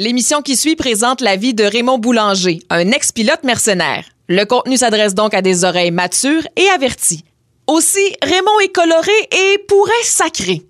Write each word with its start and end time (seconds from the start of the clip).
L'émission 0.00 0.40
qui 0.40 0.56
suit 0.56 0.76
présente 0.76 1.20
la 1.20 1.36
vie 1.36 1.52
de 1.52 1.62
Raymond 1.62 1.98
Boulanger, 1.98 2.60
un 2.70 2.90
ex-pilote 2.90 3.44
mercenaire. 3.44 4.06
Le 4.30 4.44
contenu 4.44 4.78
s'adresse 4.78 5.14
donc 5.14 5.34
à 5.34 5.42
des 5.42 5.62
oreilles 5.62 5.90
matures 5.90 6.48
et 6.56 6.66
averties. 6.74 7.22
Aussi, 7.66 8.16
Raymond 8.22 8.60
est 8.64 8.72
coloré 8.72 9.12
et 9.30 9.58
pourrait 9.68 9.92
sacrer. 10.04 10.62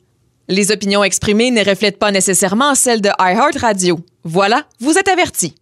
Les 0.48 0.72
opinions 0.72 1.04
exprimées 1.04 1.52
ne 1.52 1.64
reflètent 1.64 2.00
pas 2.00 2.10
nécessairement 2.10 2.74
celles 2.74 3.02
de 3.02 3.10
iHeartRadio. 3.20 4.00
Voilà, 4.24 4.64
vous 4.80 4.98
êtes 4.98 5.06
avertis. 5.06 5.54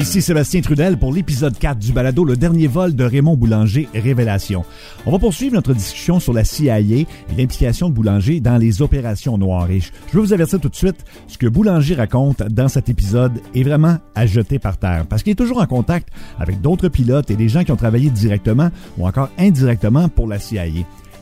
Ici 0.00 0.22
Sébastien 0.22 0.62
Trudel 0.62 0.96
pour 0.96 1.12
l'épisode 1.12 1.58
4 1.58 1.78
du 1.78 1.92
balado 1.92 2.24
Le 2.24 2.34
dernier 2.34 2.68
vol 2.68 2.94
de 2.96 3.04
Raymond 3.04 3.36
Boulanger 3.36 3.86
Révélation. 3.92 4.64
On 5.06 5.12
va 5.12 5.18
poursuivre 5.18 5.54
notre 5.54 5.72
discussion 5.72 6.20
sur 6.20 6.32
la 6.32 6.44
CIA 6.44 6.80
et 6.80 7.06
l'implication 7.36 7.88
de 7.88 7.94
Boulanger 7.94 8.40
dans 8.40 8.58
les 8.58 8.82
opérations 8.82 9.38
noires. 9.38 9.70
Et 9.70 9.80
je 9.80 9.90
veux 10.12 10.20
vous 10.20 10.32
avertir 10.32 10.60
tout 10.60 10.68
de 10.68 10.76
suite, 10.76 11.04
ce 11.26 11.38
que 11.38 11.46
Boulanger 11.46 11.94
raconte 11.94 12.42
dans 12.42 12.68
cet 12.68 12.88
épisode 12.88 13.40
est 13.54 13.62
vraiment 13.62 13.98
à 14.14 14.26
jeter 14.26 14.58
par 14.58 14.76
terre 14.76 15.06
parce 15.08 15.22
qu'il 15.22 15.32
est 15.32 15.36
toujours 15.36 15.60
en 15.60 15.66
contact 15.66 16.08
avec 16.38 16.60
d'autres 16.60 16.88
pilotes 16.88 17.30
et 17.30 17.36
des 17.36 17.48
gens 17.48 17.64
qui 17.64 17.72
ont 17.72 17.76
travaillé 17.76 18.10
directement 18.10 18.70
ou 18.98 19.06
encore 19.06 19.30
indirectement 19.38 20.08
pour 20.08 20.26
la 20.26 20.38
CIA 20.38 20.66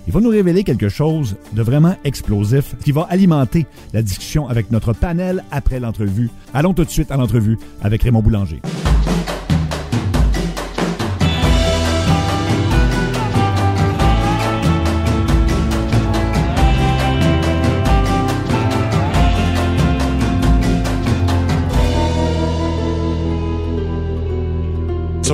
il 0.09 0.15
va 0.15 0.20
nous 0.20 0.31
révéler 0.31 0.65
quelque 0.65 0.89
chose 0.89 1.37
de 1.53 1.62
vraiment 1.62 1.95
explosif 2.03 2.75
qui 2.83 2.92
va 2.92 3.06
alimenter 3.11 3.67
la 3.92 4.01
discussion 4.01 4.48
avec 4.48 4.70
notre 4.70 4.95
panel 4.95 5.45
après 5.51 5.81
l'entrevue. 5.81 6.31
Allons 6.55 6.73
tout 6.73 6.84
de 6.84 6.91
suite 6.91 7.11
à 7.11 7.19
l'entrevue 7.19 7.59
avec 7.83 8.03
Raymond 8.03 8.23
Boulanger. 8.23 8.62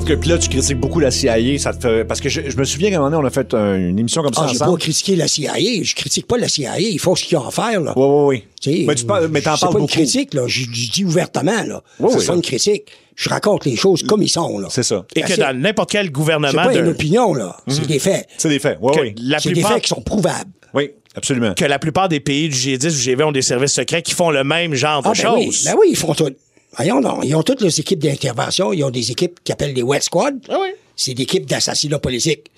Sauf 0.05 0.13
que 0.17 0.21
puis 0.21 0.29
là, 0.29 0.37
tu 0.37 0.51
critiques 0.51 0.79
beaucoup 0.79 1.01
la 1.01 1.11
CIA, 1.11 1.59
ça 1.59 1.73
te 1.73 1.81
fait... 1.81 2.05
Parce 2.05 2.21
que 2.21 2.29
je, 2.29 2.43
je 2.51 2.57
me 2.59 2.65
souviens 2.65 2.91
qu'à 2.91 2.97
un 2.97 2.99
moment 2.99 3.11
donné, 3.11 3.23
on 3.25 3.27
a 3.27 3.31
fait 3.31 3.55
un- 3.55 3.75
une 3.89 3.99
émission 3.99 4.23
comme 4.23 4.35
ça 4.35 4.43
Ah, 4.45 4.49
j'ai 4.53 4.59
pas 4.59 4.67
ensemble. 4.67 4.79
critiqué 4.79 5.17
la 5.17 5.27
CIA. 5.29 5.55
Je 5.83 5.95
critique 5.95 6.27
pas 6.27 6.37
la 6.37 6.47
CIA. 6.47 6.79
Ils 6.79 6.99
font 6.99 7.15
ce 7.15 7.25
qu'ils 7.25 7.39
ont 7.39 7.47
à 7.49 7.51
faire, 7.51 7.81
là. 7.81 7.95
Oui, 7.97 8.05
oui, 8.37 8.45
oui. 8.67 8.85
Mais 8.87 8.95
tu 8.97 9.07
parles, 9.07 9.29
mais 9.29 9.41
t'en 9.41 9.55
c'est 9.57 9.61
parles 9.63 9.73
pas 9.73 9.79
beaucoup. 9.81 9.93
une 9.95 10.01
critique, 10.05 10.35
là. 10.35 10.43
Je, 10.47 10.65
je 10.71 10.91
dis 10.91 11.07
ouvertement, 11.07 11.63
là. 11.67 11.83
Oui, 12.01 12.11
c'est 12.13 12.19
oui. 12.19 12.27
pas 12.27 12.35
une 12.35 12.43
critique. 12.43 12.83
Je 13.17 13.31
raconte 13.31 13.65
les 13.65 13.77
choses 13.77 14.03
comme 14.03 14.23
ils 14.23 14.29
sont, 14.29 14.59
là. 14.59 14.69
C'est 14.71 14.83
ça. 14.83 15.07
Et 15.17 15.23
que 15.23 15.41
dans 15.41 15.59
n'importe 15.59 15.91
quel 15.93 16.07
C'est 16.07 16.13
gouvernement, 16.13 16.53
pas 16.65 16.75
de- 16.75 16.81
une 16.81 16.89
opinion, 16.89 17.33
là. 17.33 17.57
Mhm. 17.67 17.73
C'est 17.75 17.87
des 17.87 17.99
faits. 17.99 18.27
C'est 18.37 18.51
des 18.51 18.59
faits. 18.59 18.77
Oui, 18.83 18.93
que, 18.95 19.01
oui. 19.01 19.15
la 19.23 19.39
C'est 19.39 19.49
des 19.49 19.55
plupart, 19.55 19.73
faits 19.73 19.83
qui 19.85 19.89
sont 19.89 20.03
prouvables. 20.03 20.51
Oui, 20.75 20.91
absolument. 21.17 21.55
que 21.55 21.65
la 21.65 21.79
plupart 21.79 22.11
des 22.11 22.21
pays 22.21 22.51
du 22.51 22.57
G10 22.57 22.89
ou 22.89 22.91
G20 22.91 23.23
ont 23.29 23.33
des 23.33 23.41
services 23.43 23.73
secrets 23.73 24.03
qui 24.03 24.13
font 24.13 24.31
le 24.31 24.45
même 24.45 24.75
genre 24.75 25.01
de 25.03 25.09
Ah, 25.09 25.13
ben 25.15 25.33
oui. 25.37 25.45
choses. 25.47 25.65
Ben 25.65 25.75
oui, 25.81 25.87
ils 25.91 25.97
font 25.97 26.13
tout. 26.15 26.29
Voyons 26.77 27.01
donc. 27.01 27.21
Ils 27.25 27.35
ont 27.35 27.43
toutes 27.43 27.61
les 27.61 27.81
équipes 27.81 28.01
d'intervention. 28.01 28.73
Ils 28.73 28.83
ont 28.85 28.91
des 28.91 29.11
équipes 29.11 29.41
qui 29.45 29.53
appellent 29.53 29.75
les 29.75 29.83
Wet 29.83 30.01
Squad. 30.01 30.39
Ah 30.49 30.59
oui. 30.61 30.69
C'est 30.97 31.15
des 31.15 31.23
équipes 31.25 31.47
d'assassinat 31.47 31.99
politique. 31.99 32.51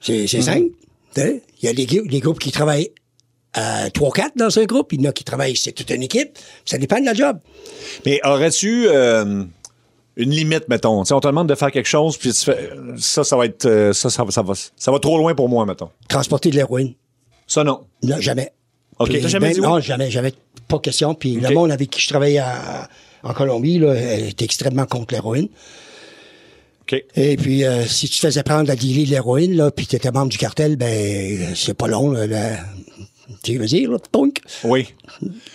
C'est 0.00 0.26
c'est 0.26 0.42
simple. 0.42 0.68
Tu 1.14 1.20
sais, 1.20 1.42
Il 1.62 1.66
y 1.66 1.68
a 1.68 1.72
des, 1.74 1.86
grou- 1.86 2.06
des 2.06 2.20
groupes 2.20 2.38
qui 2.38 2.52
travaillent 2.52 2.90
à 3.54 3.88
3-4 3.88 4.30
dans 4.36 4.58
un 4.58 4.64
groupe. 4.64 4.92
Il 4.92 5.02
y 5.02 5.06
en 5.06 5.10
a 5.10 5.12
qui 5.12 5.24
travaillent, 5.24 5.56
c'est 5.56 5.72
toute 5.72 5.90
une 5.90 6.02
équipe. 6.02 6.38
Ça 6.64 6.78
dépend 6.78 7.00
de 7.00 7.06
la 7.06 7.14
job. 7.14 7.38
Mais 8.06 8.20
aurais-tu 8.24 8.86
euh, 8.88 9.44
une 10.16 10.30
limite, 10.30 10.68
mettons? 10.68 11.02
Tu 11.02 11.08
sais, 11.08 11.14
on 11.14 11.20
te 11.20 11.26
demande 11.26 11.48
de 11.48 11.54
faire 11.54 11.70
quelque 11.72 11.88
chose, 11.88 12.16
puis 12.16 12.32
tu 12.32 12.44
fais, 12.44 12.70
ça, 12.98 13.24
ça 13.24 13.36
va 13.36 13.46
être, 13.46 13.64
euh, 13.66 13.92
ça, 13.92 14.10
ça, 14.10 14.22
va- 14.24 14.30
ça 14.30 14.42
va, 14.42 14.52
ça 14.54 14.92
va 14.92 14.98
trop 14.98 15.16
loin 15.18 15.34
pour 15.34 15.48
moi, 15.48 15.64
mettons. 15.66 15.90
Transporter 16.08 16.50
de 16.50 16.56
l'héroïne. 16.56 16.94
Ça, 17.46 17.64
non. 17.64 17.80
Non, 18.02 18.20
jamais. 18.20 18.52
OK. 18.98 19.10
T'as 19.20 19.28
jamais 19.28 19.52
dit 19.52 19.60
oui? 19.60 19.66
Non, 19.66 19.80
jamais, 19.80 20.10
jamais. 20.10 20.32
Pas 20.68 20.78
question. 20.80 21.14
Puis 21.14 21.36
le 21.36 21.48
monde 21.50 21.70
avec 21.72 21.88
qui 21.90 22.00
je 22.00 22.08
travaillais 22.08 22.38
à- 22.38 22.88
en 23.22 23.32
Colombie, 23.34 23.78
là, 23.78 23.94
était 24.18 24.44
extrêmement 24.44 24.86
contre 24.86 25.14
l'héroïne. 25.14 25.48
Et 27.16 27.36
puis, 27.36 27.64
euh, 27.64 27.84
si 27.86 28.08
tu 28.08 28.14
te 28.14 28.26
faisais 28.26 28.42
prendre 28.42 28.70
à 28.70 28.74
dealer 28.76 29.04
de 29.04 29.10
l'héroïne, 29.10 29.54
là, 29.54 29.70
puis 29.70 29.86
tu 29.86 29.96
étais 29.96 30.10
membre 30.10 30.30
du 30.30 30.38
cartel, 30.38 30.76
ben, 30.76 31.54
c'est 31.54 31.74
pas 31.74 31.86
long, 31.86 32.10
là. 32.10 32.26
là. 32.26 32.56
tu 33.42 33.58
veux 33.58 33.66
dire, 33.66 33.90
là, 33.90 33.98
punk, 34.10 34.40
Oui. 34.64 34.86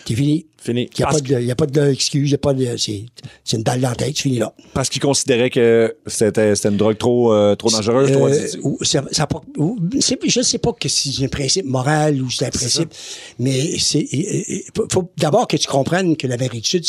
t'es 0.06 0.14
fini. 0.14 0.46
Fini. 0.62 0.88
Il 0.98 1.00
n'y 1.00 1.04
a, 1.52 1.56
pas 1.56 1.66
d'excuse, 1.66 2.34
a 2.34 2.38
pas 2.38 2.54
de, 2.54 2.78
c'est, 2.78 3.04
c'est 3.44 3.58
une 3.58 3.64
balle 3.64 3.82
dans 3.82 3.90
la 3.90 3.96
tête, 3.96 4.14
tu 4.14 4.22
finis 4.24 4.38
là. 4.38 4.54
Parce 4.74 4.88
qu'ils 4.90 5.02
considéraient 5.02 5.50
que 5.50 5.94
c'était, 6.06 6.54
une 6.70 6.78
drogue 6.78 6.98
trop, 6.98 7.34
euh, 7.34 7.56
trop 7.56 7.70
dangereuse, 7.70 8.12
trop 8.14 8.28
Euh, 8.30 8.48
ou- 8.62 8.78
ça, 8.84 9.04
ça 9.12 9.28
ou- 9.58 9.78
je 9.92 10.40
ne 10.40 10.44
sais 10.44 10.60
pas 10.60 10.72
que 10.72 10.88
c'est 10.88 11.26
un 11.26 11.28
principe 11.28 11.66
moral 11.66 12.22
ou 12.22 12.30
c'est 12.30 12.46
un 12.46 12.50
principe, 12.50 12.94
mais 13.40 13.78
c'est 13.80 14.08
il 14.12 14.64
faut- 14.90 15.12
d'abord 15.18 15.48
que 15.50 15.58
tu 15.58 15.68
comprennes 15.68 16.16
que 16.16 16.28
du 16.28 16.64
Sud, 16.64 16.86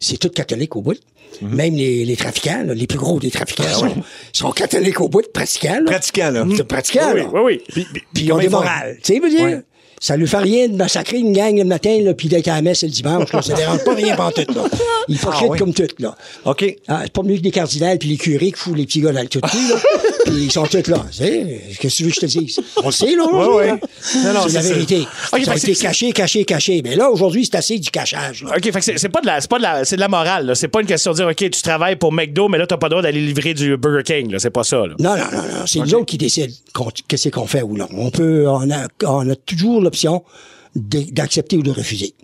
c'est- 0.00 0.16
tout 0.18 0.28
catholique 0.30 0.76
au 0.76 0.82
bout. 0.82 0.98
Mhm. 1.42 1.54
Même 1.54 1.74
les, 1.74 2.04
les 2.04 2.16
trafiquants, 2.16 2.62
là, 2.64 2.74
les 2.74 2.86
plus 2.86 2.98
gros 2.98 3.18
des 3.18 3.30
trafiquants, 3.30 3.64
Ah 3.66 3.72
sont, 3.74 3.94
sont 4.32 4.50
catholiques 4.52 5.00
au 5.00 5.08
bout, 5.08 5.24
pratiquants. 5.32 5.80
Là. 5.80 5.90
Pratiquant, 5.90 6.30
là. 6.30 6.44
Pratiquants, 6.68 7.12
Oui, 7.12 7.20
là. 7.20 7.28
oui, 7.32 7.40
oui. 7.44 7.62
Puis, 7.72 7.86
puis 8.14 8.24
ils 8.24 8.32
ont 8.32 8.38
des 8.38 8.48
morales. 8.48 8.98
Tu 9.02 9.14
sais, 9.14 9.18
veux 9.20 9.30
dire. 9.30 9.62
Ça 10.04 10.18
lui 10.18 10.26
fait 10.26 10.36
rien 10.36 10.68
de 10.68 10.76
massacrer 10.76 11.16
une 11.16 11.32
gang 11.32 11.56
le 11.56 11.64
matin, 11.64 11.98
là, 12.02 12.12
puis 12.12 12.28
d'être 12.28 12.48
à 12.48 12.56
la 12.56 12.60
messe 12.60 12.82
le 12.82 12.90
dimanche. 12.90 13.32
Là, 13.32 13.40
ça 13.40 13.54
dérange 13.56 13.82
pas 13.84 13.94
rien 13.94 14.14
tout 14.14 14.52
là. 14.54 14.64
Ils 15.08 15.16
hypocrites 15.16 15.42
Ah, 15.48 15.52
oui. 15.52 15.58
comme 15.58 15.72
tout, 15.72 15.88
là. 15.98 16.14
OK. 16.44 16.76
Ah, 16.88 17.00
c'est 17.04 17.12
pas 17.14 17.22
mieux 17.22 17.36
que 17.36 17.40
des 17.40 17.50
cardinals 17.50 17.98
puis 17.98 18.10
les 18.10 18.16
curés 18.18 18.52
qui 18.52 18.58
foutent 18.58 18.76
les 18.76 18.84
petits 18.84 19.00
gars 19.00 19.12
dans 19.12 19.22
le 19.22 19.28
tout 19.28 19.40
là. 19.40 19.48
puis 20.26 20.34
ils 20.44 20.52
sont 20.52 20.66
tous 20.66 20.86
là. 20.88 21.06
Qu'est-ce 21.18 21.78
que 21.78 21.88
tu 21.88 22.02
veux 22.04 22.10
que 22.10 22.16
je 22.16 22.20
te 22.20 22.26
dise? 22.26 22.60
On 22.82 22.86
le 22.86 22.92
sait, 22.92 23.14
là, 23.14 23.24
ouais. 23.24 23.70
Non, 23.70 24.32
non, 24.34 24.40
c'est 24.46 24.52
la 24.56 24.60
vérité. 24.60 25.06
Ok, 25.32 25.42
ça 25.42 25.52
a 25.52 25.56
été 25.56 25.74
caché, 25.74 26.12
caché, 26.12 26.44
caché. 26.44 26.82
Mais 26.84 26.96
là, 26.96 27.10
aujourd'hui, 27.10 27.46
c'est 27.46 27.56
assez 27.56 27.78
du 27.78 27.90
cachage. 27.90 28.44
là. 28.44 28.50
OK, 28.58 28.62
fait 28.62 28.72
que 28.92 28.98
c'est 28.98 29.08
pas 29.08 29.22
de 29.22 29.26
la 29.26 29.40
c'est 29.40 29.48
pas 29.48 29.56
de 29.58 29.62
la 29.62 29.84
c'est 29.86 29.96
de 29.96 30.00
la 30.00 30.08
morale 30.08 30.44
là. 30.46 30.54
c'est 30.54 30.68
pas 30.68 30.82
une 30.82 30.86
question 30.86 31.12
de 31.12 31.16
dire 31.16 31.26
OK, 31.28 31.36
tu 31.36 31.62
travailles 31.62 31.96
pour 31.96 32.12
McDo 32.12 32.48
mais 32.48 32.58
là 32.58 32.66
t'as 32.66 32.76
pas 32.76 32.88
le 32.88 32.90
droit 32.90 33.02
d'aller 33.02 33.24
livrer 33.24 33.54
du 33.54 33.76
Burger 33.78 34.02
King 34.04 34.32
là, 34.32 34.38
c'est 34.38 34.50
pas 34.50 34.64
ça 34.64 34.76
là. 34.86 34.94
Non, 34.98 35.16
non, 35.16 35.24
non, 35.32 35.38
non. 35.42 35.66
C'est 35.66 35.78
nous 35.78 35.94
autres 35.94 36.04
qui 36.06 36.18
décident 36.18 36.52
qu'est-ce 37.08 37.30
qu'on 37.30 37.46
fait 37.46 37.62
ou 37.62 37.74
non. 37.76 37.88
On 37.96 38.10
peut, 38.10 38.46
on 38.48 38.70
a, 38.70 38.86
on 39.06 39.30
a 39.30 39.36
toujours 39.36 39.80
l'option 39.94 40.22
d'accepter 40.74 41.56
ou 41.56 41.62
de 41.62 41.70
refuser. 41.70 42.14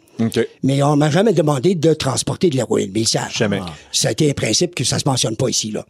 Mais 0.63 0.83
on 0.83 0.97
m'a 0.97 1.11
jamais 1.11 1.33
demandé 1.33 1.75
de 1.75 1.95
transporter 1.95 2.51
de 2.51 2.57
l'héroïne. 2.57 2.91
Mais 2.93 3.01
ils 3.01 3.09
savent. 3.09 3.33
Jamais. 3.33 3.61
Ça 3.93 4.09
a 4.09 4.11
été 4.13 4.29
un 4.29 4.35
principe 4.35 4.75
que 4.75 4.85
ça 4.85 4.99
se 4.99 5.09
mentionne 5.09 5.37
pas 5.37 5.49
ici, 5.49 5.71
là. 5.71 5.87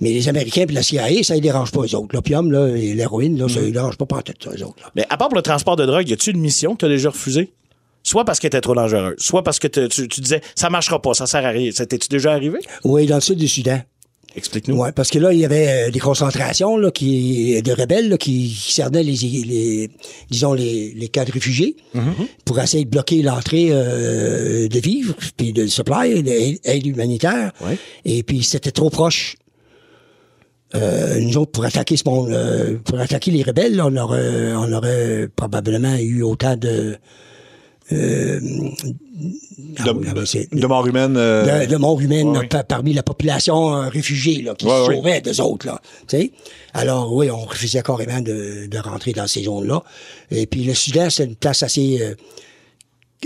Mais 0.00 0.10
les 0.10 0.28
Américains 0.28 0.66
puis 0.66 0.74
la 0.74 0.82
CIA, 0.82 1.22
ça 1.22 1.34
les 1.34 1.40
dérange 1.40 1.70
pas, 1.70 1.82
eux 1.82 1.94
autres. 1.94 2.08
L'opium, 2.14 2.50
là, 2.50 2.66
et 2.76 2.94
l'héroïne, 2.94 3.38
là, 3.38 3.48
ça 3.48 3.60
les 3.60 3.70
dérange 3.70 3.96
pas 3.96 4.06
pantoute, 4.06 4.42
ça, 4.42 4.50
eux 4.50 4.64
autres, 4.64 4.82
là. 4.82 4.90
Mais 4.96 5.06
à 5.08 5.16
part 5.16 5.28
pour 5.28 5.36
le 5.36 5.42
transport 5.42 5.76
de 5.76 5.86
drogue, 5.86 6.08
y 6.08 6.12
a-tu 6.12 6.30
une 6.30 6.40
mission 6.40 6.74
que 6.74 6.78
t'as 6.78 6.88
déjà 6.88 7.10
refusée? 7.10 7.52
Soit 8.02 8.24
parce 8.24 8.40
qu'elle 8.40 8.48
était 8.48 8.60
trop 8.60 8.74
dangereuse, 8.74 9.14
soit 9.18 9.42
parce 9.44 9.58
que 9.58 9.68
tu, 9.68 10.08
tu 10.08 10.20
disais 10.20 10.42
ça 10.56 10.68
marchera 10.68 11.00
pas, 11.00 11.14
ça 11.14 11.26
sert 11.26 11.46
à 11.46 11.50
rien. 11.50 11.70
Ça 11.72 11.86
t'es-tu 11.86 12.08
déjà 12.08 12.32
arrivé? 12.32 12.58
Oui, 12.82 13.06
dans 13.06 13.14
le 13.14 13.20
sud 13.20 13.38
du 13.38 13.48
Soudan. 13.48 13.80
Explique-nous. 14.36 14.76
Ouais, 14.76 14.92
parce 14.92 15.10
que 15.10 15.18
là, 15.18 15.32
il 15.32 15.38
y 15.38 15.44
avait 15.44 15.68
euh, 15.68 15.90
des 15.90 16.00
concentrations 16.00 16.76
là, 16.76 16.90
qui, 16.90 17.62
de 17.62 17.72
rebelles 17.72 18.08
là, 18.08 18.18
qui, 18.18 18.48
qui 18.48 18.72
cernaient 18.72 19.02
les, 19.02 19.12
les, 19.12 19.90
disons, 20.30 20.52
les, 20.54 20.92
les 20.94 21.08
cas 21.08 21.24
de 21.24 21.32
réfugiés 21.32 21.76
pour 22.44 22.58
essayer 22.58 22.84
de 22.84 22.90
bloquer 22.90 23.22
l'entrée 23.22 23.68
euh, 23.70 24.66
de 24.68 24.78
vivres, 24.80 25.14
puis 25.36 25.52
de 25.52 25.66
supply, 25.66 26.22
d'aide 26.22 26.86
humanitaire. 26.86 27.52
Ouais. 27.60 27.78
Et 28.04 28.22
puis, 28.22 28.42
c'était 28.42 28.72
trop 28.72 28.90
proche. 28.90 29.36
Euh, 30.74 31.20
nous 31.20 31.36
autres, 31.36 31.52
pour 31.52 31.64
attaquer 31.64 31.96
ce 31.96 32.02
monde, 32.04 32.30
euh, 32.30 32.78
pour 32.84 32.98
attaquer 32.98 33.30
les 33.30 33.44
rebelles, 33.44 33.76
là, 33.76 33.86
on 33.86 33.96
aurait, 33.96 34.52
on 34.54 34.72
aurait 34.72 35.28
probablement 35.36 35.94
eu 35.96 36.22
autant 36.22 36.56
de... 36.56 36.96
Euh, 37.92 38.40
ah 39.78 39.92
oui, 39.92 40.06
ah 40.08 40.14
De 40.56 40.66
mort 40.66 40.86
humaine. 40.86 41.16
euh, 41.16 41.66
de, 41.66 41.70
de 41.70 41.76
mort 41.76 42.00
humaine 42.00 42.28
ouais, 42.36 42.46
par- 42.46 42.64
parmi 42.64 42.94
la 42.94 43.02
population 43.02 43.74
euh, 43.74 43.88
réfugiée 43.88 44.40
là, 44.42 44.54
qui 44.54 44.64
Ouais, 44.66 44.86
se 44.86 44.92
sauvait 44.94 45.20
d'eux 45.20 45.40
autres. 45.40 45.66
Là. 45.66 45.80
Alors 46.72 47.12
oui, 47.14 47.30
on 47.30 47.40
refusait 47.44 47.82
carrément 47.82 48.20
de, 48.20 48.66
de 48.66 48.78
rentrer 48.78 49.12
dans 49.12 49.26
ces 49.26 49.44
zones-là. 49.44 49.82
Et 50.30 50.46
puis 50.46 50.64
le 50.64 50.72
Sud-Est, 50.74 51.10
c'est 51.10 51.24
une 51.24 51.36
place 51.36 51.62
assez 51.62 52.00
euh, 52.00 52.14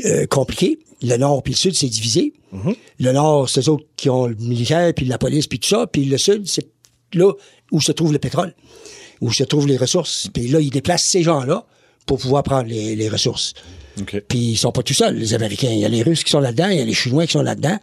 euh, 0.04 0.26
compliquée. 0.26 0.78
Le 1.02 1.16
Nord 1.16 1.42
puis 1.44 1.52
le 1.52 1.58
Sud, 1.58 1.74
c'est 1.74 1.86
divisé. 1.88 2.32
Mm-hmm. 2.52 2.76
Le 3.00 3.12
Nord, 3.12 3.48
c'est 3.48 3.60
eux 3.60 3.70
autres 3.70 3.86
qui 3.96 4.10
ont 4.10 4.26
le 4.26 4.34
militaire, 4.34 4.92
puis 4.94 5.06
la 5.06 5.18
police, 5.18 5.46
puis 5.46 5.60
tout 5.60 5.68
ça. 5.68 5.86
Puis 5.86 6.04
le 6.04 6.18
Sud, 6.18 6.46
c'est 6.48 6.66
là 7.14 7.32
où 7.70 7.80
se 7.80 7.92
trouve 7.92 8.12
le 8.12 8.18
pétrole, 8.18 8.54
où 9.20 9.32
se 9.32 9.44
trouvent 9.44 9.68
les 9.68 9.76
ressources. 9.76 10.28
Puis 10.34 10.48
là, 10.48 10.58
ils 10.60 10.70
déplacent 10.70 11.04
ces 11.08 11.22
gens-là 11.22 11.64
pour 12.06 12.18
pouvoir 12.18 12.42
prendre 12.42 12.68
les, 12.68 12.96
les 12.96 13.08
ressources. 13.08 13.54
OK. 14.00 14.22
Puis 14.28 14.38
ils 14.38 14.56
sont 14.56 14.72
pas 14.72 14.82
tout 14.82 14.94
seuls, 14.94 15.16
les 15.16 15.34
Américains. 15.34 15.70
Il 15.70 15.78
y 15.78 15.84
a 15.84 15.88
les 15.88 16.02
Russes 16.02 16.24
qui 16.24 16.30
sont 16.30 16.40
là-dedans, 16.40 16.68
il 16.68 16.78
y 16.78 16.80
a 16.80 16.84
les 16.84 16.94
Chinois 16.94 17.26
qui 17.26 17.32
sont 17.32 17.42
là-dedans, 17.42 17.78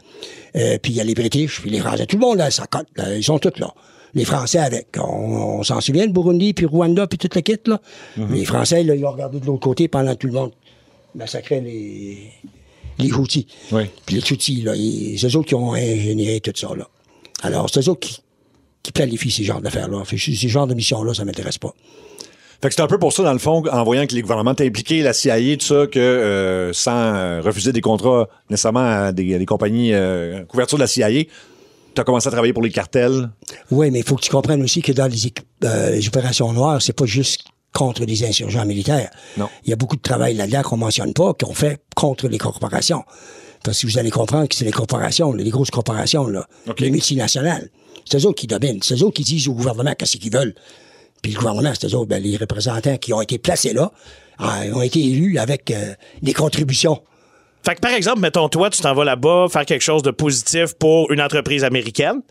euh, 0.56 0.77
puis 0.81 0.94
il 0.94 0.95
y 0.95 1.01
a 1.01 1.03
les 1.03 1.15
British, 1.15 1.62
puis 1.62 1.69
les 1.69 1.79
Français. 1.79 2.06
Tout 2.06 2.17
le 2.17 2.21
monde, 2.21 2.38
là, 2.38 2.51
ça 2.51 2.67
cote, 2.67 2.88
là, 2.95 3.15
ils 3.15 3.23
sont 3.23 3.39
tous 3.39 3.59
là. 3.59 3.73
Les 4.13 4.23
Français 4.25 4.59
avec. 4.59 4.88
On, 4.97 5.59
on 5.59 5.63
s'en 5.63 5.81
souvient, 5.81 6.06
le 6.06 6.13
Burundi, 6.13 6.53
puis 6.53 6.65
Rwanda, 6.65 7.06
puis 7.07 7.17
toute 7.17 7.35
la 7.35 7.41
kit, 7.41 7.57
là. 7.65 7.81
Les 8.29 8.45
Français, 8.45 8.83
là, 8.83 8.95
ils 8.95 9.06
ont 9.06 9.12
regardé 9.12 9.39
de 9.39 9.45
l'autre 9.45 9.59
côté 9.59 9.88
pendant 9.88 10.13
que 10.13 10.19
tout 10.19 10.27
le 10.27 10.33
monde 10.33 10.51
massacrait 11.15 11.62
les, 11.62 12.31
les 13.00 13.11
Houthis. 13.11 13.47
Oui. 13.71 13.83
Puis 14.06 14.15
les 14.15 14.21
Tutsis, 14.21 14.61
là, 14.61 14.73
c'est 14.75 15.27
eux 15.27 15.38
autres 15.38 15.47
qui 15.47 15.56
ont 15.56 15.73
ingénieré 15.73 16.39
tout 16.39 16.53
ça, 16.56 16.69
là. 16.77 16.88
Alors, 17.41 17.69
c'est 17.69 17.81
eux 17.81 17.89
autres 17.89 18.00
qui, 18.00 18.21
qui 18.83 18.91
planifient 18.91 19.31
ces 19.31 19.44
genres 19.44 19.61
d'affaires-là. 19.61 20.03
Ces 20.06 20.47
genres 20.47 20.68
de 20.68 20.73
missions-là, 20.73 21.13
ça 21.13 21.25
m'intéresse 21.25 21.57
pas. 21.57 21.73
Fait 22.65 22.69
que 22.69 22.75
c'est 22.77 22.81
un 22.81 22.88
peu 22.88 22.97
pour 22.97 23.13
ça, 23.13 23.21
dans 23.21 23.31
le 23.31 23.38
fond, 23.38 23.63
en 23.71 23.83
voyant 23.83 24.07
que 24.07 24.15
les 24.15 24.23
gouvernements 24.23 24.53
étaient 24.53 24.65
impliqués, 24.65 25.03
la 25.03 25.13
CIA, 25.13 25.56
tout 25.56 25.67
ça, 25.67 25.85
que 25.85 26.00
euh, 26.00 26.73
sans 26.73 27.13
euh, 27.13 27.39
refuser 27.39 27.71
des 27.71 27.81
contrats 27.81 28.27
nécessairement 28.50 28.79
à 28.79 29.12
des, 29.12 29.35
à 29.35 29.38
des 29.38 29.45
compagnies 29.45 29.94
euh, 29.94 30.44
couverture 30.45 30.79
de 30.79 30.81
la 30.81 30.88
CIA, 30.88 31.09
tu 31.12 32.01
as 32.01 32.03
commencé 32.03 32.27
à 32.27 32.31
travailler 32.31 32.53
pour 32.53 32.63
les 32.63 32.71
cartels. 32.71 33.29
Oui, 33.69 33.91
mais 33.91 34.00
il 34.00 34.03
faut 34.03 34.15
que 34.15 34.23
tu 34.23 34.31
comprennes 34.31 34.63
aussi 34.63 34.81
que 34.81 34.91
dans 34.94 35.06
les, 35.06 35.31
euh, 35.63 35.91
les 35.91 36.07
opérations 36.07 36.51
noires, 36.53 36.81
c'est 36.81 36.94
pas 36.94 37.06
juste 37.06 37.41
contre 37.71 38.03
des 38.03 38.25
insurgents 38.25 38.65
militaires. 38.65 39.11
Non. 39.38 39.47
Il 39.65 39.69
y 39.69 39.73
a 39.73 39.75
beaucoup 39.75 39.97
de 39.97 40.01
travail 40.01 40.33
là-dedans 40.33 40.63
qu'on 40.63 40.77
mentionne 40.77 41.13
pas, 41.13 41.35
qu'on 41.35 41.53
fait 41.53 41.83
contre 41.95 42.27
les 42.27 42.39
corporations. 42.39 43.03
Parce 43.63 43.79
que 43.79 43.85
vous 43.85 44.00
allez 44.00 44.09
comprendre 44.09 44.47
que 44.47 44.56
c'est 44.56 44.65
les 44.65 44.71
corporations, 44.71 45.33
les 45.33 45.51
grosses 45.51 45.69
corporations, 45.69 46.25
là, 46.25 46.47
les 46.79 46.89
multinationales. 46.89 47.69
C'est 48.06 48.25
eux 48.25 48.33
qui 48.33 48.47
dominent. 48.47 48.79
C'est 48.81 49.00
eux 49.03 49.11
qui 49.11 49.21
disent 49.21 49.47
au 49.50 49.53
gouvernement 49.53 49.94
qu'est-ce 49.94 50.18
qu'ils 50.18 50.33
veulent. 50.33 50.56
Puis 51.25 51.33
le 51.33 51.39
gouvernement, 51.39 51.72
c'est 51.74 51.88
eux 51.88 51.95
autres, 51.95 52.06
ben, 52.10 52.22
les 52.22 52.38
représentants 52.38 52.98
qui 52.98 53.12
ont 53.12 53.19
été 53.19 53.39
placés 53.39 53.74
là, 53.74 53.92
euh, 54.42 54.74
ont 54.75 54.81
été 54.83 55.00
élus 55.04 55.39
avec 55.39 55.72
euh, 55.72 55.95
des 56.22 56.33
contributions. 56.33 57.01
Fait 57.66 57.74
que, 57.74 57.80
par 57.80 57.94
exemple, 57.94 58.19
mettons, 58.19 58.48
toi, 58.48 58.69
tu 58.69 58.80
t'en 58.80 58.94
vas 58.94 59.04
là-bas 59.04 59.48
faire 59.51 59.66
quelque 59.66 59.81
chose 59.81 60.04
de 60.04 60.12
positif 60.12 60.75
pour 60.77 61.12
une 61.12 61.19
entreprise 61.19 61.63
américaine, 61.63 62.22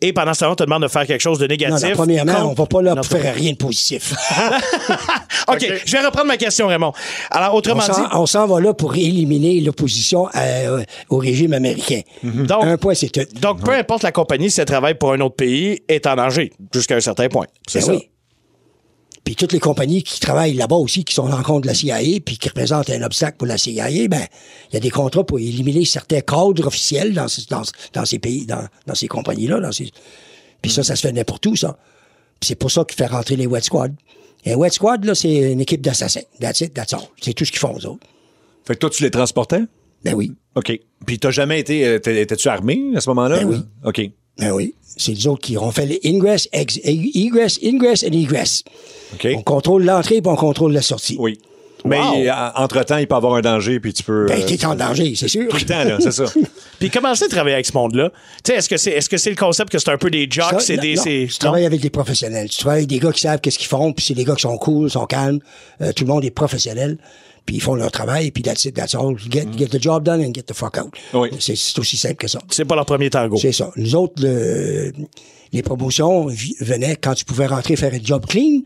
et 0.00 0.12
pendant 0.12 0.32
ce 0.32 0.38
temps-là, 0.38 0.52
on 0.52 0.54
te 0.54 0.62
demande 0.62 0.82
de 0.84 0.86
faire 0.88 1.04
quelque 1.08 1.20
chose 1.22 1.40
de 1.40 1.48
négatif. 1.48 1.88
non, 1.88 1.94
premièrement, 1.96 2.34
contre- 2.34 2.46
on 2.50 2.54
va 2.54 2.66
pas 2.66 2.82
là 2.82 2.94
pour 2.94 3.04
faire 3.04 3.34
rien 3.34 3.50
de 3.50 3.56
positif. 3.56 4.14
OK, 5.48 5.66
je 5.84 5.90
vais 5.92 6.04
reprendre 6.06 6.28
ma 6.28 6.36
question, 6.36 6.68
Raymond. 6.68 6.92
Alors, 7.32 7.54
On 7.54 7.58
autrement 7.58 7.80
s'en- 7.80 7.94
dit, 8.00 8.08
on 8.12 8.26
s'en 8.26 8.46
va 8.46 8.60
là 8.60 8.74
pour 8.74 8.94
éliminer 8.94 9.60
l'opposition 9.60 10.28
à- 10.32 10.84
au 11.08 11.16
régime 11.18 11.52
américain. 11.52 12.02
Donc- 12.22 12.62
un 12.64 12.76
point, 12.76 12.94
c'est 12.94 13.08
tout. 13.08 13.26
donc, 13.40 13.64
peu 13.64 13.72
importe 13.72 14.04
la 14.04 14.12
compagnie, 14.12 14.52
si 14.52 14.60
elle 14.60 14.66
travaille 14.66 14.94
pour 14.94 15.12
un 15.12 15.20
autre 15.20 15.34
pays, 15.34 15.80
est 15.88 16.06
en 16.06 16.14
danger, 16.14 16.52
jusqu'à 16.72 16.94
un 16.94 17.00
certain 17.00 17.28
point. 17.28 17.46
C'est 17.66 17.80
Ben 17.80 17.86
ça. 17.86 17.92
oui. 17.92 18.08
Puis 19.26 19.34
toutes 19.36 19.52
les 19.52 19.58
compagnies 19.58 20.02
qui 20.04 20.18
travaillent 20.20 20.54
là-bas 20.54 20.76
aussi, 20.76 21.04
qui 21.04 21.12
sont 21.12 21.28
en 21.30 21.42
compte 21.42 21.64
de 21.64 21.66
la 21.66 21.74
CIA, 21.74 21.98
puis 22.24 22.38
qui 22.38 22.48
représentent 22.48 22.88
un 22.90 23.02
obstacle 23.02 23.36
pour 23.36 23.46
la 23.48 23.58
CIA, 23.58 24.06
ben 24.08 24.24
il 24.70 24.74
y 24.74 24.76
a 24.76 24.80
des 24.80 24.88
contrats 24.90 25.24
pour 25.24 25.38
éliminer 25.40 25.84
certains 25.84 26.20
cadres 26.20 26.64
officiels 26.66 27.12
dans, 27.12 27.26
ce- 27.28 27.46
dans, 27.48 27.62
dans 27.92 28.04
ces 28.06 28.18
pays, 28.20 28.46
dans, 28.46 28.64
dans 28.86 28.94
ces 28.94 29.08
compagnies-là. 29.08 29.60
Dans 29.60 29.72
ces... 29.72 29.90
Puis 30.62 30.70
ça, 30.70 30.82
ça 30.84 30.94
se 30.96 31.02
fait 31.02 31.12
n'importe 31.12 31.44
où, 31.46 31.56
ça. 31.56 31.76
Puis 32.40 32.46
c'est 32.48 32.54
pour 32.54 32.70
ça 32.70 32.84
qu'il 32.84 32.96
fait 32.96 33.06
rentrer 33.06 33.34
les 33.36 33.46
Wet 33.46 33.62
Squad. 33.62 33.94
Et 34.44 34.54
Wet 34.54 34.70
Squad, 34.70 35.04
là, 35.04 35.14
c'est 35.16 35.52
une 35.52 35.60
équipe 35.60 35.80
d'assassins. 35.82 36.20
That's 36.40 36.60
it, 36.60 36.72
that's 36.72 36.92
all. 36.94 37.00
C'est 37.20 37.34
tout 37.34 37.44
ce 37.44 37.50
qu'ils 37.50 37.58
font, 37.58 37.76
eux 37.76 37.86
autres. 37.86 38.06
Fait 38.64 38.74
que 38.74 38.78
toi, 38.78 38.90
tu 38.90 39.02
les 39.02 39.10
transportais? 39.10 39.60
Ben 40.04 40.14
oui. 40.14 40.32
OK. 40.54 40.72
Puis 41.04 41.18
t'as 41.18 41.32
jamais 41.32 41.58
été... 41.58 41.84
euh, 41.84 41.98
t'es- 41.98 42.22
Étais-tu 42.22 42.46
armé 42.48 42.92
à 42.94 43.00
ce 43.00 43.08
moment-là? 43.10 43.38
Ben 43.38 43.48
oui. 43.48 43.56
OK. 43.84 44.08
Ben 44.38 44.52
oui. 44.52 44.74
C'est 44.98 45.12
les 45.12 45.26
autres 45.26 45.42
qui 45.42 45.58
ont 45.58 45.70
fait 45.70 45.84
les 45.86 46.00
ingress, 46.06 46.48
ex, 46.52 46.78
egress, 46.84 47.58
ingress 47.62 48.02
et 48.02 48.06
egress. 48.06 48.62
On 49.24 49.42
contrôle 49.42 49.84
l'entrée 49.84 50.22
puis 50.22 50.30
on 50.32 50.36
contrôle 50.36 50.72
la 50.72 50.82
sortie. 50.82 51.16
Oui. 51.18 51.38
Mais 51.84 51.98
Wow. 52.00 52.28
en- 52.30 52.62
entre-temps, 52.64 52.96
il 52.96 53.06
peut 53.06 53.14
y 53.14 53.18
avoir 53.18 53.34
un 53.34 53.42
danger, 53.42 53.78
puis 53.78 53.92
tu 53.92 54.02
peux... 54.02 54.26
Ben, 54.26 54.40
euh, 54.40 54.46
t'es 54.46 54.64
en 54.64 54.74
danger, 54.74 55.14
c'est 55.14 55.28
sûr. 55.28 55.46
tout 55.48 55.56
le 55.56 55.62
temps, 55.66 55.84
là, 55.84 55.98
c'est 56.00 56.10
ça. 56.10 56.24
Puis 56.80 56.90
comment 56.90 57.14
c'est 57.14 57.26
de 57.26 57.30
travailler 57.30 57.54
avec 57.54 57.66
ce 57.66 57.74
monde-là? 57.74 58.10
Tu 58.42 58.50
sais, 58.50 58.58
est-ce 58.58 58.68
que 58.68 58.76
c'est 58.76 58.90
est-ce 58.90 59.08
que 59.08 59.16
c'est 59.18 59.30
le 59.30 59.36
concept 59.36 59.70
que 59.70 59.78
c'est 59.78 59.90
un 59.90 59.96
peu 59.98 60.10
des 60.10 60.26
jocks, 60.28 60.50
Ça, 60.50 60.58
c'est 60.60 60.78
des. 60.78 60.96
tu 60.96 61.38
travailles 61.38 61.64
avec 61.66 61.80
des 61.80 61.90
professionnels. 61.90 62.48
Tu 62.48 62.58
travailles 62.58 62.78
avec 62.78 62.88
des 62.88 62.98
gars 62.98 63.12
qui 63.12 63.20
savent 63.20 63.40
qu'est-ce 63.40 63.58
qu'ils 63.58 63.68
font, 63.68 63.92
puis 63.92 64.04
c'est 64.04 64.14
des 64.14 64.24
gars 64.24 64.34
qui 64.34 64.42
sont 64.42 64.58
cool, 64.58 64.90
sont 64.90 65.06
calmes. 65.06 65.38
Euh, 65.80 65.92
tout 65.92 66.04
le 66.04 66.08
monde 66.12 66.24
est 66.24 66.30
professionnel, 66.30 66.98
puis 67.46 67.56
ils 67.56 67.62
font 67.62 67.74
leur 67.76 67.90
travail, 67.92 68.30
puis 68.32 68.42
that's 68.42 68.64
it, 68.64 68.74
that's 68.74 68.94
all. 68.94 69.16
Get, 69.30 69.46
get 69.56 69.68
the 69.68 69.80
job 69.80 70.02
done 70.04 70.20
and 70.20 70.34
get 70.34 70.42
the 70.42 70.52
fuck 70.52 70.76
out. 70.78 70.92
Oui. 71.14 71.30
C'est 71.38 71.78
aussi 71.78 71.96
simple 71.96 72.16
que 72.16 72.28
ça. 72.28 72.40
C'est 72.50 72.64
pas 72.64 72.74
leur 72.74 72.84
premier 72.86 73.08
tango. 73.08 73.36
C'est 73.36 73.52
ça. 73.52 73.70
Nous 73.76 73.94
autres, 73.94 74.14
le- 74.22 74.92
les 75.52 75.62
promotions 75.62 76.26
venaient 76.60 76.96
quand 76.96 77.14
tu 77.14 77.24
pouvais 77.24 77.46
rentrer 77.46 77.76
faire 77.76 77.94
un 77.94 78.00
job 78.02 78.26
clean, 78.26 78.62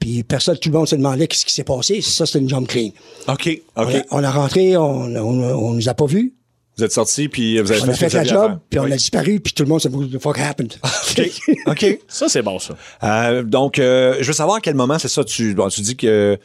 puis 0.00 0.22
personne, 0.24 0.58
tout 0.58 0.70
le 0.70 0.76
monde 0.78 0.88
se 0.88 0.96
demandait 0.96 1.26
qu'est-ce 1.26 1.44
qui 1.46 1.52
s'est 1.52 1.64
passé. 1.64 2.00
Ça, 2.02 2.26
c'était 2.26 2.38
une 2.40 2.48
job 2.48 2.66
clean. 2.66 2.90
OK. 3.28 3.60
On, 3.76 3.82
OK. 3.84 3.94
a, 3.94 4.02
on 4.10 4.24
a 4.24 4.30
rentré, 4.30 4.76
on, 4.76 4.82
on, 5.14 5.42
on 5.42 5.72
nous 5.74 5.88
a 5.88 5.94
pas 5.94 6.06
vus. 6.06 6.32
Vous 6.78 6.84
êtes 6.84 6.92
sortis, 6.92 7.28
puis 7.30 7.58
vous 7.58 7.72
avez 7.72 7.80
On 7.80 7.88
a 7.88 7.94
ce 7.94 8.00
que 8.00 8.08
fait 8.10 8.16
la 8.18 8.24
job, 8.24 8.58
puis 8.68 8.78
on 8.78 8.84
a 8.84 8.90
disparu, 8.96 9.40
puis 9.40 9.54
tout 9.54 9.62
le 9.62 9.68
monde 9.70 9.80
s'est 9.80 9.88
dit, 9.88 9.96
what 9.96 10.06
the 10.08 10.18
fuck 10.20 10.38
happened? 10.38 10.74
OK. 10.84 11.30
OK. 11.68 11.98
Ça, 12.08 12.28
c'est 12.28 12.42
bon, 12.42 12.58
ça. 12.58 12.76
Euh, 13.02 13.42
donc, 13.42 13.78
euh, 13.78 14.16
je 14.20 14.26
veux 14.26 14.32
savoir 14.34 14.56
à 14.56 14.60
quel 14.60 14.74
moment 14.74 14.98
c'est 14.98 15.08
ça. 15.08 15.24
Tu, 15.24 15.54
bon, 15.54 15.68
tu 15.68 15.80
dis 15.80 15.96
que 15.96 16.38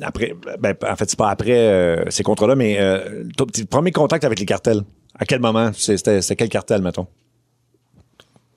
après, 0.00 0.34
ben, 0.58 0.74
en 0.88 0.96
fait, 0.96 1.10
c'est 1.10 1.18
pas 1.18 1.30
après 1.30 1.52
euh, 1.58 2.04
ces 2.10 2.22
contrats-là, 2.22 2.54
mais 2.56 2.78
euh, 2.80 3.24
ton 3.36 3.46
premier 3.68 3.92
contact 3.92 4.24
avec 4.24 4.38
les 4.40 4.46
cartels. 4.46 4.82
À 5.18 5.24
quel 5.26 5.40
moment? 5.40 5.70
C'est- 5.74 5.96
C'était 5.98 6.36
quel 6.36 6.48
cartel, 6.48 6.80
mettons? 6.82 7.06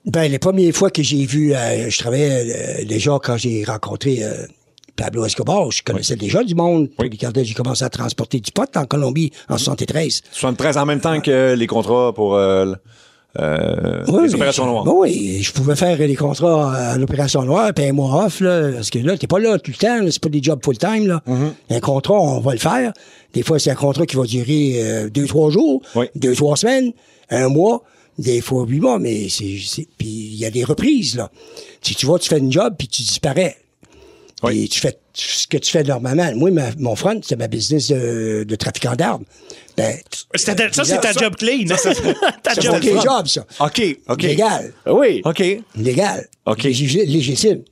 Ben, 0.04 0.30
les 0.30 0.38
premières 0.38 0.72
fois 0.74 0.90
que 0.90 1.02
j'ai 1.02 1.26
vu, 1.26 1.52
euh, 1.54 1.90
je 1.90 1.98
travaillais 1.98 2.80
euh, 2.80 2.84
déjà 2.84 3.18
quand 3.22 3.36
j'ai 3.36 3.64
rencontré 3.64 4.22
Pablo 4.94 5.26
Escobar, 5.26 5.70
je 5.72 5.82
connaissais 5.82 6.16
déjà 6.16 6.42
du 6.44 6.54
monde. 6.54 6.88
Oui. 6.98 7.10
Puis 7.10 7.18
quand 7.18 7.32
j'ai 7.34 7.54
commencé 7.54 7.84
à 7.84 7.90
transporter 7.90 8.40
du 8.40 8.50
pot 8.52 8.68
en 8.76 8.84
Colombie 8.86 9.30
en 9.48 9.58
73. 9.58 10.22
73 10.30 10.76
en 10.78 10.86
même 10.86 11.00
temps 11.00 11.20
que 11.20 11.54
les 11.54 11.66
contrats 11.66 12.12
pour 12.14 12.38
euh, 13.38 14.04
Oui, 14.08 14.24
les 14.28 14.34
opérations 14.34 14.66
noires. 14.66 14.84
oui, 14.96 15.42
je 15.42 15.52
pouvais 15.52 15.76
faire 15.76 15.96
des 15.98 16.14
contrats 16.16 16.72
à 16.74 16.98
l'opération 16.98 17.42
noire, 17.44 17.72
puis 17.74 17.84
un 17.84 17.92
mois 17.92 18.24
off, 18.26 18.40
là, 18.40 18.72
parce 18.72 18.90
que 18.90 18.98
là, 18.98 19.16
t'es 19.16 19.26
pas 19.26 19.38
là 19.38 19.58
tout 19.58 19.70
le 19.70 19.76
temps, 19.76 19.98
c'est 20.10 20.20
pas 20.22 20.28
des 20.28 20.42
jobs 20.42 20.60
full-time, 20.64 21.06
là. 21.06 21.22
Mm-hmm. 21.26 21.76
Un 21.76 21.80
contrat, 21.80 22.14
on 22.20 22.40
va 22.40 22.52
le 22.52 22.58
faire. 22.58 22.92
Des 23.32 23.42
fois, 23.42 23.58
c'est 23.58 23.70
un 23.70 23.74
contrat 23.74 24.06
qui 24.06 24.16
va 24.16 24.24
durer 24.24 24.74
euh, 24.76 25.10
deux, 25.10 25.26
trois 25.26 25.50
jours, 25.50 25.82
Oui. 25.94 26.06
deux, 26.14 26.34
trois 26.34 26.56
semaines, 26.56 26.92
un 27.30 27.48
mois, 27.48 27.82
des 28.18 28.40
fois 28.40 28.64
huit 28.66 28.80
mois, 28.80 28.98
mais 28.98 29.28
c'est... 29.28 29.58
c'est- 29.64 29.86
Puis 29.98 30.06
il 30.08 30.36
y 30.36 30.44
a 30.46 30.50
des 30.50 30.64
reprises, 30.64 31.16
là. 31.16 31.30
Si 31.82 31.94
tu 31.94 32.06
vois, 32.06 32.18
tu 32.18 32.28
fais 32.28 32.38
une 32.38 32.50
job, 32.52 32.74
puis 32.78 32.88
tu 32.88 33.02
disparais. 33.02 33.56
Oui. 34.42 34.52
Puis 34.60 34.68
tu 34.70 34.80
fais 34.80 34.96
ce 35.18 35.46
que 35.46 35.56
tu 35.56 35.70
fais 35.70 35.82
normalement. 35.82 36.30
Moi, 36.34 36.50
ma- 36.50 36.70
mon 36.78 36.94
front, 36.96 37.20
c'est 37.22 37.36
ma 37.36 37.48
business 37.48 37.88
de, 37.88 38.44
de 38.44 38.54
trafiquant 38.56 38.94
d'armes. 38.94 39.24
Ben, 39.76 39.96
C'était- 40.34 40.68
Ça, 40.72 40.84
c'est 40.84 41.00
ta 41.00 41.12
ça- 41.12 41.20
job 41.20 41.36
clean. 41.36 41.64
Ta 41.66 41.76
c'est 41.76 42.62
job 42.62 42.74
mon 42.74 42.80
clean. 42.80 43.00
job, 43.02 43.26
ça. 43.26 43.44
OK, 43.60 43.82
OK. 44.08 44.22
Légal. 44.22 44.72
Oui. 44.86 45.22
OK. 45.24 45.42
Légal. 45.76 46.28
OK. 46.46 46.62
Lég- 46.64 47.06
Légitime. 47.06 47.62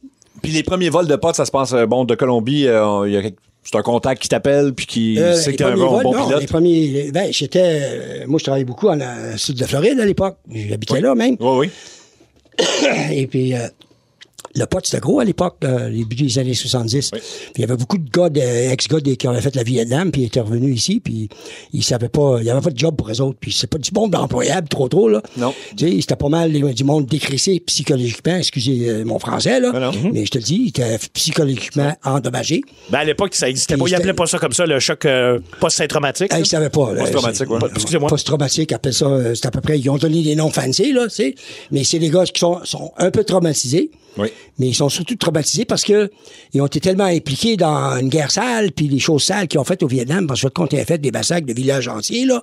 Puis 0.43 0.53
les 0.53 0.63
premiers 0.63 0.91
vols 0.91 1.07
de 1.07 1.17
potes, 1.17 1.37
ça 1.37 1.45
se 1.47 1.51
passe, 1.51 1.73
euh, 1.73 1.87
bon, 1.87 2.05
de 2.05 2.15
Colombie, 2.15 2.67
euh, 2.67 3.05
il 3.07 3.13
y 3.13 3.17
a 3.17 3.23
c'est 3.67 3.77
un 3.77 3.83
contact 3.83 4.21
qui 4.21 4.29
t'appelle, 4.29 4.75
puis 4.75 4.85
qui 4.85 5.19
Euh, 5.19 5.35
sait 5.37 5.53
que 5.53 5.57
t'es 5.57 5.65
un 5.65 5.75
bon, 5.75 5.89
vols, 5.89 6.03
bon 6.05 6.13
non, 6.15 6.27
pilote. 6.27 6.41
Les 6.43 6.47
premiers, 6.47 7.11
ben, 7.13 7.33
j'étais, 7.33 7.63
euh, 7.65 8.25
moi, 8.27 8.39
je 8.39 8.45
travaillais 8.45 8.67
beaucoup 8.67 8.89
en 8.89 9.01
euh, 9.01 9.37
sud 9.39 9.55
de 9.57 9.61
la 9.63 9.67
Floride 9.67 9.99
à 10.01 10.05
l'époque. 10.05 10.37
J'habitais 10.51 11.01
là 11.01 11.15
même. 11.15 11.37
Oui, 11.41 11.69
oui. 11.69 11.71
Et 13.13 13.27
puis, 13.27 13.55
euh, 13.55 13.67
le 14.57 14.67
pot, 14.67 14.81
c'était 14.85 15.01
gros 15.01 15.21
à 15.21 15.25
l'époque, 15.25 15.57
euh, 15.65 15.91
début 15.91 16.15
des 16.17 16.39
années 16.39 16.55
70. 16.55 17.11
Puis 17.11 17.21
il 17.57 17.61
y 17.61 17.65
avait 17.65 17.77
beaucoup 17.77 17.99
de 17.99 18.09
gars, 18.09 18.29
ex-gars 18.73 19.01
qui 19.01 19.27
avaient 19.27 19.41
fait 19.41 19.55
la 19.57 19.63
Vietnam, 19.65 20.11
puis 20.11 20.23
ils 20.23 20.27
étaient 20.27 20.41
revenus 20.41 20.77
ici, 20.77 21.01
puis 21.01 21.29
ils 21.73 21.83
savaient 21.83 22.09
pas, 22.09 22.37
il 22.41 22.47
y 22.47 22.51
avait 22.51 22.61
pas 22.61 22.71
de 22.71 22.79
job 22.79 22.95
pour 22.97 23.11
eux 23.11 23.21
autres. 23.21 23.39
Puis 23.41 23.53
c'est 23.53 23.67
pas 23.67 23.79
du 23.79 23.91
monde 23.93 24.15
employable 24.15 24.69
trop 24.69 24.89
trop, 24.89 25.09
là. 25.09 25.23
Non. 25.37 25.53
Tu 25.77 25.89
sais, 25.91 26.01
c'était 26.01 26.17
pas 26.17 26.29
mal 26.29 26.53
les- 26.53 26.73
du 26.75 26.85
monde 26.85 27.07
décrissé 27.07 27.61
psychologiquement, 27.67 28.37
excusez 28.37 28.89
euh, 28.89 29.05
mon 29.05 29.19
français, 29.19 29.61
là. 29.61 29.73
Ah 29.75 29.81
non. 29.81 29.93
Mais 30.13 30.25
je 30.25 30.31
te 30.31 30.39
le 30.39 30.45
dis, 30.45 30.57
il 30.65 30.69
était 30.69 30.99
psychologiquement 31.13 31.93
endommagé. 32.05 32.61
Ben, 32.91 32.99
à 33.01 33.05
l'époque, 33.05 33.35
ça 33.35 33.49
existait 33.49 33.77
pas. 33.77 33.85
Ils 33.89 33.95
appelaient 33.95 34.13
pas 34.13 34.27
ça 34.27 34.39
comme 34.39 34.53
ça, 34.53 34.67
le 34.67 34.79
choc 34.79 35.05
euh, 35.07 35.39
post-traumatique. 35.61 36.29
Ah, 36.31 36.39
ils 36.39 36.47
savaient 36.47 36.71
pas. 36.71 36.95
Post-traumatique, 36.95 37.51
ouais. 37.51 37.59
Excusez-moi. 37.75 38.09
Post-traumatique, 38.09 38.73
appelle 38.73 38.95
ça, 38.95 39.07
euh, 39.07 39.35
c'est 39.35 39.47
à 39.47 39.51
peu 39.51 39.61
près, 39.61 39.79
ils 39.79 39.89
ont 39.91 39.97
donné 39.97 40.23
des 40.23 40.37
noms 40.37 40.51
fancy, 40.51 40.93
là, 40.93 41.05
tu 41.09 41.15
sais. 41.17 41.35
Mais 41.71 41.83
c'est 41.85 41.99
des 41.99 42.11
gars 42.11 42.25
qui 42.25 42.39
sont, 42.39 42.61
sont 42.65 42.93
un 42.99 43.11
peu 43.11 43.25
traumatisés. 43.25 43.91
Oui. 44.17 44.29
Mais 44.59 44.69
ils 44.69 44.75
sont 44.75 44.89
surtout 44.89 45.17
traumatisés 45.17 45.65
parce 45.65 45.83
que 45.83 46.11
ils 46.53 46.61
ont 46.61 46.67
été 46.67 46.79
tellement 46.81 47.05
impliqués 47.05 47.57
dans 47.57 47.97
une 47.99 48.09
guerre 48.09 48.31
sale, 48.31 48.71
puis 48.73 48.87
les 48.89 48.99
choses 49.01 49.23
sales 49.25 49.49
qu'ils 49.49 49.59
ont 49.59 49.65
faites 49.65 49.83
au 49.83 49.89
Vietnam, 49.89 50.27
parce 50.27 50.43
que 50.43 50.49
quand 50.49 50.69
tu 50.69 50.77
as 50.77 50.85
fait 50.85 50.99
des 50.99 51.11
massacres 51.11 51.47
de 51.47 51.53
villages 51.53 51.89
entiers, 51.89 52.25
là, 52.25 52.43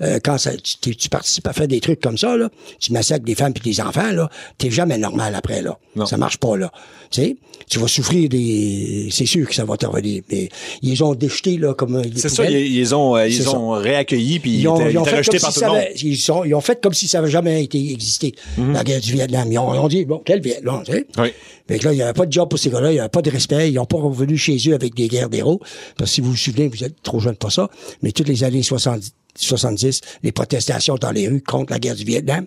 euh, 0.00 0.18
quand 0.22 0.38
ça, 0.38 0.50
tu, 0.56 0.96
tu 0.96 1.08
participes 1.08 1.46
à 1.46 1.52
faire 1.52 1.68
des 1.68 1.80
trucs 1.80 2.00
comme 2.00 2.18
ça, 2.18 2.36
là, 2.36 2.48
tu 2.80 2.92
massacres 2.92 3.24
des 3.24 3.34
femmes 3.34 3.52
puis 3.52 3.62
des 3.70 3.80
enfants, 3.80 4.10
là, 4.12 4.28
t'es 4.58 4.70
jamais 4.70 4.98
normal 4.98 5.34
après, 5.34 5.62
là. 5.62 5.78
Non. 5.94 6.06
Ça 6.06 6.16
marche 6.16 6.38
pas, 6.38 6.56
là. 6.56 6.72
Tu 7.10 7.20
sais, 7.22 7.36
tu 7.68 7.78
vas 7.78 7.86
souffrir 7.88 8.28
des... 8.28 9.08
C'est 9.12 9.26
sûr 9.26 9.46
que 9.46 9.54
ça 9.54 9.64
va 9.64 9.76
te 9.76 9.86
revenir. 9.86 10.22
Mais 10.30 10.48
ils 10.82 11.04
ont 11.04 11.14
déjeté, 11.14 11.58
là, 11.58 11.74
comme 11.74 12.02
C'est 12.16 12.28
ça, 12.30 12.48
ils, 12.50 12.74
ils 12.76 12.94
ont, 12.94 13.14
euh, 13.16 13.28
ils 13.28 13.42
ça. 13.42 13.50
ont 13.56 13.70
réaccueilli, 13.72 14.40
puis 14.40 14.50
ils, 14.50 14.60
Ils 14.62 14.68
ont, 14.68 14.80
étaient, 14.80 14.92
ils 14.92 14.98
ont 14.98 15.04
fait 15.04 15.22
comme 15.24 15.38
par 15.40 15.52
si 15.52 15.58
ça 15.60 15.70
avait, 15.70 15.92
ils, 16.02 16.16
sont- 16.16 16.44
ils 16.44 16.54
ont 16.54 16.60
fait 16.60 16.80
comme 16.82 16.94
si 16.94 17.06
ça 17.06 17.18
avait 17.18 17.30
jamais 17.30 17.62
été 17.62 17.92
existé, 17.92 18.34
la 18.58 18.82
guerre 18.82 19.00
du 19.00 19.12
Vietnam. 19.12 19.52
Ils 19.52 19.58
ont, 19.58 19.74
ils 19.74 19.78
ont 19.78 19.88
dit, 19.88 20.04
bon, 20.06 20.22
quelle 20.24 20.40
Vietnam, 20.40 20.82
tu 20.84 20.92
sais? 20.92 21.06
Oui. 21.18 21.28
Fait 21.68 21.78
que 21.78 21.84
là, 21.86 21.92
il 21.92 21.96
n'y 21.96 22.02
avait 22.02 22.12
pas 22.12 22.26
de 22.26 22.32
job 22.32 22.48
pour 22.48 22.58
ces 22.58 22.70
gars-là, 22.70 22.90
il 22.90 22.94
n'y 22.94 23.00
avait 23.00 23.08
pas 23.08 23.22
de 23.22 23.30
respect, 23.30 23.70
ils 23.70 23.74
n'ont 23.74 23.86
pas 23.86 23.98
revenu 23.98 24.36
chez 24.36 24.56
eux 24.68 24.74
avec 24.74 24.94
des 24.94 25.08
guerres 25.08 25.30
d'héros. 25.30 25.60
Parce 25.96 26.10
que 26.10 26.14
si 26.14 26.20
vous 26.20 26.30
vous 26.30 26.36
souvenez, 26.36 26.68
vous 26.68 26.84
êtes 26.84 27.02
trop 27.02 27.20
jeune 27.20 27.36
pour 27.36 27.52
ça, 27.52 27.68
mais 28.02 28.12
toutes 28.12 28.28
les 28.28 28.44
années 28.44 28.62
70, 28.62 29.12
70 29.34 30.02
les 30.22 30.30
protestations 30.32 30.96
dans 30.96 31.10
les 31.10 31.26
rues 31.26 31.40
contre 31.40 31.72
la 31.72 31.78
guerre 31.78 31.94
du 31.94 32.04
Vietnam, 32.04 32.46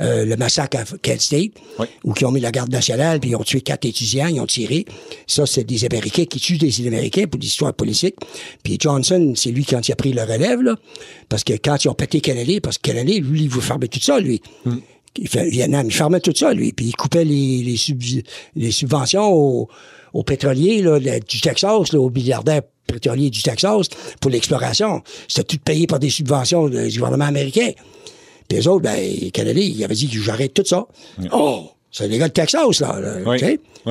euh, 0.00 0.24
le 0.24 0.36
massacre 0.36 0.78
à 0.78 0.84
Kent 1.00 1.20
State, 1.20 1.52
Oui. 1.78 1.86
où 2.02 2.12
qui 2.12 2.24
ont 2.24 2.32
mis 2.32 2.40
la 2.40 2.50
garde 2.50 2.72
nationale, 2.72 3.20
puis 3.20 3.30
ils 3.30 3.36
ont 3.36 3.44
tué 3.44 3.60
quatre 3.60 3.84
étudiants, 3.84 4.26
ils 4.26 4.40
ont 4.40 4.46
tiré. 4.46 4.84
Ça, 5.28 5.46
c'est 5.46 5.62
des 5.64 5.84
Américains 5.84 6.24
qui 6.24 6.40
tuent 6.40 6.58
des 6.58 6.86
Américains 6.88 7.26
pour 7.28 7.40
l'histoire 7.40 7.72
politique. 7.72 8.16
Puis 8.64 8.78
Johnson, 8.80 9.34
c'est 9.36 9.50
lui 9.50 9.64
qui 9.64 9.74
a 9.76 9.96
pris 9.96 10.12
le 10.12 10.22
relève, 10.22 10.60
là, 10.60 10.74
parce 11.28 11.44
que 11.44 11.52
quand 11.52 11.84
ils 11.84 11.88
ont 11.88 11.94
pété 11.94 12.20
Kennedy, 12.20 12.60
parce 12.60 12.78
que 12.78 12.90
Kennedy, 12.90 13.20
lui, 13.20 13.42
il 13.42 13.48
veut 13.48 13.60
fermer 13.60 13.86
tout 13.86 14.00
ça, 14.00 14.18
lui. 14.18 14.42
Il 15.18 15.28
fait 15.28 15.48
Vietnam, 15.48 15.86
il 15.86 15.92
fermait 15.92 16.20
tout 16.20 16.32
ça, 16.34 16.52
lui, 16.52 16.72
puis 16.72 16.86
il 16.86 16.96
coupait 16.96 17.24
les, 17.24 17.62
les, 17.62 17.76
sub- 17.76 18.02
les 18.56 18.70
subventions 18.70 19.32
aux, 19.32 19.68
aux 20.12 20.22
pétroliers 20.24 20.82
là, 20.82 20.98
du 20.98 21.40
Texas, 21.40 21.92
là, 21.92 22.00
aux 22.00 22.10
milliardaires 22.10 22.62
pétroliers 22.86 23.30
du 23.30 23.42
Texas 23.42 23.88
pour 24.20 24.30
l'exploration. 24.30 25.02
C'était 25.28 25.44
tout 25.56 25.62
payé 25.64 25.86
par 25.86 25.98
des 25.98 26.10
subventions 26.10 26.68
du 26.68 26.98
gouvernement 26.98 27.26
américain. 27.26 27.70
Puis 28.48 28.58
eux 28.58 28.68
autres, 28.68 28.82
ben, 28.82 29.30
Kennedy, 29.32 29.72
il 29.76 29.84
avait 29.84 29.94
dit 29.94 30.08
que 30.08 30.18
j'arrête 30.20 30.52
tout 30.52 30.64
ça. 30.66 30.86
Oh! 31.32 31.70
C'est 31.90 32.08
les 32.08 32.18
gars 32.18 32.26
de 32.28 32.32
Texas, 32.32 32.80
là. 32.80 32.98
là. 33.00 33.16
Oui. 33.24 33.38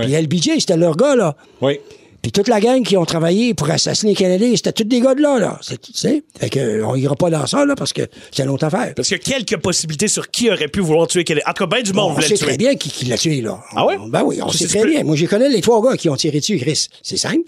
Puis 0.04 0.12
LBJ, 0.22 0.60
c'était 0.60 0.76
leur 0.76 0.98
gars, 0.98 1.16
là. 1.16 1.38
Oui. 1.62 1.80
Puis 2.24 2.32
toute 2.32 2.48
la 2.48 2.60
gang 2.62 2.82
qui 2.84 2.98
ont 2.98 3.04
travaillé 3.06 3.54
pour 3.54 3.70
assassiner 3.70 4.16
Kennedy, 4.16 4.56
c'était 4.58 4.72
tous 4.72 4.86
des 4.86 5.02
gars 5.02 5.14
de 5.14 5.22
là, 5.22 5.38
là. 5.40 5.60
C'est- 5.62 5.80
Tu 5.80 5.92
sais? 5.94 6.24
Fait 6.40 6.50
que, 6.50 6.58
euh, 6.60 6.88
on 6.88 6.96
ira 6.96 7.16
pas 7.16 7.30
dans 7.30 7.46
ça, 7.46 7.66
là, 7.66 7.76
parce 7.76 7.92
que 7.94 8.02
c'est 8.32 8.44
une 8.44 8.50
autre 8.50 8.64
affaire. 8.66 8.94
Parce 8.96 9.10
qu'il 9.10 9.18
y 9.18 9.20
a 9.20 9.24
quelques 9.38 9.58
possibilités 9.62 10.08
sur 10.08 10.32
qui 10.32 10.50
aurait 10.50 10.70
pu 10.70 10.80
vouloir 10.80 11.06
tuer 11.08 11.26
Kennedy. 11.26 11.46
En 11.46 11.52
tout 11.54 11.66
cas, 11.66 11.76
ben 11.76 11.84
du 11.84 11.94
monde 11.94 12.12
on 12.12 12.14
voulait 12.14 12.28
sait 12.28 12.34
le 12.36 12.38
tuer. 12.40 12.48
très 12.48 12.58
bien 12.58 12.76
qui, 12.76 12.90
qui 12.90 13.06
l'a 13.06 13.18
tué, 13.18 13.42
là. 13.42 13.60
Ah 13.76 13.86
ouais? 13.86 13.98
On- 14.00 14.08
Ben 14.08 14.24
oui, 14.24 14.40
on 14.42 14.48
Tu 14.48 14.58
sait 14.58 14.68
très 14.68 14.80
plus. 14.82 14.92
bien. 14.92 15.04
Moi, 15.04 15.16
j'ai 15.18 15.28
connais 15.28 15.50
les 15.50 15.62
trois 15.62 15.82
gars 15.84 15.98
qui 15.98 16.08
ont 16.10 16.16
tiré 16.16 16.40
dessus, 16.40 16.58
Chris. 16.58 16.88
C'est 17.04 17.18
simple. 17.18 17.44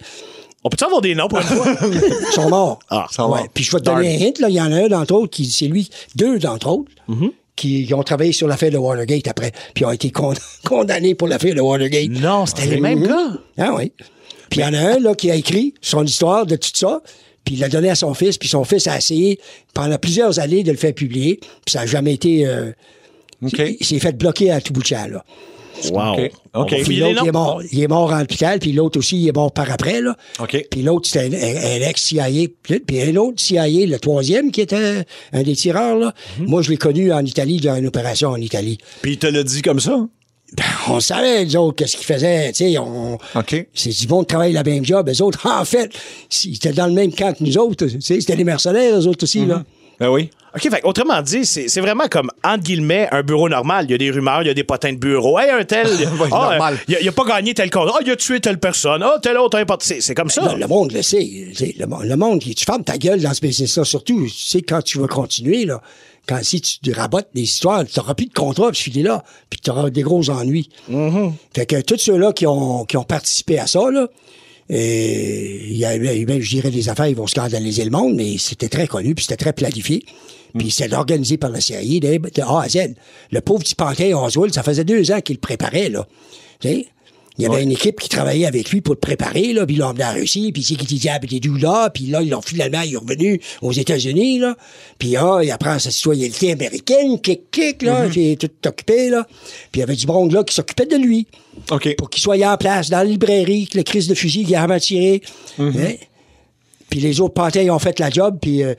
On 0.65 0.69
peut-tu 0.69 0.83
avoir 0.83 0.99
des 0.99 1.15
noms 1.15 1.27
pour 1.29 1.39
une 1.39 1.45
fois? 1.45 1.75
Ils 2.29 2.33
sont 2.33 2.49
morts. 2.49 2.79
Ah, 2.89 3.07
sont 3.11 3.23
Ouais. 3.31 3.39
morts. 3.41 3.47
Puis 3.53 3.63
je 3.63 3.71
vais 3.71 3.79
te 3.79 3.85
donner 3.85 4.17
un 4.23 4.27
hint, 4.27 4.39
là. 4.39 4.49
Il 4.49 4.55
y 4.55 4.61
en 4.61 4.71
a 4.73 4.75
un 4.83 4.87
d'entre 4.89 5.13
autres 5.13 5.31
qui, 5.31 5.45
c'est 5.45 5.67
lui, 5.67 5.89
deux 6.15 6.37
d'entre 6.39 6.67
autres, 6.67 6.91
Mm-hmm. 7.09 7.31
Qui, 7.55 7.85
qui 7.85 7.93
ont 7.93 8.03
travaillé 8.03 8.31
sur 8.31 8.47
l'affaire 8.47 8.71
de 8.71 8.77
Watergate 8.77 9.27
après, 9.27 9.51
puis 9.73 9.85
ont 9.85 9.91
été 9.91 10.11
con- 10.11 10.33
condamnés 10.65 11.15
pour 11.15 11.27
l'affaire 11.27 11.55
de 11.55 11.61
Watergate. 11.61 12.09
non, 12.09 12.45
c'était 12.45 12.65
les 12.67 12.79
mêmes 12.81 12.99
Mhm. 12.99 13.07
gars. 13.07 13.27
Ah 13.57 13.73
oui. 13.75 13.91
Puis 14.49 14.59
il 14.59 14.63
y 14.63 14.65
en 14.65 14.73
a 14.73 14.79
un 14.95 14.99
là, 14.99 15.15
qui 15.15 15.31
a 15.31 15.35
écrit 15.35 15.73
son 15.81 16.03
histoire 16.05 16.45
de 16.45 16.55
tout 16.55 16.69
ça, 16.73 17.01
puis 17.43 17.55
il 17.55 17.59
l'a 17.61 17.69
donné 17.69 17.89
à 17.89 17.95
son 17.95 18.13
fils, 18.13 18.37
puis 18.37 18.49
son 18.49 18.63
fils 18.63 18.87
a 18.87 18.97
essayé 18.97 19.39
pendant 19.73 19.97
plusieurs 19.97 20.39
années 20.39 20.63
de 20.63 20.71
le 20.71 20.77
faire 20.77 20.93
publier, 20.93 21.37
puis 21.39 21.71
ça 21.71 21.79
n'a 21.81 21.85
jamais 21.85 22.13
été... 22.13 22.45
euh. 22.47 22.71
Il 23.41 23.85
s'est 23.85 23.99
fait 23.99 24.13
bloquer 24.17 24.49
à 24.51 24.61
tout 24.61 24.73
bout 24.73 24.81
de 24.81 24.87
champ, 24.87 25.07
là. 25.07 25.23
Wow. 25.91 26.17
OK. 26.53 26.75
Puis 26.83 26.95
les 26.95 27.13
l'autre, 27.13 27.21
il 27.23 27.27
est 27.27 27.31
mort. 27.31 27.61
Il 27.71 27.83
est 27.83 27.87
mort 27.87 28.11
en 28.11 28.21
hôpital, 28.21 28.59
puis 28.59 28.71
l'autre 28.71 28.99
aussi, 28.99 29.17
il 29.17 29.27
est 29.27 29.35
mort 29.35 29.51
par 29.51 29.71
après, 29.71 30.01
là. 30.01 30.15
OK. 30.39 30.65
Puis 30.69 30.81
l'autre, 30.81 31.07
c'était 31.07 31.35
un, 31.35 31.87
ex-CIA. 31.87 32.47
Puis 32.63 33.01
un 33.01 33.15
autre 33.17 33.41
CIA, 33.41 33.85
le 33.85 33.97
troisième, 33.99 34.51
qui 34.51 34.61
était 34.61 35.05
un 35.33 35.43
des 35.43 35.55
tireurs, 35.55 35.97
là. 35.97 36.13
Mhm. 36.39 36.47
Moi, 36.47 36.61
je 36.61 36.71
l'ai 36.71 36.77
connu 36.77 37.11
en 37.11 37.23
Italie, 37.25 37.59
dans 37.59 37.75
une 37.75 37.87
opération 37.87 38.29
en 38.29 38.37
Italie. 38.37 38.77
Puis 39.01 39.13
il 39.13 39.17
te 39.17 39.27
l'a 39.27 39.43
dit 39.43 39.61
comme 39.61 39.79
ça? 39.79 40.07
Ben, 40.53 40.63
on 40.89 40.99
savait, 40.99 41.43
les 41.43 41.55
autres, 41.55 41.75
qu'est-ce 41.75 41.97
qu'ils 41.97 42.05
faisaient, 42.05 42.51
tu 42.51 42.71
sais, 42.71 42.77
on... 42.77 43.15
OK. 43.15 43.67
C'est 43.73 43.89
du 43.89 44.07
bon 44.07 44.21
de 44.21 44.27
travailler 44.27 44.53
la 44.53 44.63
même 44.63 44.85
job. 44.85 45.07
Les 45.07 45.21
autres, 45.21 45.47
en 45.49 45.65
fait, 45.65 45.91
ils 46.45 46.55
étaient 46.55 46.71
dans 46.71 46.87
le 46.87 46.93
même 46.93 47.13
camp 47.13 47.35
que 47.35 47.43
nous 47.43 47.57
autres. 47.57 47.87
Tu 47.87 48.01
sais, 48.01 48.19
c'était 48.21 48.35
des 48.35 48.43
mercenaires, 48.43 48.97
eux 48.97 49.07
autres 49.07 49.23
aussi, 49.23 49.45
là. 49.45 49.63
Ben 49.99 50.09
oui. 50.09 50.29
OK, 50.55 50.61
fait 50.69 50.81
autrement 50.85 51.21
dit, 51.21 51.45
c'est 51.45 51.67
c'est 51.67 51.81
vraiment 51.81 52.07
comme, 52.09 52.31
entre 52.43 52.63
guillemets, 52.63 53.07
un 53.11 53.23
bureau 53.23 53.49
normal. 53.49 53.85
Il 53.87 53.91
y 53.91 53.93
a 53.93 53.97
des 53.97 54.09
rumeurs, 54.11 54.41
il 54.41 54.47
y 54.47 54.49
a 54.49 54.53
des 54.53 54.63
potins 54.63 54.93
de 54.93 54.97
bureau. 54.97 55.37
Hey, 55.37 55.49
un 55.51 55.63
tel. 55.65 55.87
Ah, 56.31 56.49
normal. 56.51 56.73
euh, 56.75 56.77
il, 56.87 56.95
a, 56.95 57.01
il 57.01 57.07
a 57.09 57.11
pas 57.11 57.25
gagné 57.25 57.53
tel 57.53 57.69
contrat. 57.69 57.97
Ah, 57.99 58.03
il 58.05 58.11
a 58.11 58.15
tué 58.15 58.39
telle 58.39 58.59
personne. 58.59 59.03
Ah, 59.03 59.15
tel 59.21 59.37
autre, 59.37 59.61
pot- 59.65 59.81
C'est 59.81 60.01
c'est 60.01 60.15
comme 60.15 60.29
ça. 60.29 60.53
Le, 60.53 60.59
le 60.59 60.67
monde 60.67 60.91
le 60.93 61.01
sait. 61.01 61.19
Le, 61.77 61.85
mo- 61.85 62.03
le 62.03 62.15
monde, 62.15 62.39
tu 62.41 62.65
fermes 62.65 62.83
ta 62.83 62.97
gueule 62.97 63.21
dans 63.21 63.33
ce 63.33 63.41
business-là, 63.41 63.83
surtout, 63.83 64.23
tu 64.25 64.29
sais, 64.29 64.61
quand 64.61 64.81
tu 64.81 64.97
vas 64.99 65.07
continuer, 65.07 65.65
là. 65.65 65.81
Quand 66.27 66.39
si 66.41 66.59
tu 66.59 66.91
rabotes 66.91 67.27
des 67.35 67.43
histoires, 67.43 67.85
tu 67.85 67.99
n'auras 67.99 68.15
plus 68.15 68.25
de 68.25 68.33
contrat, 68.33 68.71
puis 68.71 68.89
tu 68.91 68.99
es 68.99 69.03
là, 69.03 69.23
puis 69.49 69.59
tu 69.63 69.69
auras 69.69 69.91
des 69.91 70.01
gros 70.01 70.27
ennuis. 70.31 70.69
Fait 71.55 71.65
que 71.67 71.79
tous 71.81 71.97
ceux-là 71.99 72.33
qui 72.33 72.47
ont, 72.47 72.85
qui 72.85 72.97
ont 72.97 73.03
participé 73.03 73.59
à 73.59 73.67
ça, 73.67 73.91
là, 73.91 74.07
et 74.69 75.67
il 75.69 75.77
y 75.77 75.85
a 75.85 75.97
même, 75.97 76.41
je 76.41 76.49
dirais, 76.49 76.71
des 76.71 76.89
affaires, 76.89 77.07
ils 77.07 77.15
vont 77.15 77.27
scandaliser 77.27 77.83
le 77.85 77.91
monde, 77.91 78.15
mais 78.15 78.37
c'était 78.37 78.69
très 78.69 78.87
connu, 78.87 79.13
puis 79.13 79.23
c'était 79.25 79.37
très 79.37 79.53
planifié. 79.53 80.03
Puis 80.57 80.71
c'était 80.71 80.95
organisé 80.95 81.37
par 81.37 81.49
la 81.49 81.59
CIA 81.59 81.99
de, 81.99 82.41
A 82.41 82.61
à 82.61 82.69
Z. 82.69 82.95
Le 83.31 83.41
pauvre 83.41 83.59
petit 83.59 83.75
pantin 83.75 84.17
Oswald, 84.17 84.53
ça 84.53 84.63
faisait 84.63 84.85
deux 84.85 85.11
ans 85.11 85.21
qu'il 85.21 85.35
le 85.35 85.41
préparait, 85.41 85.89
là. 85.89 86.07
Tu 86.59 86.69
sais? 86.69 86.87
Il 87.37 87.43
y 87.43 87.47
avait 87.47 87.63
une 87.63 87.71
équipe 87.71 87.99
qui 87.99 88.07
travaillait 88.07 88.45
avec 88.45 88.69
lui 88.71 88.81
pour 88.81 88.93
le 88.93 88.99
préparer, 88.99 89.51
là, 89.53 89.65
puis 89.65 89.75
ils 89.75 89.79
l'ont 89.79 89.87
emmené 89.87 90.05
en 90.05 90.13
Russie, 90.13 90.51
puis 90.53 90.63
c'est 90.63 90.75
qui 90.75 90.85
dit 90.85 90.99
diable 90.99 91.25
était 91.25 91.39
d'où 91.39 91.55
là, 91.55 91.89
puis 91.89 92.05
là, 92.05 92.21
ils 92.21 92.29
l'ont 92.29 92.41
finalement, 92.41 92.81
il 92.81 92.93
est 92.93 92.97
revenu 92.97 93.41
aux 93.61 93.73
États-Unis, 93.73 94.39
là, 94.39 94.55
puis 94.99 95.17
ah, 95.17 95.39
il 95.43 95.51
apprend 95.51 95.77
sa 95.77 95.91
citoyenneté 95.91 96.53
américaine, 96.53 97.19
kick, 97.19 97.51
kick, 97.51 97.81
là, 97.81 98.09
j'ai 98.09 98.37
tout 98.37 98.49
occupé, 98.65 99.09
là, 99.09 99.27
puis 99.71 99.75
il 99.75 99.79
y 99.79 99.83
avait 99.83 99.95
du 99.95 100.07
monde, 100.07 100.31
là, 100.31 100.43
qui 100.43 100.53
s'occupait 100.53 100.85
de 100.85 100.95
lui, 100.95 101.27
OK. 101.71 101.95
pour 101.97 102.09
qu'il 102.09 102.21
soit 102.21 102.41
en 102.45 102.57
place 102.57 102.89
dans 102.89 102.99
la 102.99 103.03
librairie, 103.03 103.67
que 103.67 103.77
le 103.77 103.83
crise 103.83 104.07
de 104.07 104.15
fusil 104.15 104.45
qu'il 104.45 104.55
avait 104.55 104.79
tiré, 104.79 105.21
Hein? 105.59 105.95
Puis 106.89 106.99
les 106.99 107.19
autres 107.19 107.33
pantins, 107.33 107.61
ils 107.61 107.71
ont 107.71 107.79
fait 107.79 107.99
la 107.99 108.09
job, 108.09 108.37
puis 108.41 108.63
euh, 108.63 108.75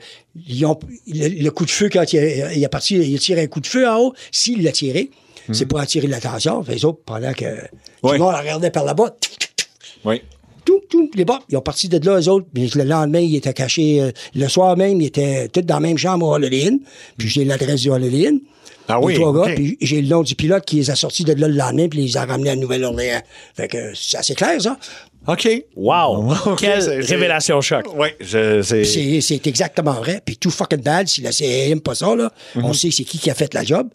ils 0.47 0.65
ont 0.65 0.79
le, 1.07 1.27
le 1.27 1.51
coup 1.51 1.65
de 1.65 1.69
feu 1.69 1.89
quand 1.91 2.11
il 2.13 2.19
a, 2.19 2.53
il 2.53 2.65
a 2.65 2.69
parti, 2.69 2.95
il 2.95 3.15
a 3.15 3.19
tiré 3.19 3.43
un 3.43 3.47
coup 3.47 3.59
de 3.59 3.67
feu 3.67 3.87
en 3.87 3.97
haut. 3.97 4.13
S'il 4.31 4.63
l'a 4.63 4.71
tiré, 4.71 5.11
c'est 5.51 5.65
pour 5.65 5.79
attirer 5.79 6.07
l'attention. 6.07 6.63
Fait 6.63 6.73
Les 6.73 6.85
autres, 6.85 6.99
pendant 7.05 7.33
que 7.33 7.45
tout 8.01 8.11
le 8.11 8.17
monde 8.17 8.31
la 8.33 8.39
regardait 8.41 8.71
par 8.71 8.83
là-bas, 8.85 9.15
Oui. 10.05 10.21
tout, 10.65 10.81
tout, 10.89 11.09
les 11.15 11.25
bas, 11.25 11.39
ils 11.49 11.57
ont 11.57 11.61
parti 11.61 11.87
de 11.89 11.97
là, 12.05 12.19
eux 12.19 12.29
autres. 12.29 12.47
Puis 12.53 12.71
le 12.75 12.83
lendemain, 12.83 13.19
ils 13.19 13.35
étaient 13.35 13.53
cachés. 13.53 14.01
euh, 14.01 14.11
le 14.35 14.47
soir 14.47 14.75
même, 14.77 14.99
ils 15.01 15.07
étaient 15.07 15.47
tous 15.49 15.61
dans 15.61 15.75
la 15.75 15.79
même 15.81 15.97
chambre 15.97 16.25
au 16.27 16.33
Holiday 16.35 16.67
Inn. 16.67 16.79
Puis 17.17 17.27
j'ai 17.29 17.45
l'adresse 17.45 17.81
du 17.81 17.89
Holiday 17.89 18.27
Inn. 18.27 18.39
Ah 18.89 18.99
Les 19.01 19.05
oui, 19.07 19.13
trois 19.15 19.33
gars, 19.33 19.53
puis 19.53 19.77
j'ai 19.81 20.01
le 20.01 20.07
nom 20.07 20.23
du 20.23 20.33
pilote 20.33 20.63
qui 20.63 20.77
les 20.77 20.89
a 20.89 20.95
sortis 20.95 21.25
de 21.25 21.33
là 21.33 21.49
le 21.49 21.55
lendemain, 21.55 21.89
puis 21.89 21.99
les 22.05 22.15
a 22.15 22.23
ramenés 22.25 22.51
à 22.51 22.55
Nouvelle-Orléans. 22.55 23.19
Fait 23.53 23.67
que 23.67 23.93
c'est 23.93 24.15
assez 24.17 24.33
clair, 24.33 24.61
ça. 24.61 24.77
OK. 25.27 25.49
Wow. 25.75 26.31
OK, 26.45 26.59
Quelle 26.61 27.01
révélation 27.03 27.59
choc. 27.59 27.85
Oui, 27.97 28.07
c'est... 28.21 28.63
C'est, 28.63 29.19
c'est 29.19 29.45
exactement 29.45 29.91
vrai. 29.93 30.21
Puis 30.23 30.37
tout 30.37 30.49
fucking 30.51 30.81
bad, 30.81 31.05
si 31.09 31.19
la 31.21 31.33
CIA 31.33 31.67
aime 31.67 31.81
pas 31.81 31.95
ça, 31.95 32.15
là, 32.15 32.31
Mhm. 32.55 32.63
on 32.63 32.71
sait 32.71 32.89
c'est 32.91 33.03
qui 33.03 33.17
qui 33.19 33.29
a 33.29 33.33
fait 33.33 33.53
la 33.53 33.65
job. 33.65 33.89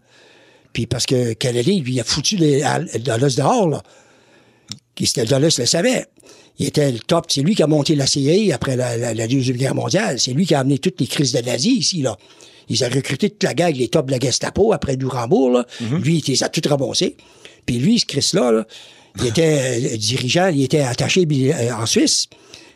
Puis 0.73 0.87
parce 0.87 1.07
que 1.07 1.33
Kennedy, 1.35 1.81
lui, 1.81 1.95
il 1.95 2.01
a 2.01 2.05
foutu 2.05 2.37
les, 2.37 2.63
à- 2.63 2.79
Dulles 2.81 3.35
dehors, 3.37 3.69
là. 3.69 3.83
Qui 4.95 5.07
c'était 5.07 5.25
Dulles 5.25 5.49
le 5.59 5.67
savait. 5.67 6.07
Il 6.59 6.67
était 6.67 6.93
le 6.93 6.99
top. 6.99 7.27
C'est 7.29 7.41
lui 7.43 7.55
qui 7.55 7.63
a 7.63 7.67
monté 7.67 7.95
la 7.95 8.07
CIA 8.07 8.55
après 8.55 8.77
la, 8.77 8.97
la- 8.97 9.15
la 9.15 9.27
Deuxième 9.27 9.57
Guerre 9.57 9.75
mondiale. 9.75 10.19
C'est 10.21 10.33
lui 10.33 10.47
qui 10.47 10.55
a 10.55 10.61
amené 10.61 10.79
toutes 10.79 11.01
les 11.01 11.07
crises 11.07 11.33
de 11.33 11.41
nazis 11.41 11.79
ici, 11.79 12.03
là. 12.03 12.17
Ils 12.69 12.83
ont 12.85 12.89
recruté 12.89 13.29
toute 13.31 13.43
la 13.43 13.55
gang, 13.55 13.75
les 13.75 13.89
tops 13.89 14.07
de 14.07 14.13
la 14.13 14.19
Gestapo 14.21 14.73
après 14.73 14.97
Durambourg, 14.97 15.51
là. 15.51 15.67
Mhm. 15.81 15.99
Lui, 16.03 16.19
il 16.25 16.31
les 16.31 16.43
a 16.45 16.49
tout 16.49 16.63
ramassés. 16.69 17.17
Puis 17.67 17.79
lui, 17.79 17.99
ce 17.99 18.07
Chris-là, 18.07 18.53
là, 18.53 18.67
il 19.19 19.27
était 19.27 19.93
euh, 19.93 19.97
dirigeant, 19.97 20.49
il 20.49 20.63
était 20.63 20.81
attaché 20.81 21.27
euh, 21.31 21.73
en 21.75 21.87
Suisse. 21.87 22.29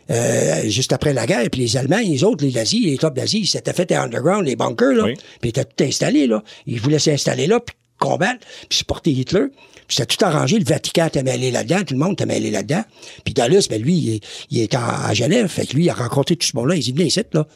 euh, 0.09 0.69
juste 0.69 0.93
après 0.93 1.13
la 1.13 1.25
guerre, 1.25 1.49
puis 1.51 1.61
les 1.61 1.75
Allemands, 1.77 1.99
les 1.99 2.23
autres, 2.23 2.45
les 2.45 2.51
nazis, 2.53 2.85
les 2.85 2.97
top 2.97 3.15
nazis, 3.17 3.41
ils 3.41 3.47
s'étaient 3.47 3.73
fait 3.73 3.85
des 3.87 3.95
underground, 3.95 4.45
les 4.45 4.55
bunkers, 4.55 4.93
là, 4.93 5.03
Oui. 5.05 5.13
puis 5.41 5.45
ils 5.45 5.49
étaient 5.49 5.65
tout 5.65 5.83
installés, 5.83 6.27
là. 6.27 6.43
Ils 6.65 6.79
voulaient 6.79 6.99
s'installer 6.99 7.45
là, 7.47 7.59
puis 7.59 7.75
combattre, 7.97 8.45
puis 8.69 8.77
supporter 8.79 9.11
Hitler. 9.11 9.45
Puis 9.87 9.95
c'était 9.97 10.15
tout 10.17 10.25
arrangé, 10.25 10.59
le 10.59 10.65
Vatican 10.65 11.07
était 11.07 11.23
mêlé 11.23 11.49
là-dedans, 11.51 11.79
tout 11.85 11.93
le 11.93 11.99
monde 11.99 12.13
était 12.13 12.25
mêlé 12.25 12.51
là-dedans. 12.51 12.83
Puis 13.23 13.33
Dulles, 13.33 13.61
ben 13.69 13.81
lui, 13.81 13.95
il, 13.95 14.09
est- 14.15 14.23
il 14.51 14.59
est 14.59 14.75
en, 14.75 14.79
à 14.83 15.13
Genève, 15.13 15.47
fait 15.47 15.65
que 15.65 15.73
lui, 15.75 15.85
il 15.85 15.89
a 15.89 15.93
rencontré 15.93 16.35
tout 16.35 16.45
ce 16.45 16.55
monde-là, 16.57 16.75
il 16.75 16.81
dit, 16.83 16.91
venez 16.91 17.05
ici, 17.05 17.21
là. 17.33 17.47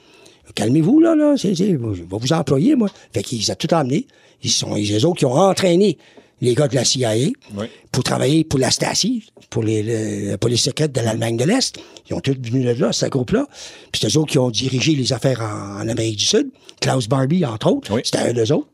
Calmez-vous, 0.56 1.00
là, 1.00 1.16
là, 1.16 1.36
c'est, 1.38 1.56
c'est, 1.56 1.68
je 1.68 1.78
vais 1.78 2.06
vous 2.10 2.34
employer, 2.34 2.76
moi. 2.76 2.90
Fait 3.14 3.24
qu'ils 3.24 3.50
ont 3.52 3.56
tout 3.56 3.74
emmené. 3.74 4.06
Ils 4.44 4.52
sont 4.52 4.74
les 4.76 5.06
autres 5.06 5.20
qui 5.20 5.26
ont 5.26 5.34
entraîné 5.34 5.98
les 6.42 6.56
gars 6.56 6.68
de 6.68 6.76
la 6.76 6.84
CIA 6.84 7.14
Oui. 7.56 7.68
pour 7.92 8.04
travailler 8.04 8.44
pour 8.44 8.60
la 8.60 8.72
Stasi, 8.72 9.24
pour 9.50 9.64
les, 9.64 9.84
le- 9.84 10.32
la 10.32 10.38
police 10.38 10.64
secrète 10.64 10.92
de 10.92 11.00
l'Allemagne 11.02 11.38
de 11.38 11.44
l'Est. 11.46 11.78
Ils 12.10 12.16
ont 12.16 12.20
tous 12.20 12.36
venu 12.42 12.66
de 12.66 12.72
là, 12.72 12.92
ce 12.92 13.06
groupe-là. 13.06 13.46
Puis 13.92 14.02
c'est 14.02 14.14
eux 14.14 14.20
autres 14.20 14.32
qui 14.32 14.40
ont 14.40 14.50
dirigé 14.50 14.94
les 14.96 15.14
affaires 15.14 15.42
en, 15.42 15.82
en 15.84 15.88
Amérique 15.88 16.18
du 16.18 16.26
Sud. 16.26 16.50
Klaus 16.82 17.08
Barbie, 17.08 17.46
entre 17.46 17.68
autres. 17.72 17.94
Oui. 17.94 18.02
C'était 18.04 18.18
un 18.20 18.34
d'eux 18.34 18.52
autres. 18.52 18.68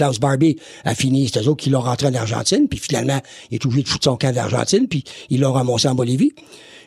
Klaus 0.00 0.18
Barbie 0.18 0.56
a 0.86 0.94
fini, 0.94 1.28
c'est 1.30 1.42
eux 1.42 1.48
autres 1.48 1.62
qui 1.62 1.68
l'ont 1.68 1.82
rentré 1.82 2.06
en 2.06 2.14
Argentine, 2.14 2.68
puis 2.68 2.78
finalement, 2.78 3.20
il 3.50 3.56
est 3.56 3.66
obligé 3.66 3.82
de 3.82 3.88
foutre 3.88 4.04
son 4.04 4.16
camp 4.16 4.34
d'Argentine, 4.34 4.88
puis 4.88 5.04
ils 5.28 5.40
l'ont 5.40 5.52
ramassé 5.52 5.88
en 5.88 5.94
Bolivie. 5.94 6.32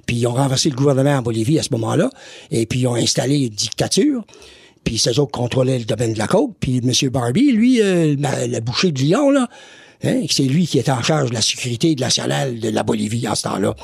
Puis 0.08 0.16
ils 0.16 0.26
ont 0.26 0.34
renversé 0.34 0.72
le 0.72 0.76
gouvernement 0.76 1.18
en 1.18 1.22
Bolivie 1.22 1.60
à 1.60 1.62
ce 1.62 1.70
moment-là, 1.74 2.10
et 2.50 2.66
puis 2.66 2.80
ils 2.80 2.88
ont 2.88 2.96
installé 2.96 3.38
une 3.38 3.50
dictature. 3.50 4.26
Puis 4.84 4.98
c'est 4.98 5.12
eux 5.12 5.20
autres 5.20 5.32
qui 5.32 5.40
contrôlaient 5.40 5.78
le 5.78 5.86
domaine 5.86 6.14
de 6.14 6.18
la 6.18 6.26
côte. 6.26 6.54
Puis 6.60 6.78
M. 6.78 7.10
Barbie, 7.12 7.52
lui, 7.52 7.84
euh, 7.84 8.16
le 8.18 8.60
boucher 8.62 8.92
de 8.92 9.00
Lyon, 9.00 9.30
là, 9.30 9.48
hein, 10.04 10.24
c'est 10.28 10.44
lui 10.44 10.66
qui 10.66 10.80
était 10.80 10.92
en 10.92 11.04
charge 11.04 11.30
de 11.30 11.36
la 11.36 11.42
sécurité 11.44 11.94
nationale 11.94 12.60
de 12.60 12.70
la 12.70 12.82
Bolivie 12.82 13.28
en 13.28 13.36
ce 13.36 13.44
temps-là. 13.44 13.76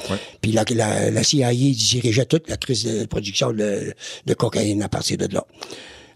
Puis 0.41 0.53
la, 0.53 0.65
la, 0.71 1.11
la 1.11 1.23
CIA 1.23 1.53
dirigeait 1.53 2.25
toute 2.25 2.49
la 2.49 2.57
crise 2.57 2.83
de 2.83 3.05
production 3.05 3.53
de, 3.53 3.93
de 4.25 4.33
cocaïne 4.33 4.81
à 4.81 4.89
partir 4.89 5.17
de 5.17 5.31
là. 5.31 5.45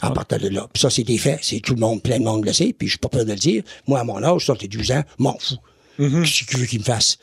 En 0.03 0.11
partant 0.11 0.37
de 0.37 0.49
là. 0.49 0.67
Puis 0.73 0.81
ça, 0.81 0.89
c'est 0.89 1.03
des 1.03 1.17
faits. 1.17 1.39
C'est 1.41 1.59
tout 1.59 1.73
le 1.75 1.79
monde, 1.79 2.01
plein 2.01 2.19
de 2.19 2.23
monde 2.23 2.45
le 2.45 2.53
sait. 2.53 2.73
Puis 2.77 2.87
je 2.87 2.91
suis 2.93 2.99
pas 2.99 3.09
peur 3.09 3.25
de 3.25 3.31
le 3.31 3.35
dire. 3.37 3.63
Moi, 3.87 3.99
à 3.99 4.03
mon 4.03 4.21
âge, 4.23 4.45
ça, 4.45 4.53
12 4.61 4.91
ans, 4.91 5.03
m'en 5.19 5.37
fous. 5.39 5.55
Qu'est-ce 5.97 6.43
que 6.45 6.51
tu 6.51 6.57
veux 6.57 6.65
qu'il 6.65 6.79
me 6.79 6.83
fasse? 6.85 7.17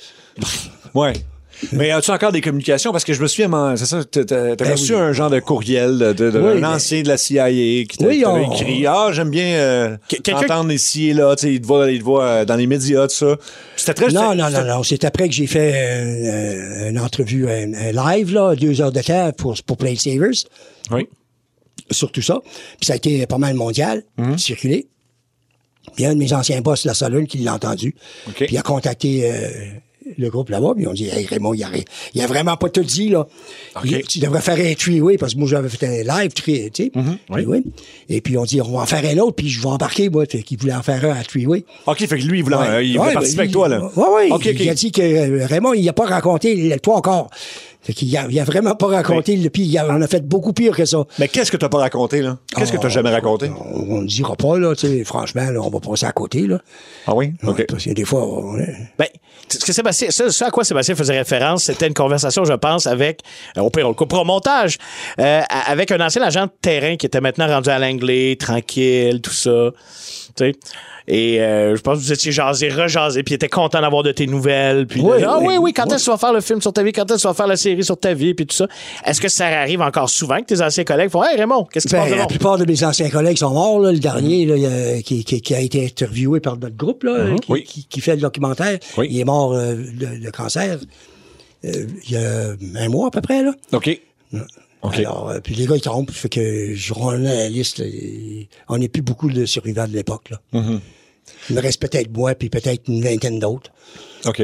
Ouais. 0.95 1.13
Mais 1.73 1.91
as-tu 1.91 2.11
encore 2.11 2.33
des 2.33 2.41
communications? 2.41 2.91
Parce 2.91 3.05
que 3.05 3.13
je 3.13 3.21
me 3.21 3.27
souviens, 3.27 3.77
c'est 3.77 3.85
ça, 3.85 4.03
t'as 4.03 4.25
t'as 4.25 4.55
Ben 4.57 4.71
reçu 4.73 4.95
oui. 4.95 5.01
un 5.01 5.13
genre 5.13 5.29
de 5.29 5.41
courriel 5.41 5.99
de, 5.99 6.13
de- 6.15 6.27
Oui, 6.29 6.55
d'un 6.55 6.55
mais- 6.55 6.67
ancien 6.77 7.03
de 7.03 7.09
la 7.09 7.19
CIA 7.19 7.51
qui 7.51 7.99
t'a 7.99 8.07
Oui, 8.07 8.23
t'avait 8.23 8.47
on- 8.47 8.53
écrit 8.53 8.87
Ah, 8.87 9.11
j'aime 9.13 9.29
bien 9.31 9.57
euh, 9.57 9.97
entendre 10.33 10.73
ici 10.73 11.11
et 11.11 11.13
là, 11.13 11.37
tu 11.37 11.43
sais, 11.49 11.53
il 11.55 11.61
te 11.61 11.67
voit, 11.67 11.91
il 11.91 11.99
te 11.99 12.05
voit 12.05 12.25
euh, 12.25 12.45
dans 12.47 12.57
les 12.57 12.67
médias, 12.67 13.07
tout 13.09 13.15
ça. 13.15 13.37
C'était 13.77 13.93
très 13.95 14.09
Non, 14.09 14.35
non, 14.35 14.49
non, 14.49 14.65
non. 14.65 14.83
C'est 14.83 15.05
après 15.05 15.29
que 15.29 15.35
j'ai 15.35 15.47
fait 15.47 15.73
euh, 15.75 16.85
euh, 16.87 16.91
une 16.91 16.99
entrevue, 16.99 17.47
un, 17.51 17.75
un 17.75 17.93
live, 18.17 18.33
là, 18.33 18.55
deux 18.55 18.81
heures 18.81 18.93
de 18.93 19.03
temps 19.03 19.31
pour, 19.37 19.55
pour 19.67 19.77
Play 19.77 19.97
Savers, 19.97 20.31
Oui. 20.91 21.09
Sur 21.91 22.11
tout 22.13 22.23
ça. 22.23 22.41
Puis 22.79 22.87
ça 22.87 22.95
a 22.95 22.97
été 22.97 23.27
pas 23.27 23.39
mal 23.39 23.55
mondial, 23.55 24.03
circulé. 24.37 24.87
Puis 25.97 26.05
un 26.07 26.15
de 26.15 26.19
mes 26.19 26.33
anciens 26.33 26.61
boss 26.61 26.83
de 26.85 26.89
la 26.89 26.95
Salone 26.95 27.27
qui 27.27 27.39
l'a 27.39 27.55
entendu. 27.55 27.95
OK. 28.29 28.35
Puis 28.35 28.49
il 28.51 28.59
a 28.59 28.63
contacté 28.63 29.23
euh, 29.33 29.49
le 30.19 30.29
groupe 30.29 30.51
là-bas, 30.51 30.73
puis 30.75 30.85
ils 30.85 30.89
ont 30.89 30.93
dit, 30.93 31.09
hey, 31.09 31.25
Raymond, 31.27 31.55
il 31.55 31.63
a, 31.65 31.69
il 32.15 32.21
a 32.23 32.27
vraiment 32.27 32.57
pas 32.57 32.69
tout 32.69 32.83
dit, 32.83 33.09
là. 33.09 33.27
Il- 33.85 34.03
tu 34.03 34.19
devrais 34.19 34.41
faire 34.41 34.59
un 34.59 34.75
three-way, 34.75 35.17
parce 35.19 35.35
que 35.35 35.39
moi, 35.39 35.49
j'avais 35.49 35.69
fait 35.69 35.87
un 35.87 36.03
live, 36.21 36.33
three- 36.33 36.71
tu 36.71 36.85
sais. 36.85 36.93
three-way. 37.31 37.63
Et 38.09 38.21
puis, 38.21 38.37
on 38.37 38.45
dit, 38.45 38.61
on 38.61 38.71
va 38.73 38.81
en 38.81 38.87
faire 38.87 39.05
un 39.05 39.19
autre, 39.19 39.37
puis 39.37 39.49
je 39.49 39.61
vais 39.61 39.69
embarquer, 39.69 40.09
moi, 40.11 40.27
qu'il 40.27 40.59
voulait 40.59 40.75
en 40.75 40.83
faire 40.83 41.05
un 41.05 41.19
à 41.19 41.23
three-way. 41.23 41.65
OK, 41.87 41.99
fait 41.99 42.19
que 42.19 42.25
lui, 42.25 42.39
il 42.39 42.45
voulait, 42.45 42.57
Ouais. 42.57 42.69
euh, 42.69 42.83
il 42.83 42.97
voulait 42.97 43.09
Ouais, 43.09 43.13
participer 43.15 43.37
ben, 43.37 43.43
avec 43.43 43.53
toi, 43.53 43.69
là. 43.69 43.91
Oui, 43.97 44.05
oui. 44.17 44.29
OK, 44.33 44.47
OK. 44.47 44.57
Il 44.61 44.69
a 44.71 44.75
dit 44.75 44.93
que 44.93 45.01
euh, 45.03 45.47
Raymond, 45.47 45.75
il 45.75 45.85
n'a 45.85 45.93
pas 45.93 46.07
raconté 46.07 46.55
le 46.69 46.79
toi 46.81 46.97
encore. 46.97 47.31
Fait 47.83 47.95
qu'il 47.95 48.15
a, 48.17 48.27
il 48.29 48.39
a 48.39 48.45
vraiment 48.45 48.75
pas 48.75 48.89
raconté 48.89 49.37
le 49.37 49.49
puis 49.49 49.63
il 49.63 49.79
a- 49.79 49.87
on 49.89 50.03
a 50.03 50.07
fait 50.07 50.21
beaucoup 50.27 50.53
pire 50.53 50.77
que 50.77 50.85
ça. 50.85 51.05
Mais 51.19 51.29
qu'est-ce 51.29 51.51
que 51.51 51.57
t'as 51.57 51.71
pas 51.71 51.79
raconté, 51.79 52.21
là? 52.21 52.37
Qu'est-ce 52.55 52.73
que 52.73 52.77
t'as 52.77 52.89
jamais 52.91 53.11
raconté? 53.11 53.51
On 53.73 54.03
ne 54.03 54.07
dira 54.07 54.37
pas, 54.37 54.59
là, 54.59 54.75
tu 54.75 54.87
sais, 54.87 55.05
franchement, 55.05 55.49
là, 55.51 55.61
on 55.63 55.71
va 55.71 55.81
passer 55.81 56.05
à 56.05 56.13
côté, 56.13 56.47
là. 56.47 56.59
Ah 57.07 57.15
oui? 57.15 57.33
OK. 57.43 57.59
Ouais, 57.59 57.65
Parce 57.65 57.85
que 57.85 57.91
des 57.91 58.05
fois, 58.05 58.27
on 58.27 58.53
Ben, 58.99 59.07
ce 59.49 59.65
que 59.65 59.73
Sébastien, 59.73 60.11
ce, 60.11 60.29
ce 60.29 60.45
à 60.45 60.51
quoi 60.51 60.63
Sébastien 60.65 60.95
faisait 60.95 61.17
référence, 61.17 61.65
c'était 61.65 61.87
une 61.87 61.95
conversation, 61.95 62.45
je 62.45 62.53
pense, 62.53 62.87
avec, 62.87 63.21
euh, 63.57 63.63
au 63.63 63.71
pire, 63.71 63.87
on 63.87 63.89
le 63.89 63.95
coupera 63.95 64.21
au 64.21 64.25
montage, 64.25 64.77
euh, 65.19 65.41
avec 65.67 65.91
un 65.91 66.01
ancien 66.05 66.21
agent 66.23 66.45
de 66.47 66.53
terrain 66.61 66.97
qui 66.97 67.07
était 67.07 67.21
maintenant 67.23 67.47
rendu 67.47 67.71
à 67.71 67.79
l'anglais, 67.79 68.37
tranquille, 68.39 69.21
tout 69.23 69.33
ça. 69.33 69.71
Tu 70.37 70.45
sais. 70.45 70.53
Et 71.09 71.41
euh, 71.41 71.75
je 71.77 71.81
pense 71.81 71.99
que 71.99 72.05
vous 72.05 72.13
étiez 72.13 72.31
jasé, 72.31 72.69
rejasé, 72.69 73.23
puis 73.23 73.33
il 73.33 73.37
était 73.37 73.49
content 73.49 73.81
d'avoir 73.81 74.03
de 74.05 74.13
tes 74.13 74.27
nouvelles. 74.27 74.87
Puis 74.87 75.01
de- 75.03 75.07
Oui, 75.07 75.23
ah 75.27 75.39
oui. 75.41 75.55
oui, 75.59 75.73
quand 75.73 75.87
est-ce 75.87 75.97
que 75.97 76.05
tu 76.05 76.11
vas 76.11 76.19
faire 76.19 76.33
le 76.33 76.41
film 76.41 76.61
sur 76.63 76.73
ta 76.73 76.83
vie, 76.83 76.93
quand 76.93 77.05
est-ce 77.11 77.15
que 77.17 77.21
tu 77.23 77.27
vas 77.27 77.35
faire 77.35 77.47
la 77.49 77.57
série 77.57 77.83
sur 77.83 77.99
ta 77.99 78.15
vie, 78.15 78.35
puis 78.35 78.47
tout 78.47 78.55
ça? 78.55 78.67
Est-ce 79.05 79.21
que 79.21 79.29
ça 79.29 79.47
arrive 79.47 79.81
encore 79.81 80.09
souvent 80.09 80.39
que 80.41 80.45
tes 80.45 80.61
anciens 80.63 80.85
collègues 80.85 81.11
font 81.11 81.25
Hey 81.25 81.37
Raymond, 81.37 81.65
qu'est-ce 81.65 81.87
qui 81.89 81.91
se 81.91 81.97
Ben, 81.97 82.09
passe 82.09 82.17
la 82.19 82.27
plupart 82.27 82.59
de 82.59 82.65
mes 82.65 82.85
anciens 82.85 83.11
collègues 83.11 83.39
sont 83.39 83.51
morts. 83.51 83.81
Là. 83.81 83.91
Le 83.93 83.99
dernier, 83.99 84.47
là, 84.47 84.57
il 84.57 84.67
a- 84.67 85.03
qui, 85.03 85.25
qui- 85.25 85.41
qui 85.41 85.55
a 85.55 85.61
été 85.61 85.85
interviewé 85.85 86.39
par 86.41 86.57
notre 86.59 86.77
groupe, 86.77 87.03
là, 87.03 87.25
qui, 87.25 87.31
Mhm. 87.33 87.39
Oui. 87.49 87.65
qui- 87.65 87.85
qui 87.89 88.01
fait 88.01 88.15
le 88.15 88.21
documentaire, 88.23 88.79
Oui. 88.97 89.09
il 89.11 89.19
est 89.19 89.25
mort 89.25 89.53
euh, 89.55 89.75
de, 89.75 90.25
de 90.25 90.31
cancer 90.31 90.79
euh, 91.65 91.87
il 92.05 92.13
y 92.13 92.17
a 92.17 92.53
un 92.83 92.89
mois 92.89 93.09
à 93.09 93.11
peu 93.11 93.21
près. 93.21 93.43
Là. 93.43 93.53
OK. 93.73 94.01
Alors, 94.83 95.29
euh, 95.31 95.41
puis 95.41 95.55
les 95.55 95.67
gars, 95.67 95.77
ils 95.77 95.81
tombent. 95.83 96.11
Fait 96.11 96.29
que 96.29 96.75
je 96.75 96.93
rends 96.95 97.11
la 97.13 97.49
liste. 97.49 97.79
là, 97.79 97.85
et 97.87 98.49
on 98.69 98.79
n'est 98.79 98.89
plus 98.89 99.03
beaucoup 99.03 99.31
de 99.31 99.45
survivants 99.45 99.87
de 99.87 99.93
l'époque. 99.93 100.31
là. 100.31 100.41
Mm-hmm. 100.55 100.81
Il 101.51 101.57
me 101.57 101.61
reste 101.61 101.81
peut-être 101.81 102.11
moi, 102.17 102.35
puis 102.35 102.49
peut-être 102.49 102.89
une 102.89 103.03
vingtaine 103.03 103.39
d'autres. 103.39 103.71
OK. 104.25 104.37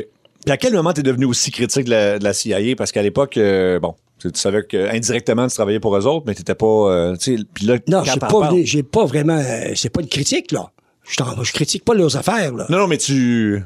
Puis 0.45 0.53
à 0.53 0.57
quel 0.57 0.73
moment 0.75 0.93
t'es 0.93 1.03
devenu 1.03 1.25
aussi 1.25 1.51
critique 1.51 1.85
de 1.85 1.91
la, 1.91 2.19
de 2.19 2.25
la 2.25 2.33
CIA? 2.33 2.77
Parce 2.77 2.93
qu'à 2.93 3.03
l'époque, 3.03 3.37
euh, 3.37 3.81
bon, 3.81 3.95
tu, 4.21 4.31
tu 4.31 4.39
savais 4.39 4.63
que 4.63 4.95
indirectement 4.95 5.49
tu 5.49 5.55
travaillais 5.55 5.81
pour 5.81 5.97
eux 5.97 6.07
autres, 6.07 6.25
mais 6.27 6.35
t'étais 6.35 6.55
pas. 6.55 6.67
euh, 6.67 7.17
tu 7.17 7.37
sais, 7.39 7.43
puis 7.53 7.67
là, 7.67 7.79
Non, 7.89 8.05
j'ai 8.05 8.19
pas, 8.21 8.51
j'ai 8.63 8.83
pas 8.83 9.05
vraiment. 9.07 9.39
euh, 9.39 9.73
c'est 9.75 9.91
pas 9.91 10.01
une 10.03 10.09
critique, 10.09 10.53
là. 10.53 10.71
Je, 11.09 11.15
je 11.43 11.53
critique 11.53 11.85
pas 11.85 11.95
leurs 11.95 12.17
affaires, 12.17 12.53
là. 12.53 12.67
Non, 12.69 12.79
non, 12.79 12.87
mais 12.87 12.99
tu. 12.99 13.63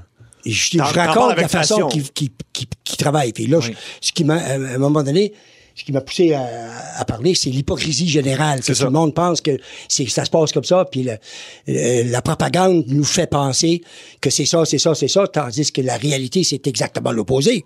Je, 0.47 0.53
je 0.73 0.79
raconte 0.81 1.37
la 1.37 1.49
façon 1.49 1.87
qu'ils 1.89 2.11
qui, 2.13 2.33
qui, 2.55 2.67
qui 2.85 2.97
travaillent. 2.97 3.33
Puis 3.35 3.47
là, 3.47 3.61
je- 3.61 3.73
ce 4.01 4.13
qui 4.13 4.25
m'a, 4.25 4.37
à 4.37 4.55
un 4.55 4.79
moment 4.79 5.03
donné, 5.03 5.35
ce 5.75 5.85
qui 5.85 5.93
m'a 5.93 6.01
poussé 6.01 6.33
à, 6.35 6.47
à 6.97 7.05
parler, 7.05 7.35
c'est 7.35 7.51
l'hypocrisie 7.51 8.09
générale. 8.09 8.61
Que. 8.61 8.73
Tout 8.73 8.85
le 8.85 8.91
monde 8.91 9.15
pense 9.15 9.41
que 9.41 9.59
c'est 9.89 10.09
ça 10.09 10.25
se 10.25 10.31
passe 10.31 10.53
comme 10.53 10.65
ça, 10.65 10.85
puis 10.91 11.03
le- 11.05 11.17
le- 11.67 12.11
la 12.11 12.23
propagande 12.23 12.85
nous 12.89 13.05
fait 13.05 13.27
penser 13.29 13.83
que 14.21 14.31
c'est 14.31 14.47
ça, 14.47 14.65
c'est 14.65 14.79
ça, 14.79 14.95
c'est 14.95 15.09
ça, 15.09 15.27
tandis 15.27 15.71
que 15.73 15.81
la 15.81 15.97
réalité, 15.97 16.45
c'est 16.45 16.67
exactement 16.67 17.13
l'opposé. 17.13 17.65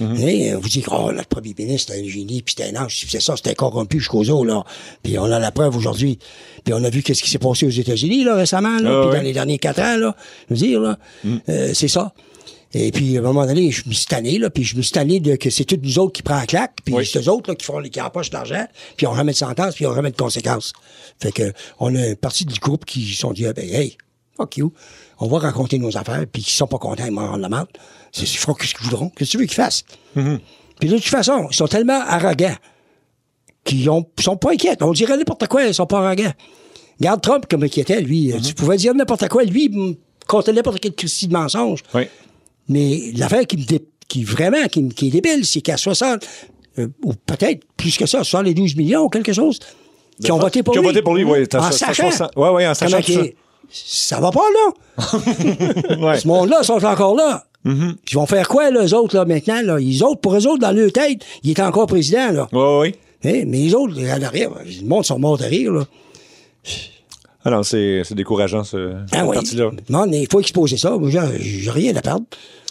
Mm-hmm. 0.00 0.54
Hein, 0.54 0.58
vous 0.60 0.68
dites, 0.68 0.86
oh, 0.90 1.12
notre 1.12 1.28
premier 1.28 1.54
ministre, 1.56 1.92
c'était 1.92 2.04
un 2.04 2.10
génie, 2.10 2.42
puis 2.42 2.56
c'était 2.58 2.76
un 2.76 2.82
ange, 2.82 3.06
c'est 3.08 3.22
ça, 3.22 3.36
c'était 3.36 3.54
corrompu 3.54 4.00
jusqu'aux 4.00 4.28
os, 4.28 4.44
là. 4.44 4.64
Puis 5.04 5.16
on 5.20 5.26
a 5.26 5.38
la 5.38 5.52
preuve 5.52 5.76
aujourd'hui. 5.76 6.18
Puis 6.64 6.74
on 6.74 6.82
a 6.82 6.90
vu 6.90 7.04
qu'est-ce 7.04 7.22
qui 7.22 7.30
s'est 7.30 7.38
passé 7.38 7.64
aux 7.64 7.70
États-Unis, 7.70 8.24
là, 8.24 8.34
récemment, 8.34 8.80
là, 8.80 8.90
Ah 9.04 9.06
puis 9.08 9.16
dans 9.18 9.22
les 9.24 9.32
derniers 9.32 9.58
quatre 9.58 9.80
ans, 9.80 9.96
là. 9.96 10.16
Je 10.50 10.54
veux 10.54 10.58
dire, 10.66 10.80
là, 10.80 10.98
euh, 11.48 11.70
c'est 11.74 11.86
ça. 11.86 12.12
Et 12.76 12.90
puis, 12.90 13.16
à 13.16 13.20
un 13.20 13.22
moment 13.22 13.46
donné, 13.46 13.70
je 13.70 13.88
me 13.88 13.92
suis 13.94 14.06
tanné, 14.06 14.38
là, 14.38 14.50
puis 14.50 14.64
je 14.64 14.76
me 14.76 14.82
suis 14.82 14.92
tanné 14.92 15.20
de 15.20 15.36
que 15.36 15.48
c'est 15.48 15.64
tous 15.64 15.78
nous 15.80 15.98
autres 16.00 16.12
qui 16.12 16.22
prennent 16.22 16.40
la 16.40 16.46
claque, 16.46 16.72
puis 16.84 16.92
Oui. 16.94 17.06
c'est 17.10 17.20
eux 17.20 17.28
autres, 17.30 17.50
là, 17.50 17.54
qui 17.54 17.64
font, 17.64 17.80
qui 17.82 18.00
empochent 18.00 18.32
l'argent, 18.32 18.66
puis 18.96 19.06
on 19.06 19.12
remet 19.12 19.32
de 19.32 19.36
sentence, 19.36 19.74
puis 19.76 19.86
on 19.86 19.90
remet 19.92 20.10
de 20.10 20.16
conséquences. 20.16 20.72
Fait 21.20 21.30
que, 21.30 21.52
on 21.78 21.94
a 21.94 22.08
une 22.08 22.16
partie 22.16 22.44
du 22.44 22.58
groupe 22.58 22.84
qui 22.84 23.06
se 23.14 23.20
sont 23.20 23.32
dit, 23.32 23.46
ah, 23.46 23.52
ben, 23.52 23.64
hey, 23.64 23.96
fuck 24.36 24.56
you, 24.56 24.72
on 25.18 25.28
va 25.28 25.38
raconter 25.38 25.78
nos 25.78 25.96
affaires, 25.96 26.24
puis 26.30 26.42
qui 26.42 26.52
sont 26.52 26.66
pas 26.66 26.78
contents, 26.78 27.04
ils 27.06 27.12
m'en 27.12 27.28
rendent 27.28 27.48
la. 27.48 27.66
C'est, 28.10 28.22
ils 28.24 28.36
feront 28.36 28.56
ce 28.60 28.74
qu'ils 28.74 28.84
voudront. 28.84 29.10
Qu'est-ce 29.10 29.30
que 29.32 29.36
tu 29.36 29.38
veux 29.38 29.46
qu'ils 29.46 29.54
fassent? 29.54 29.84
Puis 30.80 30.88
de 30.88 30.96
toute 30.96 31.04
façon, 31.04 31.46
ils 31.50 31.54
sont 31.56 31.68
tellement 31.68 32.00
arrogants 32.00 32.56
qu'ils 33.64 33.88
ont, 33.88 34.04
sont 34.20 34.36
pas 34.36 34.52
inquiets. 34.52 34.76
On 34.82 34.92
dirait 34.92 35.16
n'importe 35.16 35.46
quoi, 35.46 35.64
ils 35.64 35.74
sont 35.74 35.86
pas 35.86 36.04
arrogants. 36.04 36.32
Regarde 37.00 37.20
Trump 37.22 37.46
comme 37.48 37.64
il 37.64 37.78
était, 37.80 38.00
lui. 38.00 38.32
Tu 38.44 38.54
pouvais 38.54 38.76
dire 38.76 38.94
n'importe 38.94 39.28
quoi. 39.28 39.44
Lui, 39.44 39.96
comptait 40.26 40.52
n'importe 40.52 40.80
quel 40.80 40.92
de 40.92 41.32
mensonge. 41.32 41.80
Oui. 41.94 42.08
Mais 42.68 43.12
l'affaire 43.16 43.46
qui 43.46 43.56
me 43.56 43.64
dé- 43.64 43.84
qui 44.08 44.24
vraiment 44.24 44.66
qui, 44.68 44.82
me- 44.82 44.90
qui 44.90 45.08
est 45.08 45.10
débile, 45.10 45.44
c'est 45.44 45.60
qu'à 45.60 45.76
60, 45.76 46.26
euh, 46.78 46.88
ou 47.04 47.12
peut-être 47.14 47.64
plus 47.76 47.96
que 47.96 48.06
ça, 48.06 48.24
72 48.24 48.76
millions 48.76 49.02
ou 49.02 49.08
quelque 49.08 49.32
chose, 49.32 49.58
qui 50.22 50.30
ont 50.32 50.38
voté 50.38 50.62
pour 50.62 50.72
Qui 50.72 50.78
ont 50.78 50.82
lui. 50.82 50.88
voté 50.88 51.02
pour 51.02 51.14
lui, 51.14 51.24
oui, 51.24 51.44
En 51.54 51.62
ça, 51.62 51.72
sachant. 51.72 52.10
60. 52.10 52.36
Ouais, 52.36 52.48
ouais, 52.50 52.66
en 52.66 52.74
sachant 52.74 53.00
ça. 53.70 54.20
va 54.20 54.30
pas, 54.30 54.40
là. 54.40 55.96
Ouais. 55.98 56.18
Ce 56.18 56.26
monde-là 56.28 56.62
sont 56.62 56.84
encore 56.84 57.14
là. 57.16 57.46
Puis 57.64 57.72
ils 58.12 58.14
vont 58.16 58.26
faire 58.26 58.46
quoi, 58.46 58.70
eux 58.70 58.94
autres, 58.94 59.16
là, 59.16 59.24
maintenant, 59.24 59.62
là? 59.62 59.78
Les 59.78 60.02
autres, 60.02 60.20
pour 60.20 60.34
eux 60.36 60.46
autres, 60.46 60.58
dans 60.60 60.70
leur 60.72 60.92
tête, 60.92 61.22
il 61.42 61.50
est 61.50 61.60
encore 61.60 61.86
président, 61.86 62.30
là. 62.30 62.48
Ouais, 62.52 62.78
ouais. 62.78 62.94
Hein, 63.24 63.44
Mais 63.46 63.58
les 63.58 63.74
autres, 63.74 63.94
en 63.98 64.22
arrière, 64.22 64.50
le 64.64 64.86
monde 64.86 65.04
sont 65.04 65.18
morts 65.18 65.38
de 65.38 65.44
rire, 65.44 65.72
là. 65.72 65.84
Ah 67.44 67.50
non, 67.50 67.62
c'est 67.62 68.02
c'est 68.04 68.14
décourageant, 68.14 68.64
ce, 68.64 68.94
cette 69.06 69.18
Ah 69.20 69.26
oui. 69.26 69.34
partie-là. 69.34 69.70
Non, 69.90 70.06
mais 70.06 70.22
il 70.22 70.28
faut 70.30 70.40
exposer 70.40 70.76
ça. 70.76 70.90
Moi, 70.96 71.10
j'ai- 71.10 71.42
j'ai 71.60 71.70
rien 71.70 71.94
à 71.96 72.00
perdre. 72.00 72.24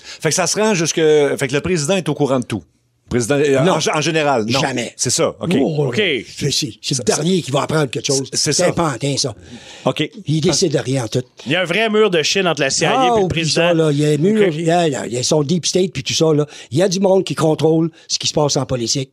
Fait 0.04 0.30
que 0.30 0.36
ça 0.36 0.48
se 0.48 0.60
rend 0.60 0.74
jusque. 0.74 0.96
Fait 1.38 1.48
que 1.48 1.54
le 1.54 1.62
président 1.62 1.96
est 1.96 2.10
au 2.10 2.14
courant 2.14 2.40
de 2.40 2.46
tout. 2.46 2.64
Président, 3.10 3.36
euh, 3.36 3.60
Non. 3.62 3.74
en, 3.74 3.98
en 3.98 4.02
général, 4.02 4.46
non. 4.48 4.60
Jamais. 4.60 4.94
C'est 4.96 5.10
ça, 5.12 5.36
OK. 5.40 5.56
Oh, 5.60 5.86
OK. 5.90 5.98
C'est 5.98 6.50
c'est- 6.52 6.74
c'est 6.82 6.98
le 6.98 7.04
dernier 7.04 7.42
qui 7.44 7.52
va 7.52 7.62
apprendre 7.64 7.90
quelque 7.92 8.08
chose. 8.08 8.28
C'est 8.32 8.38
C'est 8.52 8.54
ça. 8.54 8.68
un 8.70 8.72
pantin, 8.72 9.16
ça. 9.18 9.36
OK. 9.86 10.10
Il 10.26 10.42
décide 10.42 10.72
de 10.74 10.80
rien 10.80 11.04
en 11.04 11.08
tout. 11.08 11.22
Il 11.46 11.52
y 11.52 11.56
a 11.56 11.62
un 11.62 11.66
vrai 11.66 11.90
mur 11.90 12.10
de 12.10 12.24
Chine 12.24 12.48
entre 12.48 12.62
la 12.62 12.70
CIA 12.72 12.94
Ah, 12.98 13.04
et 13.04 13.08
le 13.10 13.26
oublie 13.26 13.28
président. 13.42 13.68
ça, 13.68 13.74
là. 13.76 13.92
Il 13.92 14.00
y 14.00 14.06
a 14.06 14.10
un 14.10 14.18
mur, 14.18 14.48
OK. 14.48 14.54
il 14.58 14.66
y 14.66 14.72
a, 14.72 14.88
il 15.06 15.14
y 15.14 15.18
a 15.18 15.24
son 15.24 15.44
deep 15.44 15.66
state 15.68 15.92
puis 15.92 16.02
tout 16.02 16.14
ça, 16.14 16.34
là. 16.34 16.48
Il 16.72 16.78
y 16.78 16.82
a 16.82 16.88
du 16.90 17.00
monde 17.02 17.24
qui 17.24 17.36
contrôle 17.36 17.92
ce 18.08 18.18
qui 18.18 18.28
se 18.28 18.34
passe 18.34 18.58
en 18.58 18.66
politique. 18.66 19.12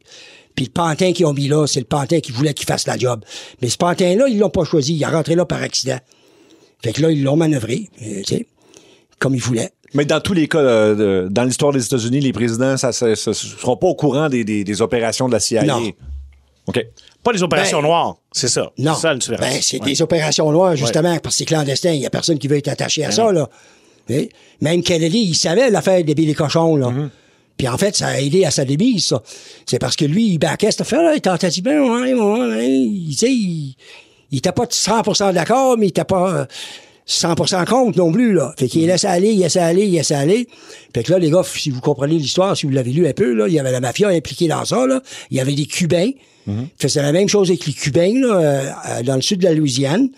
Puis 0.57 0.67
le 0.67 0.71
pantin 0.73 1.13
qu'ils 1.13 1.27
ont 1.27 1.33
mis 1.33 1.49
là, 1.49 1.67
c'est 1.67 1.81
le 1.81 1.87
pantin 1.87 2.21
qui 2.21 2.33
voulait 2.33 2.55
qu'il 2.55 2.67
fasse 2.67 2.87
la 2.87 2.99
job. 2.99 3.25
Mais 3.63 3.69
ce 3.69 3.77
pantin-là, 3.79 4.27
ils 4.29 4.39
l'ont 4.39 4.51
pas 4.51 4.65
choisi. 4.65 4.95
Il 4.95 5.03
est 5.03 5.07
rentré 5.07 5.35
là 5.35 5.45
par 5.45 5.63
accident. 5.63 5.99
Fait 6.83 6.93
que 6.93 7.03
là, 7.03 7.11
ils 7.11 7.23
l'ont 7.23 7.37
manœuvré, 7.37 7.89
euh, 8.03 8.23
tu 8.27 8.37
sais, 8.37 8.47
comme 9.19 9.35
ils 9.35 9.41
voulaient. 9.41 9.71
Mais 9.93 10.05
dans 10.05 10.21
tous 10.21 10.33
les 10.35 10.49
cas, 10.49 10.59
euh, 10.59 11.29
dans 11.29 11.45
l'histoire 11.45 11.73
des 11.73 11.85
États-Unis, 11.85 12.21
les 12.21 12.33
présidents 12.33 12.77
ça, 12.77 12.93
ça- 12.93 13.17
ça- 13.17 13.35
seront 13.35 13.77
pas 13.77 13.89
au 13.89 13.95
courant 13.95 14.29
des, 14.29 14.45
des- 14.45 14.65
des 14.65 14.83
opérations 14.83 15.29
de 15.29 15.33
la 15.33 15.41
CIA. 15.41 15.63
Non. 15.65 15.83
OK. 16.67 16.87
Pas 17.23 17.33
les 17.33 17.43
opérations 17.43 17.79
Ben, 17.83 17.89
noires, 17.89 18.17
c'est 18.33 18.49
ça. 18.49 18.71
Non. 18.79 18.95
C'est 18.95 19.01
ça 19.03 19.09
la 19.13 19.19
différence. 19.19 19.41
Ben, 19.41 19.59
c'est 19.61 19.81
Ouais. 19.81 19.87
des 19.91 20.01
opérations 20.03 20.51
noires, 20.53 20.77
justement, 20.77 21.19
parce 21.19 21.35
que 21.35 21.39
c'est 21.39 21.45
clandestin. 21.45 21.91
Il 21.93 22.01
y 22.01 22.07
a 22.07 22.11
personne 22.11 22.39
qui 22.39 22.49
veut 22.49 22.57
être 22.57 22.69
attaché 22.69 23.05
à 23.05 23.11
ça, 23.11 23.31
là. 23.33 23.49
Même 24.61 24.83
Kennedy, 24.83 25.19
il 25.19 25.35
savait 25.35 25.71
l'affaire 25.71 26.03
des 26.05 26.15
billets 26.15 26.35
cochons, 26.35 26.77
là. 26.77 26.89
Mm-hmm. 26.91 27.09
Puis 27.61 27.69
en 27.69 27.77
fait, 27.77 27.95
ça 27.95 28.07
a 28.07 28.19
aidé 28.19 28.47
à 28.47 28.51
sa 28.51 28.65
démise, 28.65 29.05
ça. 29.05 29.23
C'est 29.67 29.79
parce 29.79 29.95
que 29.95 30.07
lui, 30.07 30.29
il 30.29 30.39
baquait 30.39 30.71
cette 30.71 30.81
affaire-là, 30.81 31.15
il 31.15 31.63
ben, 31.63 31.79
ouais, 31.79 32.15
ouais, 32.15 32.49
ouais, 32.49 32.69
il, 32.71 33.77
était 34.33 34.53
pas 34.53 34.65
100% 34.65 35.35
d'accord, 35.35 35.77
mais 35.77 35.85
il 35.85 35.89
était 35.91 36.05
pas 36.05 36.33
euh, 36.33 36.45
100% 37.07 37.67
contre 37.67 37.99
non 37.99 38.11
plus, 38.13 38.33
là. 38.33 38.55
Fait 38.59 38.67
qu'il 38.67 38.87
laissait 38.87 39.09
aller, 39.09 39.33
il 39.33 39.41
laissait 39.41 39.61
aller, 39.61 39.85
il 39.85 39.93
laissait 39.93 40.15
aller. 40.15 40.49
Fait 40.95 41.03
que 41.03 41.13
là, 41.13 41.19
les 41.19 41.31
gars, 41.31 41.43
si 41.45 41.69
vous 41.69 41.83
comprenez 41.83 42.15
l'histoire, 42.15 42.57
si 42.57 42.65
vous 42.65 42.73
l'avez 42.73 42.93
lu 42.93 43.07
un 43.07 43.13
peu, 43.13 43.35
là, 43.35 43.47
il 43.47 43.53
y 43.53 43.61
avait 43.61 43.73
la 43.73 43.81
mafia 43.81 44.09
impliquée 44.09 44.49
dans 44.49 44.65
ça, 44.65 44.87
là. 44.87 45.03
Il 45.31 45.37
y 45.37 45.41
avait 45.41 45.53
des 45.53 45.67
Cubains. 45.67 46.13
Faisait 46.79 47.03
la 47.03 47.13
même 47.13 47.29
chose 47.29 47.51
avec 47.51 47.67
les 47.67 47.75
Cubains, 47.75 48.21
là, 48.23 48.37
euh, 48.37 48.71
euh, 48.89 49.03
dans 49.03 49.17
le 49.17 49.21
sud 49.21 49.41
de 49.41 49.45
la 49.45 49.53
Louisiane. 49.53 50.09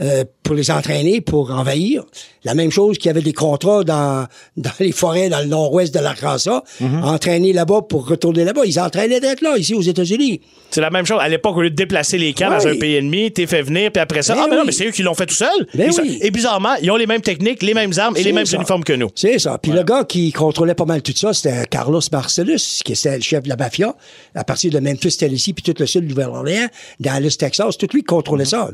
Euh, 0.00 0.24
pour 0.42 0.54
les 0.54 0.70
entraîner, 0.70 1.20
pour 1.20 1.50
envahir. 1.50 2.04
La 2.44 2.54
même 2.54 2.70
chose 2.70 2.98
qu'il 2.98 3.06
y 3.06 3.10
avait 3.10 3.20
des 3.20 3.32
contrats 3.32 3.84
dans, 3.84 4.26
dans 4.56 4.70
les 4.80 4.92
forêts 4.92 5.28
dans 5.28 5.40
le 5.40 5.46
nord-ouest 5.46 5.92
de 5.94 6.00
l'Arkansas, 6.00 6.62
entraîner 7.02 7.52
là-bas 7.52 7.82
pour 7.88 8.08
retourner 8.08 8.44
là-bas. 8.44 8.62
Ils 8.64 8.78
entraînaient 8.80 9.20
d'être 9.20 9.42
là, 9.42 9.56
ici 9.58 9.74
aux 9.74 9.82
États-Unis. 9.82 10.40
C'est 10.70 10.80
la 10.80 10.90
même 10.90 11.06
chose. 11.06 11.18
À 11.20 11.28
l'époque, 11.28 11.56
au 11.56 11.62
lieu 11.62 11.70
de 11.70 11.74
déplacer 11.74 12.18
les 12.18 12.32
camps 12.32 12.50
dans 12.50 12.66
un 12.66 12.76
pays 12.76 12.96
ennemi, 12.96 13.32
t'es 13.32 13.46
fait 13.46 13.62
venir, 13.62 13.90
puis 13.90 14.00
après 14.00 14.22
ça, 14.22 14.34
Ben 14.34 14.42
ah, 14.44 14.46
mais 14.48 14.54
non, 14.56 14.60
oui. 14.62 14.66
mais 14.66 14.72
c'est 14.72 14.86
eux 14.86 14.90
qui 14.90 15.02
l'ont 15.02 15.14
fait 15.14 15.26
tout 15.26 15.34
seuls. 15.34 15.66
Ben 15.74 15.90
sont-. 15.90 16.02
Et 16.04 16.30
bizarrement, 16.30 16.74
ils 16.82 16.90
ont 16.90 16.96
les 16.96 17.06
mêmes 17.06 17.20
techniques, 17.22 17.62
les 17.62 17.74
mêmes 17.74 17.92
armes 17.96 18.16
et 18.16 18.22
les 18.22 18.32
mêmes 18.32 18.46
ça. 18.46 18.56
uniformes 18.56 18.84
que 18.84 18.92
nous. 18.92 19.08
C'est 19.14 19.38
ça. 19.38 19.58
Puis 19.58 19.72
le 19.72 19.82
gars 19.82 20.04
qui 20.04 20.30
contrôlait 20.32 20.74
pas 20.74 20.84
mal 20.84 21.02
tout 21.02 21.12
ça, 21.16 21.32
c'était 21.32 21.66
Carlos 21.66 22.00
Marcellus, 22.12 22.82
qui 22.84 22.92
était 22.92 23.16
le 23.16 23.22
chef 23.22 23.42
de 23.42 23.48
la 23.48 23.56
mafia, 23.56 23.94
à 24.34 24.44
partir 24.44 24.70
de 24.70 24.78
Memphis, 24.78 25.16
Tennessee, 25.16 25.52
puis 25.54 25.62
tout 25.62 25.74
le 25.78 25.86
sud 25.86 26.04
de 26.04 26.08
Nouvelle-Orléans, 26.08 26.68
Dallas, 27.00 27.36
Texas. 27.38 27.76
Tout 27.78 27.88
lui 27.92 28.04
contrôlait 28.04 28.44
ça. 28.44 28.70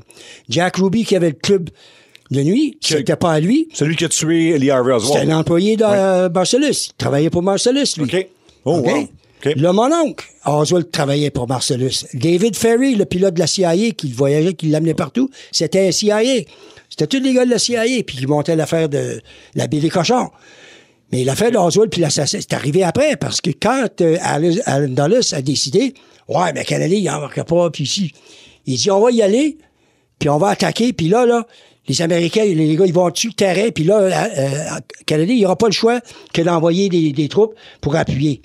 Jack 0.49 0.77
Ruby, 0.77 1.05
qui 1.05 1.14
avait 1.17 1.31
le 1.31 1.37
club 1.37 1.71
de 2.31 2.43
nuit, 2.43 2.79
c'était 2.81 3.17
pas 3.17 3.33
à 3.33 3.41
lui. 3.41 3.69
Celui 3.73 3.97
qui 3.97 4.05
a 4.05 4.09
tué 4.09 4.59
Lee 4.59 4.71
Harvey 4.71 4.93
C'était 4.99 5.11
Oswald. 5.13 5.31
un 5.31 5.39
employé 5.39 5.77
de 5.77 5.85
euh, 5.87 6.29
Marcellus. 6.31 6.89
Il 6.89 6.95
travaillait 6.97 7.31
pour 7.31 7.43
Marcellus, 7.43 7.97
lui. 7.97 8.05
OK. 8.05 8.29
Oh, 8.65 8.79
OK? 8.79 8.87
wow. 8.87 8.99
OK. 9.03 9.53
Là, 9.57 9.73
mon 9.73 9.93
oncle, 9.93 10.25
Oswald 10.47 10.91
travaillait 10.91 11.31
pour 11.31 11.47
Marcellus. 11.47 12.07
David 12.15 12.57
Ferry, 12.57 12.95
le 12.95 13.05
pilote 13.05 13.35
de 13.35 13.41
la 13.41 13.47
CIA, 13.47 13.91
qui 13.91 14.09
le 14.09 14.15
voyageait, 14.15 14.55
qui 14.55 14.69
l'amenait 14.69 14.95
partout, 14.95 15.29
c'était 15.53 15.87
un 15.87 15.93
CIA. 15.93 16.45
C'était 16.89 17.07
tous 17.07 17.21
les 17.23 17.35
gars 17.35 17.45
de 17.45 17.51
la 17.51 17.59
CIA, 17.59 18.03
puis 18.07 18.17
qui 18.17 18.27
montaient 18.27 18.57
l'affaire 18.57 18.89
de 18.89 19.21
la 19.55 19.67
baie 19.67 19.81
des 19.81 19.91
cochons. 19.91 20.31
Mais 21.13 21.25
l'affaire 21.25 21.51
d'Oswald 21.51 21.91
puis 21.91 22.01
l'assassin, 22.01 22.39
c'est 22.41 22.55
arrivé 22.55 22.83
après, 22.83 23.17
parce 23.17 23.41
que 23.41 23.51
quand 23.51 24.01
euh, 24.01 24.17
Alan 24.21 24.89
Dulles 25.09 25.21
a 25.33 25.43
décidé, 25.43 25.93
ouais, 26.29 26.53
mais 26.55 26.65
Kennedy, 26.65 26.97
il 26.97 27.05
n'embarquera 27.05 27.45
pas, 27.45 27.71
puis 27.71 27.85
ici, 27.85 28.13
il 28.67 28.77
dit, 28.77 28.91
on 28.91 29.01
va 29.01 29.11
y 29.11 29.23
aller, 29.23 29.59
puis 30.25 30.31
on 30.31 30.39
va 30.39 30.49
attaquer, 30.49 30.95
puis 30.95 31.11
là, 31.11 31.27
là, 31.27 31.47
les 31.87 32.01
Américains, 32.01 32.47
les 32.47 32.77
gars, 32.77 32.87
ils 32.87 32.95
vont 32.95 33.11
dessus 33.11 33.27
le 33.27 33.35
terrain, 33.35 33.69
puis 33.69 33.85
là, 33.85 33.99
euh, 33.99 34.81
Kennedy, 35.05 35.35
il 35.35 35.43
n'aura 35.43 35.57
pas 35.57 35.67
le 35.67 35.75
choix 35.75 36.01
que 36.33 36.41
d'envoyer 36.41 36.89
des, 36.89 37.13
des 37.13 37.29
troupes 37.29 37.55
pour 37.83 37.95
appuyer. 37.95 38.41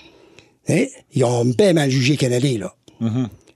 Hein? 0.68 0.84
Ils 1.14 1.24
ont 1.24 1.46
bien 1.46 1.72
mal 1.72 1.88
jugé 1.88 2.18
Kennedy, 2.18 2.58
là. 2.58 2.74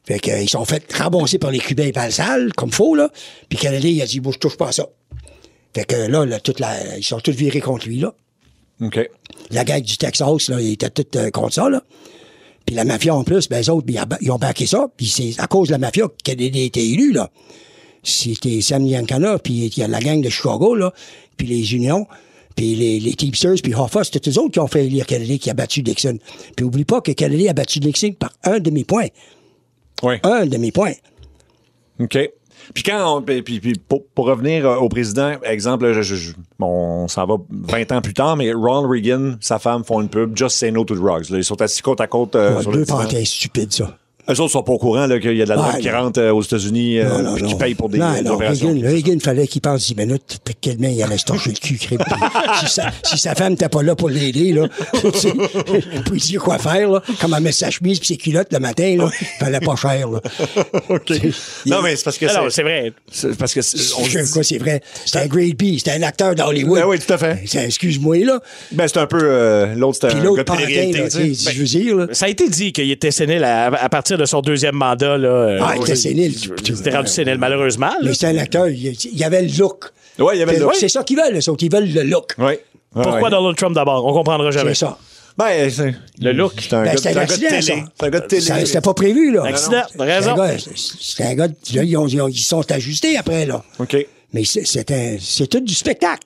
Fait 0.06 0.20
qu'ils 0.20 0.40
ils 0.40 0.48
sont 0.48 0.64
fait 0.64 0.90
raboncer 0.90 1.38
par 1.38 1.50
les 1.50 1.58
Cubains 1.58 1.90
par 1.90 2.06
le 2.06 2.12
sale, 2.12 2.54
comme 2.54 2.72
faux, 2.72 2.94
là. 2.94 3.10
Puis 3.50 3.58
Kennedy, 3.58 3.92
il 3.92 4.00
a 4.00 4.06
dit, 4.06 4.20
bon, 4.20 4.32
je 4.32 4.38
touche 4.38 4.56
pas 4.56 4.68
à 4.68 4.72
ça. 4.72 4.86
Fait 5.74 5.84
que 5.84 5.94
là, 5.94 6.24
là, 6.24 6.40
toute 6.40 6.60
la, 6.60 6.96
ils 6.96 7.04
sont 7.04 7.20
tous 7.20 7.32
virés 7.32 7.60
contre 7.60 7.86
lui, 7.86 7.98
là. 7.98 8.14
OK. 8.80 9.06
La 9.50 9.64
gang 9.64 9.82
du 9.82 9.98
Texas, 9.98 10.48
là, 10.48 10.62
ils 10.62 10.72
étaient 10.72 10.88
tous 10.88 11.18
euh, 11.18 11.30
contre 11.30 11.52
ça, 11.52 11.68
là. 11.68 11.82
Puis 12.64 12.74
la 12.74 12.84
mafia, 12.86 13.14
en 13.14 13.22
plus, 13.22 13.50
ben, 13.50 13.62
eux 13.62 13.70
autres, 13.70 13.86
ils 14.22 14.30
ont 14.30 14.38
baqué 14.38 14.64
ça. 14.64 14.86
Puis 14.96 15.08
c'est 15.08 15.34
à 15.42 15.46
cause 15.46 15.68
de 15.68 15.72
la 15.72 15.78
mafia 15.78 16.08
que 16.08 16.14
Kennedy 16.24 16.60
a 16.60 16.64
été 16.64 16.88
élu, 16.88 17.12
là. 17.12 17.30
C'était 18.04 18.60
Sam 18.60 18.86
Giancana, 18.86 19.38
puis 19.38 19.66
il 19.66 19.78
y 19.78 19.82
a 19.82 19.88
la 19.88 20.00
gang 20.00 20.20
de 20.20 20.28
Chicago, 20.28 20.74
là, 20.74 20.92
puis 21.36 21.46
les 21.46 21.74
Unions, 21.74 22.06
puis 22.54 22.74
les, 22.76 23.00
les 23.00 23.14
Teamsters, 23.14 23.56
puis 23.62 23.74
Hoffa, 23.74 24.04
c'était 24.04 24.30
eux 24.30 24.38
autres 24.38 24.52
qui 24.52 24.60
ont 24.60 24.66
fait 24.68 24.84
élire 24.86 25.06
Kennedy, 25.06 25.38
qui 25.38 25.50
a 25.50 25.54
battu 25.54 25.82
Dixon. 25.82 26.18
Puis 26.56 26.64
oublie 26.64 26.84
pas 26.84 27.00
que 27.00 27.12
Kennedy 27.12 27.48
a 27.48 27.52
battu 27.52 27.80
Dixon 27.80 28.12
par 28.12 28.30
un 28.44 28.60
demi-point. 28.60 29.06
Oui. 30.02 30.16
Un 30.22 30.46
demi-point. 30.46 30.92
OK. 32.00 32.18
Puis 32.72 32.82
quand 32.82 33.16
on, 33.18 33.22
puis, 33.22 33.42
puis- 33.42 33.60
puis 33.60 33.72
pour, 33.74 34.06
pour 34.14 34.26
revenir 34.26 34.64
euh, 34.66 34.76
au 34.76 34.88
président, 34.88 35.34
exemple, 35.42 35.92
je- 35.92 36.02
je- 36.02 36.14
je- 36.14 36.32
bon, 36.58 37.02
on 37.04 37.08
s'en 37.08 37.26
va 37.26 37.36
20 37.50 37.92
ans 37.92 38.00
plus 38.00 38.14
tard, 38.14 38.36
mais 38.36 38.52
Ronald 38.52 38.90
Reagan, 38.90 39.34
sa 39.40 39.58
femme 39.58 39.84
font 39.84 40.00
une 40.00 40.08
pub, 40.08 40.36
Just 40.36 40.56
Say 40.56 40.70
No 40.70 40.84
to 40.84 40.94
Drugs. 40.94 41.30
là. 41.30 41.38
Ils 41.38 41.44
sont 41.44 41.60
assis 41.60 41.82
côte 41.82 42.00
à 42.00 42.06
côte. 42.06 42.36
euh, 42.36 42.56
Ouais, 42.56 42.62
sur 42.62 42.70
le 42.70 42.78
deux 42.78 42.84
divan. 42.84 42.98
pantins 43.02 43.24
stupides, 43.24 43.72
ça. 43.72 43.98
Eux 44.28 44.40
autres 44.40 44.52
sont 44.52 44.62
pas 44.62 44.72
au 44.72 44.78
courant 44.78 45.06
là, 45.06 45.18
qu'il 45.20 45.36
y 45.36 45.42
a 45.42 45.44
de 45.44 45.50
la 45.50 45.56
Ouais, 45.56 45.62
drogue 45.68 45.80
qui 45.80 45.88
non. 45.88 46.00
rentre 46.02 46.20
euh, 46.20 46.32
aux 46.32 46.42
États-Unis 46.42 46.98
euh, 46.98 47.08
Non, 47.08 47.22
non, 47.22 47.34
puis 47.34 47.44
qui 47.44 47.54
paye 47.56 47.74
pour 47.74 47.88
des, 47.88 47.98
non, 47.98 48.12
des 48.14 48.22
non, 48.22 48.34
opérations. 48.34 48.68
Reagan, 48.72 48.88
Reagan, 48.88 49.18
fallait 49.22 49.46
qu'il 49.46 49.60
pense 49.60 49.86
10 49.86 49.96
minutes, 49.96 50.38
puis 50.44 50.54
quelle 50.60 50.78
main 50.78 50.88
il 50.88 51.02
allait 51.02 51.18
se 51.18 51.24
torcher 51.24 51.50
le 51.50 51.56
cul. 51.56 51.78
si, 52.60 52.66
sa, 52.68 52.90
si 53.02 53.18
sa 53.18 53.34
femme 53.34 53.50
n'était 53.52 53.68
pas 53.68 53.82
là 53.82 53.94
pour 53.94 54.08
l'aider, 54.08 54.52
là, 54.52 54.68
pour 56.04 56.12
lui 56.12 56.20
dire 56.20 56.42
quoi 56.42 56.58
faire, 56.58 56.88
là, 56.90 57.02
comme 57.20 57.34
elle 57.36 57.42
met 57.42 57.52
sa 57.52 57.70
chemise 57.70 57.98
puis 57.98 58.08
ses 58.08 58.16
culottes 58.16 58.52
le 58.52 58.58
matin, 58.60 58.96
là, 58.96 59.10
fallait 59.38 59.60
pas 59.60 59.76
cher, 59.76 60.08
là. 60.08 60.20
OK. 60.88 61.12
Non, 61.66 61.82
mais 61.82 61.96
c'est 61.96 62.04
parce 62.04 62.18
que 62.18 62.26
Alors, 62.26 62.44
c'est, 62.44 62.50
c'est 62.56 62.62
vrai. 62.62 62.92
c'est 63.10 63.36
parce 63.36 63.52
que 63.54 63.62
c'est- 63.62 63.94
on 63.98 64.04
Je 64.04 64.32
quoi, 64.32 64.42
c'est 64.42 64.58
vrai. 64.58 64.80
C'était 65.04 65.18
un 65.18 65.26
Grade 65.26 65.56
B, 65.56 65.76
c'était 65.78 65.92
un 65.92 66.02
acteur 66.02 66.34
d'Hollywood. 66.34 66.80
Ben 66.80 66.86
oui, 66.86 66.98
tout 66.98 67.12
à 67.12 67.18
fait. 67.18 67.40
C'est- 67.46 67.64
Excuse-moi, 67.64 68.18
là. 68.24 68.40
Ben, 68.72 68.86
c'est 68.88 68.98
un 68.98 69.06
peu 69.06 69.18
euh, 69.22 69.74
l'autre, 69.74 69.98
c'était 70.00 70.14
un 70.16 70.34
gars 70.34 70.44
de 70.44 71.10
sais, 71.10 71.52
je 71.52 71.58
veux 71.58 71.64
dire, 71.64 71.96
là. 71.96 72.06
Ça 72.12 72.26
a 72.26 72.28
été 72.28 72.48
dit 72.48 72.72
qu'il 72.72 72.90
était 72.90 73.10
sénile 73.10 73.44
à, 73.44 73.66
à 73.66 73.88
partir 73.88 74.13
de 74.16 74.24
son 74.24 74.40
deuxième 74.40 74.74
mandat. 74.76 75.16
Là, 75.18 75.28
euh, 75.28 75.58
Ah, 75.62 75.72
il 75.76 75.82
était 75.82 75.92
oui. 75.92 75.96
sénile. 75.98 76.34
Il 76.66 76.72
était 76.80 76.90
rendu 76.96 77.08
sénile, 77.10 77.38
malheureusement. 77.38 77.86
là. 77.86 77.96
Mais 78.02 78.12
c'était 78.14 78.26
un 78.26 78.38
acteur, 78.38 78.68
il, 78.68 78.94
y 79.16 79.24
avait 79.24 79.42
le 79.42 79.48
look. 79.58 79.84
Ouais, 80.18 80.36
il 80.36 80.40
y 80.40 80.42
avait 80.42 80.54
le 80.54 80.60
look. 80.60 80.74
C'est 80.74 80.88
ça 80.88 81.02
qu'ils 81.02 81.16
veulent. 81.18 81.38
Ils 81.60 81.72
veulent 81.72 81.92
le 81.92 82.02
look. 82.04 82.34
Ouais. 82.38 82.44
Ouais, 82.44 83.02
Pourquoi 83.02 83.22
ouais. 83.22 83.30
Donald 83.30 83.56
Trump 83.56 83.74
d'abord? 83.74 84.04
On 84.06 84.12
comprendra 84.12 84.50
jamais. 84.52 84.74
C'est 84.74 84.84
ça. 84.86 84.96
Ben, 85.36 85.68
c'est- 85.68 85.94
Le 86.20 86.32
look. 86.32 86.52
C'est 86.60 86.72
un, 86.74 86.84
Ben, 86.84 86.92
gars, 86.92 86.96
c'était 86.96 87.00
c'est 87.00 87.08
un 87.08 87.10
un 87.10 87.14
gars 87.14 87.26
de 87.26 87.32
accident, 87.32 87.48
télé. 87.48 87.62
C'est 87.98 88.06
un 88.06 88.10
gars 88.10 88.20
de 88.20 88.26
télé. 88.26 88.66
C'était 88.66 88.80
pas 88.80 88.94
prévu, 88.94 89.32
là. 89.32 89.44
Accident, 89.46 89.82
C'est 89.90 90.00
un 90.00 90.04
raison. 90.04 90.34
gars- 90.36 90.56
C'est 90.76 91.24
un 91.24 91.34
gars, 91.34 91.46
là, 91.48 91.82
ils, 91.82 91.96
ont- 91.96 92.06
ils 92.06 92.20
ont- 92.22 92.28
ils 92.28 92.38
sont 92.38 92.70
ajustés 92.70 93.16
après, 93.16 93.44
là. 93.46 93.64
OK. 93.80 93.96
Mais 94.32 94.44
c'est 94.44 94.64
c'est 94.64 94.88
un- 94.92 95.16
c'est 95.20 95.48
tout 95.48 95.58
du 95.60 95.74
spectacle. 95.74 96.22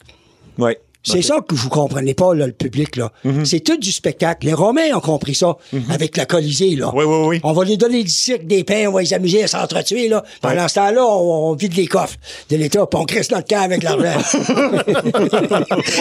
Ouais. 0.58 0.78
C'est 1.02 1.22
ça 1.22 1.36
que 1.46 1.54
vous 1.54 1.68
comprenez 1.68 2.14
pas, 2.14 2.34
là, 2.34 2.46
le 2.46 2.52
public, 2.52 2.96
là. 2.96 3.12
Mm-hmm. 3.24 3.44
C'est 3.44 3.60
tout 3.60 3.76
du 3.76 3.92
spectacle. 3.92 4.46
Les 4.46 4.52
Romains 4.52 4.94
ont 4.94 5.00
compris 5.00 5.34
ça 5.34 5.56
avec 5.90 6.16
la 6.16 6.26
Colisée, 6.26 6.76
là. 6.76 6.90
Oui, 6.94 7.04
oui, 7.04 7.26
oui. 7.26 7.40
On 7.44 7.52
va 7.52 7.64
les 7.64 7.76
donner 7.76 8.02
du 8.02 8.10
cirque, 8.10 8.46
des 8.46 8.64
pains, 8.64 8.86
on 8.88 8.92
va 8.92 9.00
les 9.00 9.14
amuser 9.14 9.44
à 9.44 9.46
s'entretuer, 9.46 10.08
là. 10.08 10.22
Pendant 10.42 10.68
ce 10.68 10.74
temps-là, 10.74 11.04
on, 11.04 11.50
on 11.50 11.54
vide 11.54 11.74
les 11.76 11.86
coffres 11.86 12.16
de 12.50 12.56
l'État, 12.56 12.86
puis 12.86 13.00
on 13.00 13.04
crisse 13.04 13.30
notre 13.30 13.48
camp 13.48 13.62
avec 13.62 13.82
l'argent. 13.82 14.18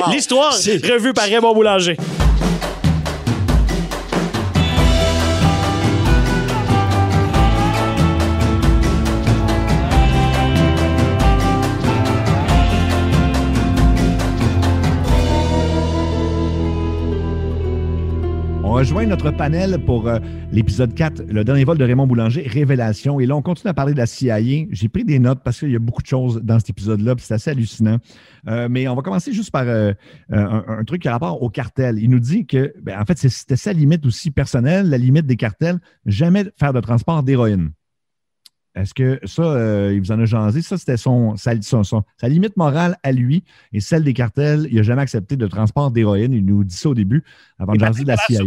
L'histoire 0.11 0.53
revue 0.53 1.13
par 1.13 1.25
Raymond 1.25 1.53
Boulanger. 1.53 1.97
Notre 19.05 19.31
panel 19.31 19.77
pour 19.85 20.07
euh, 20.07 20.19
l'épisode 20.51 20.93
4, 20.93 21.23
le 21.29 21.43
dernier 21.43 21.63
vol 21.63 21.77
de 21.77 21.83
Raymond 21.85 22.07
Boulanger, 22.07 22.45
Révélation. 22.47 23.19
Et 23.19 23.25
là, 23.25 23.35
on 23.35 23.41
continue 23.41 23.69
à 23.69 23.73
parler 23.73 23.93
de 23.93 23.97
la 23.99 24.05
CIA. 24.05 24.39
J'ai 24.71 24.89
pris 24.89 25.05
des 25.05 25.19
notes 25.19 25.41
parce 25.43 25.59
qu'il 25.59 25.71
y 25.71 25.75
a 25.75 25.79
beaucoup 25.79 26.01
de 26.01 26.07
choses 26.07 26.41
dans 26.43 26.57
cet 26.59 26.71
épisode-là, 26.71 27.15
puis 27.15 27.23
c'est 27.23 27.35
assez 27.35 27.51
hallucinant. 27.51 27.99
Euh, 28.47 28.67
mais 28.69 28.87
on 28.87 28.95
va 28.95 29.01
commencer 29.03 29.31
juste 29.31 29.51
par 29.51 29.63
euh, 29.67 29.93
un, 30.29 30.63
un 30.67 30.83
truc 30.83 31.03
qui 31.03 31.07
a 31.07 31.11
rapport 31.11 31.41
au 31.41 31.49
cartel. 31.49 31.99
Il 31.99 32.09
nous 32.09 32.19
dit 32.19 32.47
que, 32.47 32.73
ben, 32.81 32.99
en 32.99 33.05
fait, 33.05 33.17
c'était 33.17 33.55
sa 33.55 33.71
limite 33.71 34.05
aussi 34.05 34.31
personnelle, 34.31 34.89
la 34.89 34.97
limite 34.97 35.25
des 35.27 35.37
cartels, 35.37 35.79
jamais 36.05 36.45
faire 36.59 36.73
de 36.73 36.81
transport 36.81 37.23
d'héroïne. 37.23 37.71
Est-ce 38.75 38.93
que 38.93 39.19
ça, 39.23 39.41
euh, 39.41 39.91
il 39.95 40.01
vous 40.01 40.11
en 40.11 40.19
a 40.19 40.25
jasé? 40.25 40.61
Ça, 40.61 40.77
c'était 40.77 40.97
son, 40.97 41.35
sa, 41.35 41.59
son- 41.63 41.83
son- 41.83 42.03
sa 42.21 42.27
limite 42.29 42.57
morale 42.57 42.95
à 43.01 43.11
lui 43.11 43.43
et 43.73 43.79
celle 43.79 44.03
des 44.03 44.13
cartels. 44.13 44.67
Il 44.69 44.75
n'a 44.75 44.83
jamais 44.83 45.01
accepté 45.01 45.35
de 45.35 45.47
transport 45.47 45.89
d'héroïne. 45.89 46.31
Il 46.33 46.45
nous 46.45 46.63
dit 46.63 46.75
ça 46.75 46.89
au 46.89 46.93
début, 46.93 47.23
avant 47.57 47.73
de 47.73 47.79
jaser 47.87 48.03
de 48.03 48.07
la 48.09 48.17
CIA. 48.17 48.43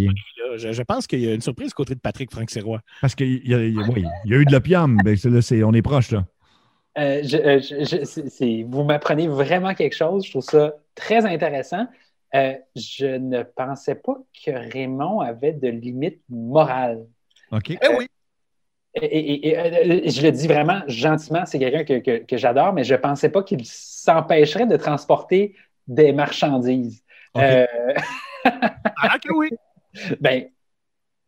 Je, 0.56 0.72
je 0.72 0.82
pense 0.82 1.06
qu'il 1.06 1.20
y 1.20 1.28
a 1.28 1.34
une 1.34 1.40
surprise 1.40 1.72
côté 1.72 1.94
de 1.94 2.00
Patrick 2.00 2.30
Franck 2.30 2.50
Sirois. 2.50 2.80
Parce 3.00 3.14
qu'il 3.14 3.46
y, 3.48 3.54
a- 3.54 3.64
il 3.64 3.74
y 3.74 3.78
a- 3.78 3.86
oui, 3.88 4.04
il 4.24 4.30
y 4.32 4.34
a 4.34 4.38
eu 4.38 4.44
de 4.44 4.52
l'opium. 4.52 4.96
Ben, 5.04 5.16
c'est- 5.16 5.30
là, 5.30 5.42
c'est- 5.42 5.62
on 5.62 5.72
est 5.72 5.82
proche, 5.82 6.10
là. 6.10 6.24
Euh, 6.98 7.20
je- 7.22 7.36
euh, 7.36 7.60
je- 7.60 7.84
je- 7.84 8.04
c'est- 8.04 8.28
c'est- 8.28 8.64
vous 8.68 8.82
m'apprenez 8.84 9.28
vraiment 9.28 9.74
quelque 9.74 9.94
chose. 9.94 10.24
Je 10.24 10.30
trouve 10.30 10.42
ça 10.42 10.74
très 10.94 11.24
intéressant. 11.24 11.86
Euh, 12.34 12.54
je 12.76 13.06
ne 13.06 13.42
pensais 13.42 13.94
pas 13.94 14.16
que 14.44 14.50
Raymond 14.72 15.20
avait 15.20 15.52
de 15.52 15.68
limite 15.68 16.20
morale. 16.28 17.06
OK. 17.52 17.70
Eh 17.70 17.78
oui. 17.96 18.06
Et, 19.00 19.04
et- 19.50 20.06
et, 20.06 20.10
je 20.10 20.20
le 20.22 20.32
dis 20.32 20.48
vraiment 20.48 20.80
gentiment, 20.88 21.46
c'est 21.46 21.60
quelqu'un 21.60 21.84
que, 21.84 21.98
que- 22.00 22.24
que 22.24 22.36
j'adore, 22.36 22.72
mais 22.72 22.82
je 22.82 22.94
ne 22.94 22.98
pensais 22.98 23.28
pas 23.28 23.42
qu'il 23.44 23.64
s'empêcherait 23.64 24.66
de 24.66 24.76
transporter 24.76 25.54
des 25.86 26.12
marchandises. 26.12 27.02
OK. 27.34 27.42
Euh, 27.42 27.66
Ah, 28.44 29.18
que 29.22 29.32
oui. 29.36 29.48
Ben, 30.20 30.44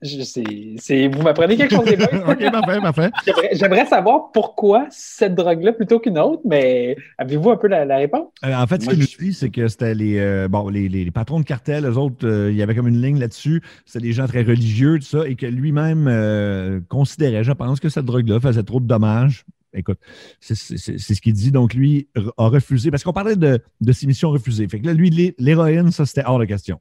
je- 0.05 1.09
vous 1.17 1.23
m'apprenez 1.23 1.57
quelque 1.57 1.77
chose 1.77 1.85
des 1.85 1.97
boys? 1.97 2.09
OK, 2.33 2.51
parfait, 2.51 2.81
parfait. 2.81 3.11
J'aimerais, 3.25 3.51
j'aimerais 3.53 3.87
savoir 3.87 4.33
pourquoi 4.33 4.87
cette 4.91 5.37
drogue-là 5.37 5.73
plutôt 5.73 6.01
qu'une 6.01 6.19
autre, 6.19 6.43
mais 6.45 6.97
avez-vous 7.19 7.51
un 7.51 7.57
peu 7.57 7.69
la, 7.69 7.85
la 7.85 7.99
réponse? 7.99 8.29
Euh, 8.45 8.53
en 8.53 8.67
fait, 8.67 8.83
ce 8.83 8.89
qu'il 8.89 8.99
nous 8.99 9.07
je- 9.07 9.17
dit, 9.17 9.33
c'est 9.33 9.51
que 9.51 9.69
c'était 9.69 9.95
les, 9.95 10.19
euh, 10.19 10.49
bon, 10.49 10.69
les, 10.69 10.89
les- 10.89 11.05
les 11.05 11.11
patrons 11.13 11.39
de 11.39 11.45
cartel, 11.45 11.85
eux 11.87 11.97
autres, 11.97 12.27
euh, 12.27 12.51
il 12.51 12.57
y 12.57 12.63
avait 12.63 12.75
comme 12.75 12.89
une 12.89 13.01
ligne 13.01 13.21
là-dessus. 13.21 13.63
C'était 13.87 14.03
des 14.07 14.13
gens 14.13 14.27
très 14.27 14.43
religieux, 14.43 14.99
tout 14.99 15.07
ça, 15.07 15.29
et 15.29 15.37
que 15.37 15.47
lui-même 15.47 16.09
euh, 16.09 16.81
considérait, 16.89 17.45
je 17.45 17.53
pense, 17.53 17.79
que 17.79 17.89
cette 17.89 18.05
drogue-là 18.05 18.41
faisait 18.41 18.65
trop 18.65 18.81
de 18.81 18.87
dommages. 18.87 19.45
Écoute, 19.75 19.99
c'est 20.41 20.55
ce 20.57 21.21
qu'il 21.21 21.33
dit. 21.33 21.51
Donc, 21.53 21.75
lui 21.75 22.09
a 22.37 22.49
refusé, 22.49 22.91
parce 22.91 23.05
qu'on 23.05 23.13
parlait 23.13 23.37
de, 23.37 23.61
de 23.81 23.93
ses 23.93 24.07
missions 24.09 24.31
refusées. 24.31 24.67
Fait 24.69 24.81
que 24.81 24.87
là, 24.87 24.93
lui, 24.95 25.11
l'hé- 25.11 25.35
l'héroïne, 25.39 25.93
ça, 25.93 26.05
c'était 26.07 26.25
hors 26.27 26.39
de 26.41 26.45
question. 26.45 26.81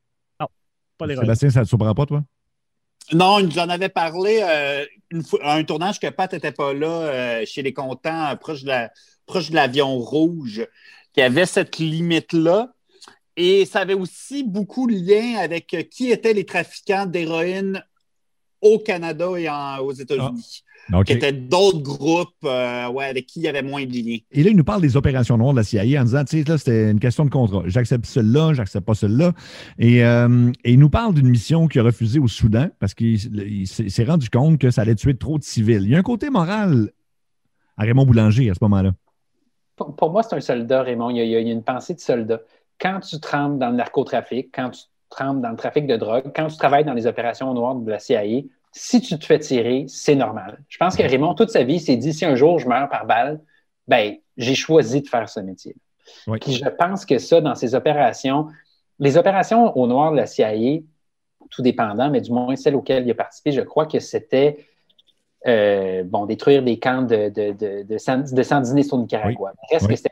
Pas 1.02 1.08
les 1.08 1.16
Sébastien, 1.16 1.50
ça 1.50 1.60
ne 1.62 1.64
te 1.66 1.70
surprend 1.70 1.96
pas, 1.96 2.06
toi? 2.06 2.24
Non, 3.12 3.40
il 3.40 3.48
nous 3.48 3.58
en 3.58 3.70
avait 3.70 3.90
parlé 3.90 4.40
euh, 4.44 4.86
une 5.10 5.24
fois, 5.24 5.40
à 5.44 5.56
un 5.56 5.64
tournage 5.64 6.00
que 6.00 6.08
Pat 6.08 6.32
n'était 6.32 6.52
pas 6.52 6.74
là 6.76 6.88
euh, 6.88 7.46
chez 7.46 7.64
les 7.64 7.74
comptants, 7.74 8.28
euh, 8.30 8.36
proche 8.36 8.62
de 8.62 8.68
la- 8.68 8.92
proche 9.26 9.50
de 9.50 9.56
l'avion 9.56 9.98
rouge, 9.98 10.66
qui 11.14 11.22
avait 11.22 11.48
cette 11.48 11.80
limite-là. 11.80 12.72
Et 13.36 13.66
ça 13.66 13.80
avait 13.80 13.96
aussi 13.96 14.44
beaucoup 14.44 14.86
de 14.88 14.94
lien 14.94 15.40
avec 15.40 15.74
euh, 15.74 15.82
qui 15.82 16.12
étaient 16.12 16.34
les 16.34 16.46
trafiquants 16.46 17.08
d'héroïne 17.08 17.84
au 18.62 18.78
Canada 18.78 19.28
et 19.38 19.50
en- 19.50 19.80
aux 19.80 19.92
États-Unis, 19.94 20.64
OK. 20.94 21.06
qui 21.06 21.14
étaient 21.14 21.32
d'autres 21.32 21.80
groupes 21.82 22.30
euh, 22.44 22.90
ouais, 22.90 23.06
avec 23.06 23.26
qui 23.28 23.40
il 23.40 23.44
y 23.44 23.48
avait 23.48 23.62
moins 23.62 23.86
de 23.86 23.92
liens. 23.94 24.18
Et 24.32 24.44
là, 24.44 24.50
il 24.50 24.58
nous 24.58 24.64
parle 24.64 24.82
des 24.82 24.98
opérations 24.98 25.38
noires 25.38 25.54
de 25.54 25.58
la 25.58 25.64
CIA 25.64 26.02
en 26.02 26.04
disant, 26.04 26.24
tu 26.26 26.40
sais, 26.44 26.50
là, 26.50 26.58
c'était 26.58 26.92
une 26.92 27.00
question 27.00 27.24
de 27.26 27.30
contrat. 27.30 27.64
J'accepte 27.66 28.06
celle-là, 28.06 28.54
j'accepte 28.54 28.86
pas 28.86 28.94
celle-là. 28.96 29.34
Et, 29.80 30.04
euh, 30.04 30.52
et 30.64 30.74
il 30.74 30.80
nous 30.80 30.90
parle 30.90 31.14
d'une 31.14 31.30
mission 31.30 31.68
qu'il 31.68 31.82
a 31.82 31.84
refusée 31.84 32.20
au 32.20 32.28
Soudan 32.28 32.68
parce 32.80 32.94
qu'il 32.94 33.16
il 33.48 33.68
s'est 33.68 34.04
rendu 34.04 34.30
compte 34.30 34.58
que 34.60 34.70
ça 34.72 34.82
allait 34.82 34.96
tuer 34.96 35.16
trop 35.16 35.38
de 35.38 35.44
civils. 35.44 35.84
Il 35.84 35.90
y 35.92 35.96
a 35.96 36.00
un 36.00 36.04
côté 36.04 36.30
moral 36.30 36.92
à 37.78 37.84
Raymond 37.84 38.06
Boulanger 38.06 38.50
à 38.50 38.54
ce 38.54 38.60
moment-là. 38.64 38.92
Pour, 39.76 39.96
pour 39.96 40.12
moi, 40.12 40.24
c'est 40.24 40.36
un 40.36 40.42
soldat, 40.42 40.84
Raymond. 40.84 41.10
Y 41.12 41.22
a- 41.22 41.24
il 41.24 41.32
y 41.32 41.36
a 41.50 41.54
une 41.54 41.64
pensée 41.64 41.94
de 41.94 42.00
soldat. 42.00 42.40
Quand 42.80 43.00
tu 43.00 43.20
trembles 43.20 43.60
dans 43.60 43.70
le 43.70 43.76
narcotrafic, 43.78 44.50
quand 44.54 44.72
tu 44.72 44.82
trembles 45.10 45.42
dans 45.42 45.50
le 45.52 45.56
trafic 45.58 45.88
de 45.88 45.96
drogue, 45.96 46.32
quand 46.36 46.48
tu 46.48 46.58
travailles 46.58 46.86
dans 46.86 46.94
les 46.94 47.06
opérations 47.08 47.54
noires 47.54 47.76
de 47.76 47.90
la 47.90 48.00
CIA, 48.00 48.42
si 48.72 49.02
tu 49.02 49.18
te 49.20 49.26
fais 49.26 49.40
tirer, 49.40 49.86
c'est 49.88 50.16
normal. 50.16 50.60
Je 50.70 50.78
pense 50.78 50.96
que 50.96 51.04
Raymond, 51.04 51.34
toute 51.36 51.50
sa 51.50 51.64
vie, 51.64 51.80
s'est 51.80 51.98
dit 51.98 52.14
si 52.14 52.26
un 52.26 52.36
jour 52.36 52.60
je 52.60 52.68
meurs 52.68 52.90
par 52.90 53.06
balle, 53.06 53.42
ben, 53.88 54.16
j'ai 54.38 54.56
choisi 54.56 55.02
de 55.02 55.08
faire 55.08 55.28
ce 55.28 55.40
métier. 55.40 55.76
Oui. 56.28 56.40
Puis 56.40 56.54
je 56.54 56.70
pense 56.70 57.06
que 57.06 57.18
ça, 57.20 57.42
dans 57.42 57.56
ces 57.56 57.76
opérations, 57.76 58.48
les 59.00 59.18
opérations 59.18 59.76
au 59.78 59.88
noir 59.88 60.12
de 60.12 60.18
la 60.18 60.26
CIA, 60.26 60.80
tout 61.50 61.62
dépendant, 61.62 62.10
mais 62.10 62.22
du 62.22 62.32
moins 62.32 62.56
celles 62.56 62.76
auxquelles 62.76 63.06
il 63.06 63.12
a 63.12 63.16
participé, 63.16 63.52
je 63.52 63.62
crois 63.62 63.86
que 63.86 64.00
c'était 64.00 64.66
euh, 65.48 66.04
bon, 66.04 66.26
détruire 66.26 66.64
des 66.64 66.80
camps 66.80 67.02
de, 67.02 67.30
de, 67.30 67.52
de, 67.52 67.84
de, 67.84 68.44
sandinistes 68.44 68.94
au 68.94 68.98
Nicaragua. 68.98 69.54
Que 69.70 69.80
c'était 69.96 70.12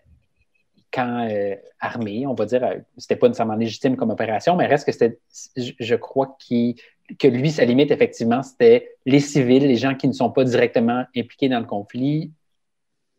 camp 0.99 1.27
euh, 1.29 1.55
armé, 1.79 2.25
on 2.27 2.33
va 2.33 2.45
dire, 2.45 2.63
euh, 2.63 2.75
c'était 2.97 3.15
pas 3.15 3.27
nécessairement 3.27 3.55
légitime 3.55 3.95
comme 3.95 4.09
opération, 4.09 4.55
mais 4.55 4.67
reste 4.67 4.85
que 4.85 4.91
c'était, 4.91 5.19
je 5.55 5.95
crois 5.95 6.37
que 6.39 7.27
lui, 7.27 7.51
sa 7.51 7.65
limite, 7.65 7.91
effectivement, 7.91 8.43
c'était 8.43 8.95
les 9.05 9.19
civils, 9.19 9.65
les 9.65 9.75
gens 9.75 9.95
qui 9.95 10.07
ne 10.07 10.13
sont 10.13 10.29
pas 10.29 10.43
directement 10.43 11.05
impliqués 11.15 11.49
dans 11.49 11.59
le 11.59 11.65
conflit. 11.65 12.31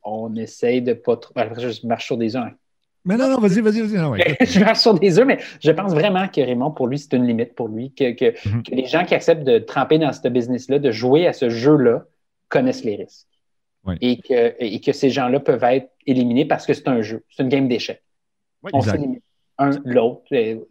On 0.02 0.34
essaye 0.36 0.82
de 0.82 0.94
pas 0.94 1.16
trop. 1.16 1.34
Je 1.36 1.86
marche 1.86 2.06
sur 2.06 2.16
des 2.16 2.36
œufs. 2.36 2.44
Hein. 2.44 2.52
Mais 3.04 3.16
non, 3.16 3.28
non, 3.28 3.38
vas-y, 3.38 3.60
vas-y, 3.60 3.80
vas-y. 3.80 4.36
je 4.46 4.60
marche 4.60 4.80
sur 4.80 4.94
des 4.94 5.18
œufs, 5.18 5.26
mais 5.26 5.38
je 5.60 5.70
pense 5.70 5.92
vraiment 5.92 6.28
que 6.28 6.40
Raymond, 6.40 6.70
pour 6.70 6.86
lui, 6.86 6.98
c'est 6.98 7.14
une 7.14 7.26
limite 7.26 7.54
pour 7.54 7.68
lui, 7.68 7.92
que, 7.92 8.10
mhm. 8.10 8.62
que, 8.62 8.74
les 8.74 8.86
gens 8.86 9.04
qui 9.04 9.14
acceptent 9.14 9.44
de 9.44 9.58
tremper 9.58 9.98
dans 9.98 10.12
ce 10.12 10.28
business-là, 10.28 10.78
de 10.78 10.90
jouer 10.90 11.26
à 11.26 11.32
ce 11.32 11.48
jeu-là, 11.48 12.04
connaissent 12.48 12.84
les 12.84 12.96
risques. 12.96 13.29
Et, 14.00 14.18
que, 14.20 14.54
et 14.58 14.80
que 14.80 14.92
ces 14.92 15.10
gens-là 15.10 15.40
peuvent 15.40 15.64
être 15.64 15.90
éliminés 16.06 16.44
parce 16.44 16.66
que 16.66 16.74
c'est 16.74 16.86
un 16.88 17.00
jeu, 17.00 17.24
c'est 17.30 17.42
une 17.42 17.48
game 17.48 17.66
d'échecs. 17.66 18.02
On 18.72 18.82
s'élimine 18.82 19.20
un 19.60 19.70
l'autre. 19.84 20.22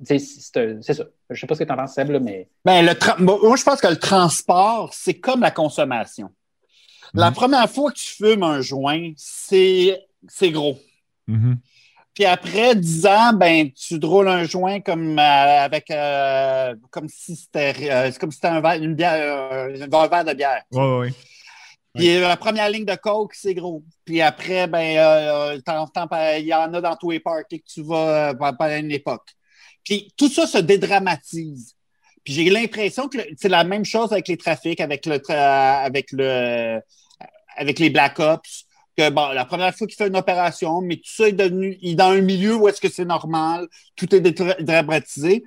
C'est 0.04 0.20
ça. 0.20 0.62
Je 0.62 0.76
ne 0.76 0.82
sais 0.82 1.48
pas 1.48 1.56
ce 1.56 1.60
que 1.60 1.64
tu 1.64 1.72
en 1.72 1.78
penses, 1.78 1.94
Seb, 1.94 2.12
mais. 2.22 2.50
Ben, 2.66 2.86
le 2.86 3.24
moi, 3.24 3.56
je 3.56 3.64
pense 3.64 3.80
que 3.80 3.88
le 3.88 3.98
transport, 3.98 4.90
c'est 4.94 5.14
comme 5.14 5.42
la 5.42 5.52
consommation. 5.52 6.32
La 7.14 7.30
mhm. 7.30 7.36
première 7.36 7.70
fois 7.70 7.92
que 7.92 7.98
tu 7.98 8.16
fumes 8.16 8.44
un 8.44 8.62
joint, 8.62 9.12
c'est 9.16 10.02
gros. 10.52 10.78
Mhm. 11.28 11.60
Puis 12.14 12.26
après 12.26 12.76
10 12.76 13.06
ans, 13.06 13.34
ben, 13.34 13.72
tu 13.72 13.98
drôles 14.00 14.28
un 14.28 14.44
joint 14.44 14.82
comme 14.82 15.18
euh, 15.18 15.64
avec 15.64 15.90
euh, 15.92 16.76
comme 16.90 17.08
si 17.08 17.36
c'était 17.36 17.74
euh, 17.90 18.12
comme 18.20 18.32
si 18.32 18.40
un 18.44 18.60
verre, 18.60 18.82
une 18.82 18.96
bière, 18.96 19.70
un 19.92 20.08
verre 20.08 20.26
de 20.26 20.34
bière. 20.34 20.64
Oui, 20.72 20.84
oui. 21.00 21.14
Puis 21.96 22.20
la 22.20 22.38
première 22.38 22.70
ligne 22.70 22.86
de 22.86 22.96
coke, 22.96 23.34
c'est 23.34 23.54
gros. 23.54 23.84
Puis 24.06 24.22
après, 24.22 24.68
ben, 24.68 24.82
il 26.40 26.46
y 26.46 26.54
en 26.54 26.74
a 26.74 26.82
dans 26.82 26.96
tous 26.96 27.12
les 27.12 27.20
parties 27.20 27.62
que 27.62 27.68
tu 27.68 27.84
vas 27.84 28.34
pendant 28.36 28.78
une 28.78 28.92
époque. 28.92 29.28
Puis 29.84 30.14
tout 30.16 30.30
ça 30.30 30.46
se 30.46 30.60
dédramatise. 30.60 31.76
Puis 32.24 32.34
j'ai 32.34 32.50
l'impression 32.50 33.08
que 33.08 33.18
c'est 33.38 33.50
la 33.50 33.64
même 33.64 33.86
chose 33.86 34.12
avec 34.12 34.28
les 34.28 34.38
trafics, 34.38 34.80
avec 34.82 35.06
le, 35.06 35.20
avec 35.32 36.12
le, 36.12 36.80
avec 37.58 37.80
les 37.80 37.90
Black 37.90 38.20
Ops 38.20 38.66
bon, 39.10 39.30
la 39.30 39.46
première 39.46 39.74
fois 39.74 39.88
qu'il 39.88 39.96
fait 39.96 40.08
une 40.08 40.18
opération, 40.18 40.82
mais 40.82 40.98
tout 40.98 41.04
ça 41.06 41.30
est 41.30 41.34
devenu, 41.34 41.78
il 41.82 41.92
est 41.92 41.96
dans 41.96 42.10
un 42.10 42.22
milieu 42.22 42.56
où 42.56 42.68
est-ce 42.68 42.82
que 42.82 42.90
c'est 42.90 43.06
normal, 43.06 43.68
tout 43.96 44.14
est 44.14 44.22
dramatisé. 44.62 45.46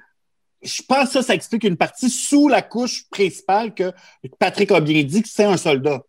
Je 0.62 0.82
pense 0.82 1.08
que 1.08 1.12
ça, 1.14 1.22
ça 1.22 1.34
explique 1.34 1.64
une 1.64 1.76
partie 1.76 2.08
sous 2.08 2.48
la 2.48 2.62
couche 2.62 3.08
principale 3.10 3.74
que 3.74 3.92
Patrick 4.38 4.70
a 4.70 4.80
bien 4.80 5.02
dit 5.02 5.22
que 5.22 5.28
c'est 5.28 5.44
un 5.44 5.56
soldat. 5.56 6.02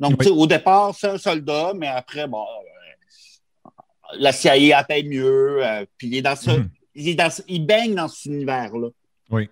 Donc, 0.00 0.24
au 0.26 0.46
départ, 0.46 0.94
c'est 0.94 1.08
un 1.08 1.18
soldat, 1.18 1.72
mais 1.74 1.88
après, 1.88 2.26
bon, 2.28 2.44
euh, 2.44 3.70
la 4.18 4.32
CIA 4.32 4.78
appelle 4.78 5.08
mieux, 5.08 5.64
euh, 5.66 5.84
puis 5.96 6.08
il 6.08 6.16
est 6.16 6.22
dans 6.22 6.36
ce, 6.36 6.50
mm-hmm. 6.50 6.68
il, 6.94 7.08
est 7.08 7.14
dans, 7.14 7.30
il 7.48 7.66
baigne 7.66 7.94
dans 7.94 8.08
cet 8.08 8.26
univers-là. 8.26 8.88
Oui. 9.30 9.48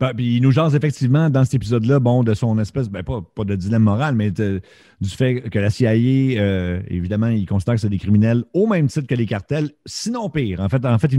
Ben, 0.00 0.12
puis 0.14 0.36
il 0.36 0.42
nous 0.42 0.50
jase 0.50 0.74
effectivement 0.74 1.30
dans 1.30 1.44
cet 1.44 1.54
épisode-là, 1.54 2.00
bon, 2.00 2.24
de 2.24 2.34
son 2.34 2.58
espèce, 2.58 2.88
ben, 2.88 3.02
pas, 3.02 3.20
pas 3.34 3.44
de 3.44 3.54
dilemme 3.54 3.84
moral, 3.84 4.14
mais 4.14 4.30
du 4.30 4.60
fait 5.08 5.42
que 5.42 5.58
la 5.58 5.70
CIA, 5.70 5.92
euh, 5.92 6.80
évidemment, 6.88 7.28
il 7.28 7.46
considère 7.46 7.74
que 7.74 7.80
c'est 7.80 7.88
des 7.88 7.98
criminels 7.98 8.44
au 8.52 8.66
même 8.66 8.88
titre 8.88 9.06
que 9.06 9.14
les 9.14 9.26
cartels, 9.26 9.70
sinon 9.86 10.28
pire. 10.28 10.60
En 10.60 10.68
fait, 10.68 10.84
en 10.84 10.98
fait 10.98 11.12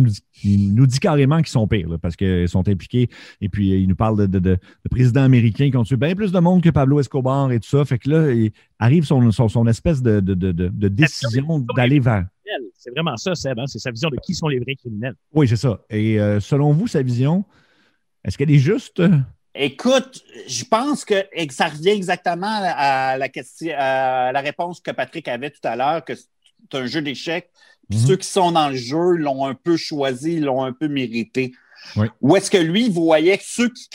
il, 0.43 0.73
nous 0.73 0.87
dit, 0.87 0.99
carrément 0.99 1.37
qu'ils 1.37 1.47
sont 1.47 1.67
pires, 1.67 1.97
parce 2.01 2.15
qu'ils 2.15 2.49
sont 2.49 2.67
impliqués. 2.67 3.09
Et 3.41 3.49
puis, 3.49 3.69
il 3.69 3.87
nous 3.87 3.95
parle 3.95 4.27
de, 4.27 4.39
de, 4.39 4.57
présidents 4.89 5.23
américains 5.23 5.69
qui 5.69 5.77
ont 5.77 5.83
tué 5.83 5.97
bien 5.97 6.15
plus 6.15 6.31
de 6.31 6.39
monde 6.39 6.61
que 6.61 6.69
Pablo 6.69 6.99
Escobar 6.99 7.51
et 7.51 7.59
tout 7.59 7.69
ça. 7.69 7.85
Fait 7.85 7.99
que 7.99 8.09
là, 8.09 8.31
il 8.31 8.51
arrive 8.79 9.05
son, 9.05 9.31
son, 9.31 9.67
espèce 9.67 10.01
de, 10.01 10.19
décision 10.89 11.59
d'aller 11.75 11.99
vers. 11.99 12.25
C'est 12.75 12.91
vraiment 12.91 13.15
ça, 13.17 13.33
Seb. 13.33 13.59
Hein? 13.59 13.65
C'est 13.67 13.79
sa 13.79 13.91
vision 13.91 14.09
de 14.09 14.17
qui 14.17 14.33
sont 14.33 14.47
les 14.47 14.59
vrais 14.59 14.75
criminels. 14.75 15.15
Oui, 15.33 15.47
c'est 15.47 15.55
ça. 15.55 15.79
Et 15.89 16.19
euh, 16.19 16.39
selon 16.39 16.73
vous, 16.73 16.87
sa 16.87 17.01
vision, 17.01 17.45
est-ce 18.23 18.37
qu'elle 18.37 18.51
est 18.51 18.59
juste? 18.59 19.01
Écoute, 19.55 20.23
je 20.47 20.65
pense 20.65 21.05
que 21.05 21.25
ça 21.51 21.67
revient 21.67 21.89
exactement 21.89 22.47
à 22.49 23.17
la, 23.17 23.29
question, 23.29 23.73
à 23.77 24.31
la 24.31 24.41
réponse 24.41 24.79
que 24.79 24.91
Patrick 24.91 25.27
avait 25.27 25.51
tout 25.51 25.59
à 25.63 25.75
l'heure, 25.75 26.03
que 26.03 26.15
c'est 26.15 26.27
un 26.77 26.85
jeu 26.87 27.01
d'échecs. 27.01 27.51
Puis 27.89 27.99
mhm. 27.99 28.07
ceux 28.07 28.17
qui 28.17 28.27
sont 28.27 28.51
dans 28.51 28.69
le 28.69 28.75
jeu 28.75 29.11
l'ont 29.11 29.45
un 29.45 29.53
peu 29.53 29.77
choisi, 29.77 30.39
l'ont 30.39 30.63
un 30.63 30.73
peu 30.73 30.87
mérité. 30.87 31.53
Ou 32.21 32.35
est-ce 32.35 32.49
que 32.49 32.57
lui, 32.57 32.89
voyait 32.89 33.37
que 33.37 33.43
ceux 33.45 33.69
qui, 33.69 33.87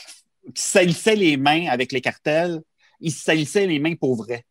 salissaient 0.55 1.17
les 1.17 1.37
mains 1.37 1.67
avec 1.69 1.93
les 1.93 2.01
cartels, 2.01 2.61
ils 3.01 3.13
se 3.13 3.23
salissaient 3.23 3.67
les 3.67 3.79
mains 3.79 3.97
pour 3.97 4.17
vrai. 4.17 4.45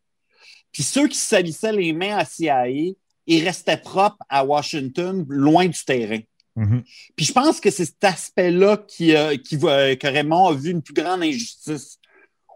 Puis 0.72 0.84
ceux 0.84 1.08
qui 1.08 1.18
salissaient 1.18 1.72
les 1.72 1.92
mains 1.94 2.18
à 2.18 2.26
CIA, 2.26 2.68
ils 2.68 3.44
restaient 3.44 3.78
propres 3.78 4.24
à 4.30 4.46
Washington, 4.46 5.26
loin 5.28 5.66
du 5.66 5.84
terrain. 5.84 6.20
Mhm. 6.58 6.84
Puis 7.16 7.28
je 7.28 7.34
pense 7.34 7.60
que 7.60 7.70
c'est 7.70 7.86
cet 7.86 8.04
aspect-là 8.04 8.78
qui, 8.78 9.16
euh, 9.16 9.38
qui 9.38 9.60
que 9.60 10.08
Raymond 10.08 10.48
a 10.48 10.54
vu 10.56 10.72
une 10.72 10.82
plus 10.82 10.96
grande 10.96 11.22
injustice. 11.22 12.00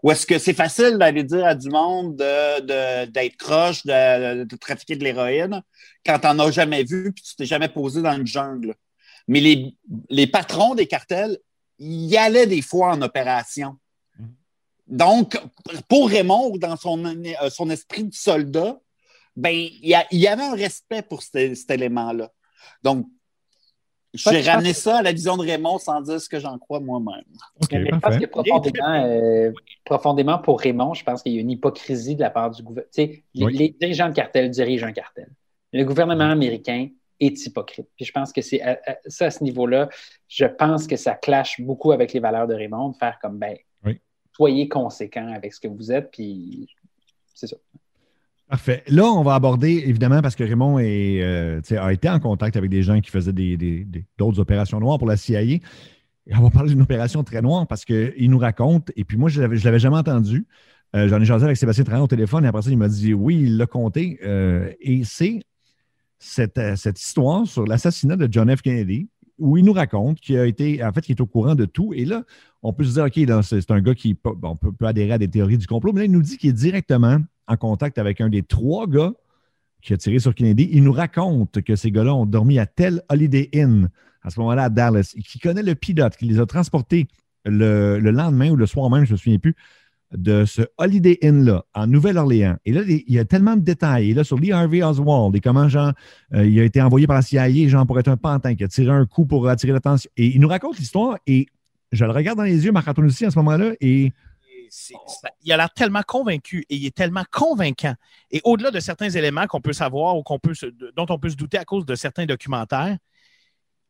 Ou 0.02 0.10
est-ce 0.10 0.26
que 0.26 0.40
c'est 0.40 0.54
facile 0.54 0.98
d'aller 0.98 1.22
dire 1.22 1.46
à 1.46 1.54
du 1.54 1.70
monde 1.70 2.16
d'être 2.16 3.12
de, 3.12 3.36
croche, 3.36 3.86
de, 3.86 4.56
trafiquer 4.56 4.96
de 4.96 5.04
l'héroïne 5.04 5.62
quand 6.04 6.18
t'en 6.18 6.36
as 6.40 6.50
jamais 6.50 6.82
vu 6.82 7.12
puis 7.12 7.22
tu 7.22 7.36
t'es 7.36 7.46
jamais 7.46 7.68
posé 7.68 8.02
dans 8.02 8.16
une 8.16 8.26
jungle? 8.26 8.74
Mais 9.28 9.38
les, 9.38 9.76
les 10.10 10.26
patrons 10.26 10.74
des 10.74 10.88
cartels 10.88 11.38
y 11.78 12.16
allaient 12.16 12.48
des 12.48 12.62
fois 12.62 12.90
en 12.90 13.02
opération. 13.02 13.78
Mhm. 14.18 14.34
Donc, 14.88 15.40
pour 15.88 16.08
Raymond, 16.08 16.56
dans 16.56 16.76
son, 16.76 17.04
euh, 17.04 17.50
son 17.50 17.70
esprit 17.70 18.02
de 18.02 18.14
soldat, 18.14 18.80
ben, 19.36 19.54
il 19.54 19.88
y, 20.10 20.26
avait 20.26 20.42
un 20.42 20.56
respect 20.56 21.02
pour 21.02 21.22
cet 21.22 21.70
élément-là. 21.70 22.32
Donc, 22.82 23.06
je 24.14 24.30
vais 24.30 24.42
ramener 24.42 24.72
ça 24.72 24.98
à 24.98 25.02
la 25.02 25.12
vision 25.12 25.36
de 25.36 25.42
Raymond 25.42 25.78
sans 25.78 26.00
dire 26.00 26.20
ce 26.20 26.28
que 26.28 26.38
j'en 26.38 26.58
crois 26.58 26.80
moi-même. 26.80 27.24
je 27.70 27.98
pense 27.98 28.16
que 28.16 28.26
profondément, 28.26 29.04
euh, 29.04 29.52
profondément, 29.84 30.38
pour 30.38 30.60
Raymond, 30.60 30.94
je 30.94 31.04
pense 31.04 31.22
qu'il 31.22 31.32
y 31.32 31.38
a 31.38 31.40
une 31.40 31.50
hypocrisie 31.50 32.16
de 32.16 32.20
la 32.20 32.30
part 32.30 32.50
du 32.50 32.62
gouvernement. 32.62 32.90
Les, 32.96 33.22
les, 33.34 33.76
dirigeants 33.80 34.08
de 34.08 34.14
cartel 34.14 34.50
dirigent 34.50 34.86
un 34.86 34.92
cartel. 34.92 35.28
Le 35.72 35.84
gouvernement 35.84 36.30
américain 36.30 36.88
est 37.20 37.46
hypocrite. 37.46 37.88
Puis 37.96 38.04
je 38.04 38.12
pense 38.12 38.32
que 38.32 38.42
c'est 38.42 38.60
ça, 39.06 39.26
à 39.26 39.30
ce 39.30 39.42
niveau-là, 39.44 39.88
je 40.28 40.44
pense 40.44 40.86
que 40.86 40.96
ça 40.96 41.14
clash 41.14 41.60
beaucoup 41.60 41.92
avec 41.92 42.12
les 42.12 42.20
valeurs 42.20 42.46
de 42.46 42.54
Raymond, 42.54 42.90
de 42.90 42.96
faire 42.96 43.18
comme, 43.20 43.38
ben, 43.38 43.56
soyez 44.34 44.68
conséquent 44.68 45.32
avec 45.32 45.52
ce 45.54 45.60
que 45.60 45.68
vous 45.68 45.92
êtes, 45.92 46.10
puis 46.10 46.66
c'est 47.34 47.46
ça. 47.46 47.56
Parfait. 48.52 48.82
Là, 48.88 49.06
on 49.06 49.22
va 49.22 49.34
aborder, 49.34 49.82
évidemment, 49.86 50.20
parce 50.20 50.36
que 50.36 50.44
Raymond 50.44 50.78
euh, 50.78 51.62
a 51.70 51.90
été 51.90 52.10
en 52.10 52.20
contact 52.20 52.54
avec 52.54 52.68
des 52.68 52.82
gens 52.82 53.00
qui 53.00 53.10
faisaient 53.10 53.32
d'autres 54.18 54.40
opérations 54.40 54.78
noires 54.78 54.98
pour 54.98 55.08
la 55.08 55.16
CIA. 55.16 55.40
Et 55.40 55.62
on 56.36 56.42
va 56.42 56.50
parler 56.50 56.68
d'une 56.68 56.82
opération 56.82 57.24
très 57.24 57.40
noire 57.40 57.66
parce 57.66 57.86
qu'il 57.86 58.28
nous 58.28 58.36
raconte, 58.36 58.92
et 58.94 59.04
puis 59.04 59.16
moi, 59.16 59.30
je 59.30 59.40
ne 59.40 59.46
l'avais 59.46 59.78
jamais 59.78 59.96
entendu. 59.96 60.46
Euh, 60.94 61.08
j'en 61.08 61.18
ai 61.18 61.24
jasé 61.24 61.46
avec 61.46 61.56
Sébastien 61.56 61.84
Trahan 61.84 62.02
au 62.02 62.06
téléphone, 62.06 62.44
et 62.44 62.48
après 62.48 62.60
ça, 62.60 62.68
il 62.68 62.76
m'a 62.76 62.88
dit 62.88 63.14
oui, 63.14 63.40
il 63.40 63.56
l'a 63.56 63.64
compté. 63.64 64.18
Euh, 64.22 64.70
et 64.82 65.02
c'est 65.04 65.40
cette, 66.18 66.60
histoire 66.98 67.46
sur 67.46 67.64
l'assassinat 67.64 68.16
de 68.16 68.28
John 68.30 68.54
F. 68.54 68.60
Kennedy, 68.60 69.08
où 69.38 69.56
il 69.56 69.64
nous 69.64 69.72
raconte 69.72 70.20
qu'il 70.20 70.36
a 70.36 70.44
été, 70.44 70.84
en 70.84 70.92
fait, 70.92 71.00
qu'il 71.00 71.16
est 71.16 71.22
au 71.22 71.26
courant 71.26 71.54
de 71.54 71.64
tout. 71.64 71.94
Et 71.94 72.04
là, 72.04 72.22
on 72.62 72.74
peut 72.74 72.84
se 72.84 72.92
dire, 72.92 73.04
OK, 73.04 73.42
c'est 73.44 73.70
un 73.70 73.80
gars 73.80 73.94
qui 73.94 74.12
peut, 74.12 74.34
adhérer 74.82 75.12
à 75.12 75.18
des 75.18 75.28
théories 75.28 75.56
du 75.56 75.66
complot, 75.66 75.94
mais 75.94 76.00
là, 76.00 76.04
il 76.04 76.12
nous 76.12 76.20
dit 76.20 76.36
qu'il 76.36 76.50
est 76.50 76.52
directement 76.52 77.16
en 77.46 77.56
contact 77.56 77.98
avec 77.98 78.20
un 78.20 78.28
des 78.28 78.42
trois 78.42 78.86
gars 78.86 79.12
qui 79.80 79.92
a 79.92 79.96
tiré 79.96 80.18
sur 80.18 80.34
Kennedy. 80.34 80.68
Il 80.72 80.84
nous 80.84 80.92
raconte 80.92 81.60
que 81.62 81.76
ces 81.76 81.90
gars-là 81.90 82.14
ont 82.14 82.26
dormi 82.26 82.58
à 82.58 82.66
tel 82.66 83.02
Holiday 83.08 83.50
Inn 83.54 83.88
à 84.22 84.30
ce 84.30 84.40
moment-là 84.40 84.64
à 84.64 84.68
Dallas, 84.68 85.14
qui 85.26 85.38
connaît 85.38 85.62
le 85.62 85.74
pilote, 85.74 86.16
qui 86.16 86.26
les 86.26 86.38
a 86.38 86.46
transportés 86.46 87.08
le, 87.44 87.98
lendemain 87.98 88.50
ou 88.50 88.56
le 88.56 88.66
soir 88.66 88.88
même, 88.90 89.04
je 89.04 89.10
ne 89.10 89.14
me 89.14 89.18
souviens 89.18 89.38
plus, 89.38 89.54
de 90.12 90.44
ce 90.44 90.62
Holiday 90.78 91.18
Inn-là, 91.22 91.64
en 91.74 91.86
Nouvelle-Orléans. 91.86 92.56
Et 92.64 92.72
là, 92.72 92.82
il 92.86 93.02
y 93.08 93.18
a 93.18 93.24
tellement 93.24 93.56
de 93.56 93.62
détails. 93.62 94.12
Là, 94.12 94.24
sur 94.24 94.38
Lee 94.38 94.52
Harvey 94.52 94.82
Oswald, 94.82 95.34
et 95.34 95.40
comment 95.40 95.68
Jean, 95.68 95.92
euh, 96.34 96.46
il 96.46 96.60
a 96.60 96.64
été 96.64 96.82
envoyé 96.82 97.06
par 97.06 97.16
la 97.16 97.22
CIA, 97.22 97.48
Jean, 97.68 97.86
pour 97.86 97.98
être 97.98 98.08
un 98.08 98.16
pantin, 98.16 98.54
qui 98.54 98.62
a 98.62 98.68
tiré 98.68 98.90
un 98.90 99.06
coup 99.06 99.24
pour 99.24 99.48
attirer 99.48 99.72
l'attention. 99.72 100.10
Et 100.16 100.26
il 100.26 100.40
nous 100.40 100.48
raconte 100.48 100.78
l'histoire, 100.78 101.16
et 101.26 101.46
je 101.92 102.04
le 102.04 102.10
regarde 102.10 102.38
dans 102.38 102.44
les 102.44 102.64
yeux, 102.64 102.72
Marc-Antoine 102.72 103.06
aussi, 103.06 103.24
à 103.24 103.30
ce 103.30 103.38
moment-là, 103.38 103.72
et 103.80 104.12
il 105.42 105.52
a 105.52 105.56
l'air 105.56 105.72
tellement 105.72 106.02
convaincu 106.06 106.64
et 106.68 106.76
il 106.76 106.86
est 106.86 106.94
tellement 106.94 107.24
convaincant. 107.30 107.94
Et 108.30 108.40
au-delà 108.44 108.70
de 108.70 108.80
certains 108.80 109.10
éléments 109.10 109.46
qu'on 109.46 109.60
peut 109.60 109.72
savoir 109.72 110.16
ou 110.16 110.22
dont 110.96 111.06
on 111.08 111.18
peut 111.18 111.30
se 111.30 111.36
douter 111.36 111.58
à 111.58 111.64
cause 111.64 111.84
de 111.84 111.94
certains 111.94 112.26
documentaires, 112.26 112.96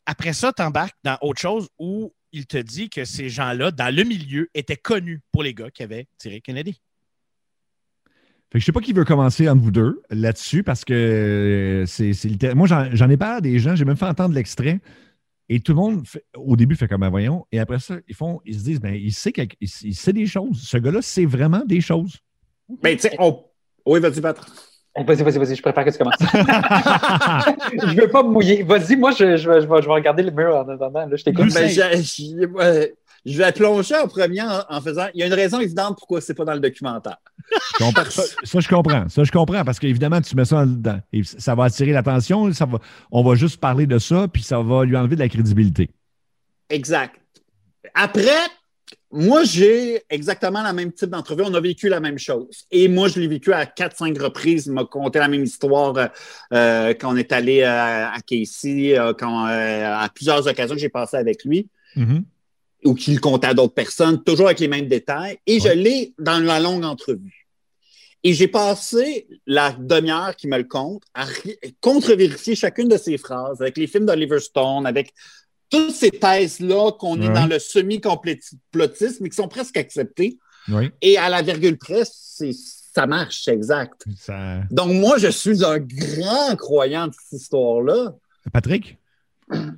après 0.06 0.32
ça, 0.32 0.52
tu 0.52 0.62
embarques 0.62 0.96
dans 1.04 1.16
autre 1.20 1.40
chose 1.40 1.68
où 1.78 2.12
il 2.32 2.46
te 2.46 2.56
dit 2.56 2.90
que 2.90 3.04
ces 3.04 3.28
gens-là, 3.28 3.70
dans 3.70 3.94
le 3.94 4.02
milieu, 4.04 4.48
étaient 4.54 4.76
connus 4.76 5.20
pour 5.30 5.42
les 5.42 5.54
gars 5.54 5.70
qui 5.70 5.82
avaient 5.82 6.08
tiré 6.18 6.40
Kennedy. 6.40 6.80
je 8.52 8.58
ne 8.58 8.62
sais 8.62 8.72
pas 8.72 8.80
qui 8.80 8.92
veut 8.92 9.04
commencer 9.04 9.48
entre 9.48 9.62
vous 9.62 9.70
deux 9.70 10.02
là-dessus 10.10 10.62
parce 10.62 10.84
que 10.84 11.84
c'est, 11.86 12.54
moi, 12.54 12.66
j'en, 12.66 13.10
ai 13.10 13.16
pas 13.16 13.40
des 13.40 13.58
gens, 13.58 13.76
j'ai 13.76 13.84
même 13.84 13.96
fait 13.96 14.06
entendre 14.06 14.34
l'extrait. 14.34 14.80
Et 15.54 15.60
tout 15.60 15.72
le 15.72 15.76
monde, 15.76 16.06
fait- 16.06 16.24
au 16.34 16.56
début, 16.56 16.76
fait 16.76 16.88
comme, 16.88 17.02
ben, 17.02 17.10
voyons. 17.10 17.44
Et 17.52 17.58
après 17.60 17.78
ça, 17.78 17.96
ils 18.08 18.14
font, 18.14 18.40
ils 18.46 18.58
se 18.58 18.64
disent, 18.64 18.80
ben, 18.80 18.94
il 18.94 19.12
sait, 19.12 19.32
quelque- 19.32 19.54
il, 19.60 19.68
il 19.82 19.94
sait 19.94 20.14
des 20.14 20.24
choses. 20.24 20.62
Ce 20.62 20.78
gars-là 20.78 21.02
sait 21.02 21.26
vraiment 21.26 21.62
des 21.66 21.82
choses. 21.82 22.16
Ben, 22.82 22.96
tu 22.96 23.02
sais, 23.02 23.16
on... 23.18 23.44
Oui, 23.84 24.00
vas-y, 24.00 24.22
Pat. 24.22 24.38
Eh, 24.96 25.04
Vas-y, 25.04 25.22
vas-y, 25.22 25.38
vas-y, 25.38 25.56
je 25.56 25.60
préfère 25.62 25.84
que 25.84 25.90
tu 25.90 25.98
commences. 25.98 26.16
je 27.92 28.00
veux 28.00 28.08
pas 28.08 28.22
me 28.22 28.30
mouiller. 28.30 28.62
Vas-y, 28.62 28.96
moi, 28.96 29.10
je, 29.10 29.36
je, 29.36 29.50
vais, 29.50 29.60
je, 29.60 29.66
vais, 29.66 29.82
je 29.82 29.86
vais 29.86 29.92
regarder 29.92 30.22
le 30.22 30.30
mur 30.30 30.56
en 30.56 30.66
attendant. 30.68 31.04
Là, 31.06 31.16
je 31.16 31.24
t'écoute. 31.24 31.52
Ben, 31.52 31.68
je, 33.24 33.38
vais 33.38 33.52
plonger 33.52 33.96
en 33.96 34.08
premier 34.08 34.42
en, 34.42 34.62
en 34.68 34.80
faisant. 34.80 35.06
Il 35.14 35.20
y 35.20 35.22
a 35.22 35.26
une 35.26 35.34
raison 35.34 35.60
évidente 35.60 35.96
pourquoi 35.98 36.20
c'est 36.20 36.34
pas 36.34 36.44
dans 36.44 36.54
le 36.54 36.60
documentaire. 36.60 37.18
Je 37.50 37.84
comprends. 37.84 38.04
ça, 38.10 38.22
ça, 38.42 38.60
je 38.60 38.68
comprends. 38.68 39.08
Ça, 39.08 39.24
je 39.24 39.32
comprends. 39.32 39.64
Parce 39.64 39.78
qu'évidemment, 39.78 40.20
tu 40.20 40.36
mets 40.36 40.44
ça 40.44 40.64
dedans. 40.64 41.00
Et 41.12 41.22
ça 41.24 41.54
va 41.54 41.64
attirer 41.64 41.92
l'attention. 41.92 42.52
Ça 42.52 42.66
va, 42.66 42.78
on 43.10 43.22
va 43.22 43.34
juste 43.34 43.58
parler 43.58 43.86
de 43.86 43.98
ça, 43.98 44.28
puis 44.28 44.42
ça 44.42 44.60
va 44.60 44.84
lui 44.84 44.96
enlever 44.96 45.16
de 45.16 45.20
la 45.20 45.28
crédibilité. 45.28 45.90
Exact. 46.68 47.16
Après, 47.94 48.38
moi, 49.10 49.44
j'ai 49.44 50.02
exactement 50.08 50.62
la 50.62 50.72
même 50.72 50.92
type 50.92 51.10
d'entrevue. 51.10 51.42
On 51.44 51.54
a 51.54 51.60
vécu 51.60 51.88
la 51.88 52.00
même 52.00 52.18
chose. 52.18 52.64
Et 52.70 52.88
moi, 52.88 53.08
je 53.08 53.20
l'ai 53.20 53.28
vécu 53.28 53.52
à 53.52 53.64
4-5 53.64 54.18
reprises. 54.18 54.66
Il 54.66 54.72
m'a 54.72 54.84
conté 54.84 55.18
la 55.18 55.28
même 55.28 55.44
histoire 55.44 56.10
euh, 56.52 56.94
quand 56.94 57.12
on 57.12 57.16
est 57.16 57.30
allé 57.32 57.60
euh, 57.60 58.06
à 58.06 58.18
Casey, 58.26 58.98
euh, 58.98 59.12
quand, 59.12 59.44
à 59.44 60.08
plusieurs 60.14 60.46
occasions 60.46 60.74
que 60.74 60.80
j'ai 60.80 60.88
passé 60.88 61.16
avec 61.16 61.44
lui, 61.44 61.68
Mhm. 61.96 62.24
Ou 62.84 62.94
qu'il 62.94 63.20
comptait 63.20 63.48
à 63.48 63.54
d'autres 63.54 63.74
personnes, 63.74 64.22
toujours 64.22 64.46
avec 64.46 64.60
les 64.60 64.68
mêmes 64.68 64.88
détails. 64.88 65.38
Et 65.46 65.60
je 65.60 65.68
l'ai 65.68 66.14
dans 66.18 66.38
la 66.40 66.60
longue 66.60 66.84
entrevue. 66.84 67.46
Et 68.24 68.34
j'ai 68.34 68.48
passé 68.48 69.26
la 69.46 69.72
demi-heure 69.72 70.36
qui 70.36 70.46
me 70.46 70.56
le 70.56 70.64
compte 70.64 71.02
à 71.12 71.24
ri- 71.24 71.58
contre-vérifier 71.80 72.54
chacune 72.54 72.88
de 72.88 72.96
ses 72.96 73.18
phrases 73.18 73.60
avec 73.60 73.76
les 73.76 73.86
films 73.88 74.06
d'Oliver 74.06 74.38
Stone, 74.38 74.86
avec 74.86 75.12
toutes 75.70 75.90
ces 75.90 76.10
thèses-là 76.10 76.92
qu'on 76.92 77.20
est 77.20 77.30
dans 77.32 77.46
le 77.46 77.58
semi-complotisme 77.58 79.26
et 79.26 79.28
qui 79.28 79.36
sont 79.36 79.48
presque 79.48 79.76
acceptées. 79.76 80.38
Oui. 80.68 80.90
Et 81.00 81.18
à 81.18 81.28
la 81.28 81.42
virgule 81.42 81.78
près, 81.78 82.02
c'est- 82.04 82.52
ça 82.94 83.06
marche, 83.06 83.42
c'est 83.44 83.54
exact. 83.54 84.04
Ça... 84.18 84.60
Donc, 84.70 84.92
moi, 84.92 85.18
je 85.18 85.28
suis 85.28 85.64
un 85.64 85.78
grand 85.78 86.54
croyant 86.56 87.08
de 87.08 87.12
cette 87.14 87.40
histoire-là. 87.40 88.14
Patrick? 88.52 88.98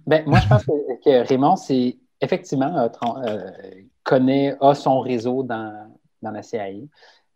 Ben, 0.07 0.25
moi, 0.27 0.41
je 0.41 0.49
pense 0.49 0.65
que, 0.65 1.05
que 1.05 1.29
Raymond, 1.29 1.57
c'est 1.57 1.97
effectivement 2.21 2.77
euh, 2.79 2.89
tran- 2.89 3.23
euh, 3.27 3.51
connaît, 4.03 4.57
a 4.61 4.75
son 4.75 5.01
réseau 5.01 5.43
dans, 5.43 5.91
dans 6.23 6.31
la 6.31 6.43
CIA, 6.43 6.69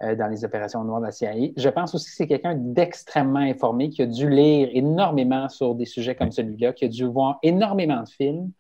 euh, 0.02 0.14
dans 0.14 0.28
les 0.28 0.44
opérations 0.44 0.84
noires 0.84 1.00
de 1.00 1.06
la 1.06 1.12
CIA. 1.12 1.52
Je 1.56 1.68
pense 1.68 1.94
aussi 1.94 2.06
que 2.10 2.16
c'est 2.16 2.26
quelqu'un 2.26 2.54
d'extrêmement 2.54 3.40
informé 3.40 3.90
qui 3.90 4.02
a 4.02 4.06
dû 4.06 4.28
lire 4.28 4.68
énormément 4.72 5.48
sur 5.48 5.74
des 5.74 5.86
sujets 5.86 6.14
comme 6.14 6.32
celui-là, 6.32 6.72
qui 6.72 6.84
a 6.84 6.88
dû 6.88 7.04
voir 7.06 7.38
énormément 7.42 8.02
de 8.02 8.08
films. 8.08 8.50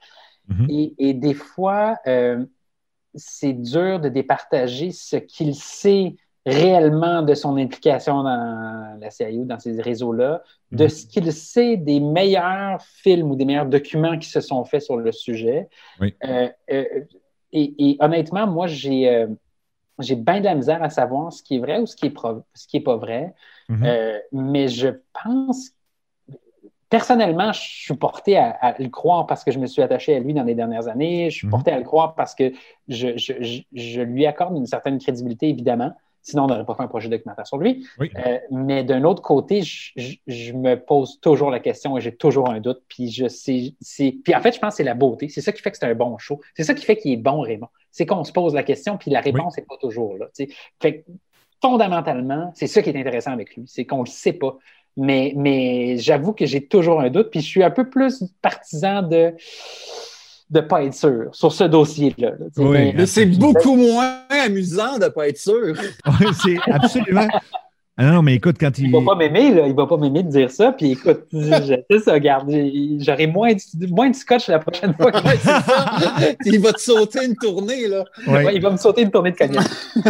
Mhm. 0.48 0.66
Et, 0.70 0.94
et 0.98 1.14
des 1.14 1.34
fois, 1.34 1.98
euh, 2.06 2.44
c'est 3.14 3.52
dur 3.52 4.00
de 4.00 4.08
départager 4.08 4.90
ce 4.90 5.16
qu'il 5.16 5.54
sait 5.54 6.16
réellement 6.48 7.22
de 7.22 7.34
son 7.34 7.56
implication 7.56 8.22
dans 8.22 8.98
la 9.00 9.10
CIA 9.10 9.30
ou 9.30 9.44
dans 9.44 9.58
ces 9.58 9.80
réseaux-là, 9.80 10.42
de 10.72 10.84
Mhm. 10.84 10.88
ce 10.90 11.06
qu'il 11.06 11.32
sait 11.32 11.76
des 11.76 12.00
meilleurs 12.00 12.80
films 12.82 13.30
ou 13.30 13.36
des 13.36 13.44
meilleurs 13.44 13.66
documents 13.66 14.18
qui 14.18 14.28
se 14.28 14.40
sont 14.40 14.64
faits 14.64 14.82
sur 14.82 14.96
le 14.96 15.12
sujet. 15.12 15.68
Oui. 16.00 16.14
Euh, 16.24 16.48
euh, 16.72 16.84
et, 17.52 17.74
et 17.90 17.96
honnêtement, 18.00 18.46
moi, 18.46 18.66
j'ai 18.66 19.08
euh, 19.08 19.26
j'ai 20.00 20.16
bien 20.16 20.40
de 20.40 20.44
la 20.44 20.54
misère 20.54 20.82
à 20.82 20.90
savoir 20.90 21.32
ce 21.32 21.42
qui 21.42 21.56
est 21.56 21.58
vrai 21.60 21.78
ou 21.80 21.86
ce 21.86 21.96
qui 21.96 22.06
est, 22.06 22.14
ce 22.54 22.66
qui 22.68 22.76
est 22.78 22.80
pas 22.80 22.96
vrai. 22.96 23.34
Mhm. 23.68 23.86
Mais 24.32 24.68
je 24.68 24.88
pense, 25.12 25.72
personnellement, 26.88 27.52
je 27.52 27.60
suis 27.60 27.94
porté 27.94 28.36
à, 28.38 28.50
à 28.50 28.78
le 28.78 28.88
croire 28.88 29.26
parce 29.26 29.44
que 29.44 29.50
je 29.50 29.58
me 29.58 29.66
suis 29.66 29.82
attaché 29.82 30.16
à 30.16 30.20
lui 30.20 30.32
dans 30.34 30.44
les 30.44 30.54
dernières 30.54 30.88
années. 30.88 31.30
Je 31.30 31.36
suis 31.36 31.46
Mhm. 31.46 31.50
porté 31.50 31.70
à 31.72 31.78
le 31.78 31.84
croire 31.84 32.14
parce 32.14 32.34
que 32.34 32.52
je, 32.88 33.16
je, 33.16 33.32
je, 33.40 33.60
je 33.72 34.00
lui 34.00 34.24
accorde 34.26 34.56
une 34.56 34.66
certaine 34.66 34.98
crédibilité, 34.98 35.48
évidemment. 35.48 35.92
Sinon, 36.28 36.44
on 36.44 36.46
n'aurait 36.48 36.66
pas 36.66 36.74
fait 36.74 36.82
un 36.82 36.88
projet 36.88 37.08
documentaire 37.08 37.46
sur 37.46 37.56
lui. 37.56 37.86
Oui. 37.98 38.10
Euh, 38.18 38.38
mais 38.50 38.84
d'un 38.84 39.04
autre 39.04 39.22
côté, 39.22 39.62
je, 39.62 40.52
me 40.52 40.74
pose 40.74 41.18
toujours 41.22 41.50
la 41.50 41.58
question 41.58 41.96
et 41.96 42.02
j'ai 42.02 42.14
toujours 42.14 42.50
un 42.50 42.60
doute. 42.60 42.82
Puis 42.86 43.10
je 43.10 43.28
sais, 43.28 43.72
puis 43.80 44.34
en 44.34 44.40
fait, 44.42 44.54
je 44.54 44.58
pense 44.58 44.74
que 44.74 44.76
c'est 44.76 44.84
la 44.84 44.92
beauté. 44.92 45.30
C'est 45.30 45.40
ça 45.40 45.52
qui 45.52 45.62
fait 45.62 45.70
que 45.70 45.78
c'est 45.78 45.86
un 45.86 45.94
bon 45.94 46.18
show. 46.18 46.38
C'est 46.54 46.64
ça 46.64 46.74
qui 46.74 46.84
fait 46.84 46.98
qu'il 46.98 47.12
est 47.12 47.16
bon, 47.16 47.40
Raymond. 47.40 47.68
C'est 47.90 48.04
qu'on 48.04 48.24
se 48.24 48.32
pose 48.32 48.52
la 48.52 48.62
question 48.62 48.98
puis 48.98 49.10
la 49.10 49.20
réponse 49.20 49.56
n'est 49.56 49.64
pas 49.64 49.78
toujours 49.80 50.18
là. 50.18 50.26
Fait 50.80 50.98
que, 50.98 51.10
fondamentalement, 51.62 52.52
c'est 52.54 52.66
ça 52.66 52.82
qui 52.82 52.90
est 52.90 53.00
intéressant 53.00 53.32
avec 53.32 53.56
lui, 53.56 53.64
c'est 53.66 53.86
qu'on 53.86 54.02
le 54.02 54.06
sait 54.06 54.34
pas. 54.34 54.58
Mais, 54.98 55.32
mais 55.34 55.96
j'avoue 55.96 56.34
que 56.34 56.44
j'ai 56.44 56.66
toujours 56.66 57.00
un 57.00 57.08
doute, 57.08 57.30
puis 57.30 57.40
je 57.40 57.46
suis 57.46 57.62
un 57.62 57.70
peu 57.70 57.88
plus 57.88 58.22
partisan 58.42 59.02
de 59.02 59.34
de 60.50 60.60
pas 60.60 60.82
être 60.84 60.94
sûr 60.94 61.28
sur 61.32 61.52
ce 61.52 61.64
dossier-là. 61.64 62.32
Oui. 62.56 62.68
Mais- 62.70 62.94
Mais 62.96 63.06
c'est 63.06 63.26
beaucoup 63.26 63.74
moins 63.74 64.20
amusant 64.30 64.98
de 64.98 65.04
ne 65.04 65.08
pas 65.10 65.28
être 65.28 65.38
sûr. 65.38 65.74
Oui, 66.20 66.26
c'est 66.42 66.56
absolument. 66.72 67.28
Ah 68.00 68.04
non, 68.06 68.12
non, 68.14 68.22
mais 68.22 68.36
écoute, 68.36 68.56
quand 68.60 68.78
il. 68.78 68.86
Il 68.86 68.92
va 68.92 69.00
pas 69.04 69.16
m'aimer, 69.16 69.52
là. 69.52 69.66
Il 69.66 69.74
va 69.74 69.86
pas 69.86 69.96
m'aimer 69.96 70.22
de 70.22 70.28
dire 70.30 70.50
ça. 70.52 70.70
Puis 70.72 70.92
écoute, 70.92 71.22
je- 71.32 71.98
ça, 72.04 72.12
regarde. 72.14 72.48
J'aurai 73.00 73.26
moins, 73.26 73.52
de- 73.52 73.86
moins 73.92 74.08
de 74.10 74.14
scotch 74.14 74.48
la 74.48 74.60
prochaine 74.60 74.94
fois. 74.94 75.10
Ouais, 75.12 75.36
c'est 75.40 75.48
ça. 75.48 75.94
Il 76.46 76.60
va 76.60 76.72
te 76.72 76.80
sauter 76.80 77.26
une 77.26 77.34
tournée, 77.34 77.88
là. 77.88 78.04
Ouais. 78.28 78.44
Ouais, 78.46 78.54
il 78.56 78.62
va 78.62 78.70
me 78.70 78.76
sauter 78.76 79.02
une 79.02 79.10
tournée 79.10 79.32
de 79.32 79.36
cognac. 79.36 79.66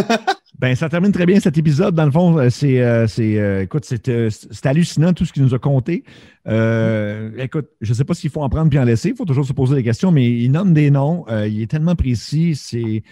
Ben, 0.59 0.75
ça 0.75 0.89
termine 0.89 1.13
très 1.13 1.25
bien 1.25 1.39
cet 1.39 1.57
épisode. 1.57 1.95
Dans 1.95 2.03
le 2.03 2.11
fond, 2.11 2.37
euh, 2.37 2.49
c'est, 2.49 2.81
euh, 2.81 3.07
c'est, 3.07 3.39
euh, 3.39 3.61
écoute, 3.61 3.85
c'est, 3.85 4.09
euh, 4.09 4.29
hallucinant 4.65 5.13
tout 5.13 5.23
ce 5.23 5.31
qu'il 5.31 5.41
nous 5.41 5.53
a 5.53 5.57
conté. 5.57 6.03
Euh, 6.49 7.31
écoute, 7.37 7.67
je 7.79 7.91
ne 7.91 7.95
sais 7.95 8.03
pas 8.03 8.13
s'il 8.13 8.29
faut 8.29 8.41
en 8.41 8.49
prendre 8.49 8.69
puis 8.69 8.77
en 8.77 8.83
laisser. 8.83 9.09
Il 9.09 9.15
faut 9.15 9.23
toujours 9.23 9.45
se 9.45 9.53
poser 9.53 9.75
des 9.75 9.83
questions, 9.83 10.11
mais 10.11 10.27
il 10.29 10.51
nomme 10.51 10.73
des 10.73 10.91
noms. 10.91 11.23
Euh, 11.29 11.47
il 11.47 11.61
est 11.61 11.67
tellement 11.71 11.95
précis. 11.95 12.55
C'est, 12.55 13.03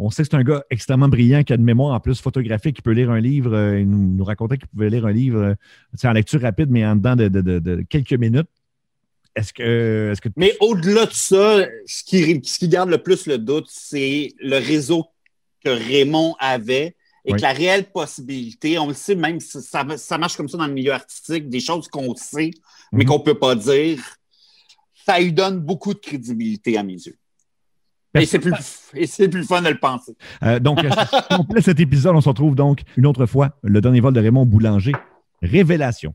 on 0.00 0.10
sait 0.10 0.24
que 0.24 0.28
c'est 0.32 0.36
un 0.36 0.42
gars 0.42 0.64
extrêmement 0.70 1.08
brillant 1.08 1.44
qui 1.44 1.52
a 1.52 1.56
de 1.56 1.62
mémoire 1.62 1.94
en 1.94 2.00
plus 2.00 2.20
photographique, 2.20 2.74
qui 2.74 2.82
peut 2.82 2.90
lire 2.90 3.12
un 3.12 3.20
livre. 3.20 3.54
Euh, 3.54 3.78
il 3.78 3.88
nous, 3.88 4.14
nous 4.16 4.24
racontait 4.26 4.58
qu'il 4.58 4.68
pouvait 4.68 4.90
lire 4.90 5.06
un 5.06 5.12
livre 5.12 5.40
euh, 6.04 6.08
en 6.08 6.12
lecture 6.12 6.40
rapide, 6.40 6.68
mais 6.70 6.84
en 6.84 6.96
dedans 6.96 7.16
de, 7.16 7.28
de- 7.28 7.40
de- 7.40 7.58
de 7.58 7.82
quelques 7.88 8.12
minutes. 8.12 8.48
Est-ce 9.34 9.52
que, 9.52 10.10
est-ce 10.12 10.20
que 10.20 10.28
Mais 10.36 10.56
au-delà 10.60 11.06
de 11.06 11.12
ça, 11.12 11.66
ce 11.86 12.02
qui, 12.04 12.40
ce 12.44 12.58
qui 12.58 12.68
garde 12.68 12.88
le 12.90 12.98
plus 12.98 13.26
le 13.26 13.36
doute, 13.38 13.66
c'est 13.68 14.32
le 14.40 14.56
réseau 14.56 15.04
que 15.64 15.68
Raymond 15.70 16.34
avait 16.38 16.96
et 17.24 17.32
Oui. 17.32 17.36
que 17.38 17.42
la 17.42 17.52
réelle 17.52 17.90
possibilité, 17.90 18.78
on 18.78 18.86
le 18.88 18.94
sait 18.94 19.14
même, 19.16 19.40
ça, 19.40 19.60
ça, 19.60 19.84
ça 19.98 20.16
marche 20.16 20.36
comme 20.36 20.48
ça 20.48 20.56
dans 20.58 20.66
le 20.66 20.72
milieu 20.72 20.92
artistique, 20.92 21.48
des 21.48 21.60
choses 21.60 21.88
qu'on 21.88 22.14
sait, 22.14 22.50
mais 22.92 23.02
Mhm. 23.04 23.08
qu'on 23.10 23.18
ne 23.18 23.24
peut 23.24 23.38
pas 23.38 23.54
dire, 23.56 24.00
ça 25.04 25.18
lui 25.20 25.32
donne 25.32 25.58
beaucoup 25.60 25.92
de 25.92 25.98
crédibilité 25.98 26.78
à 26.78 26.82
mes 26.82 26.94
yeux. 26.94 27.18
Et 28.20 28.26
c'est 28.26 28.38
plus, 28.38 28.54
et 28.94 29.28
plus 29.28 29.44
fun 29.44 29.62
de 29.62 29.68
le 29.68 29.78
penser. 29.78 30.16
Euh, 30.42 30.58
donc, 30.58 30.80
complet 31.30 31.62
cet 31.62 31.80
épisode. 31.80 32.16
On 32.16 32.20
se 32.20 32.28
retrouve 32.28 32.54
donc 32.54 32.82
une 32.96 33.06
autre 33.06 33.26
fois, 33.26 33.50
le 33.62 33.80
dernier 33.80 34.00
vol 34.00 34.12
de 34.14 34.20
Raymond 34.20 34.46
Boulanger. 34.46 34.92
Révélation. 35.42 36.14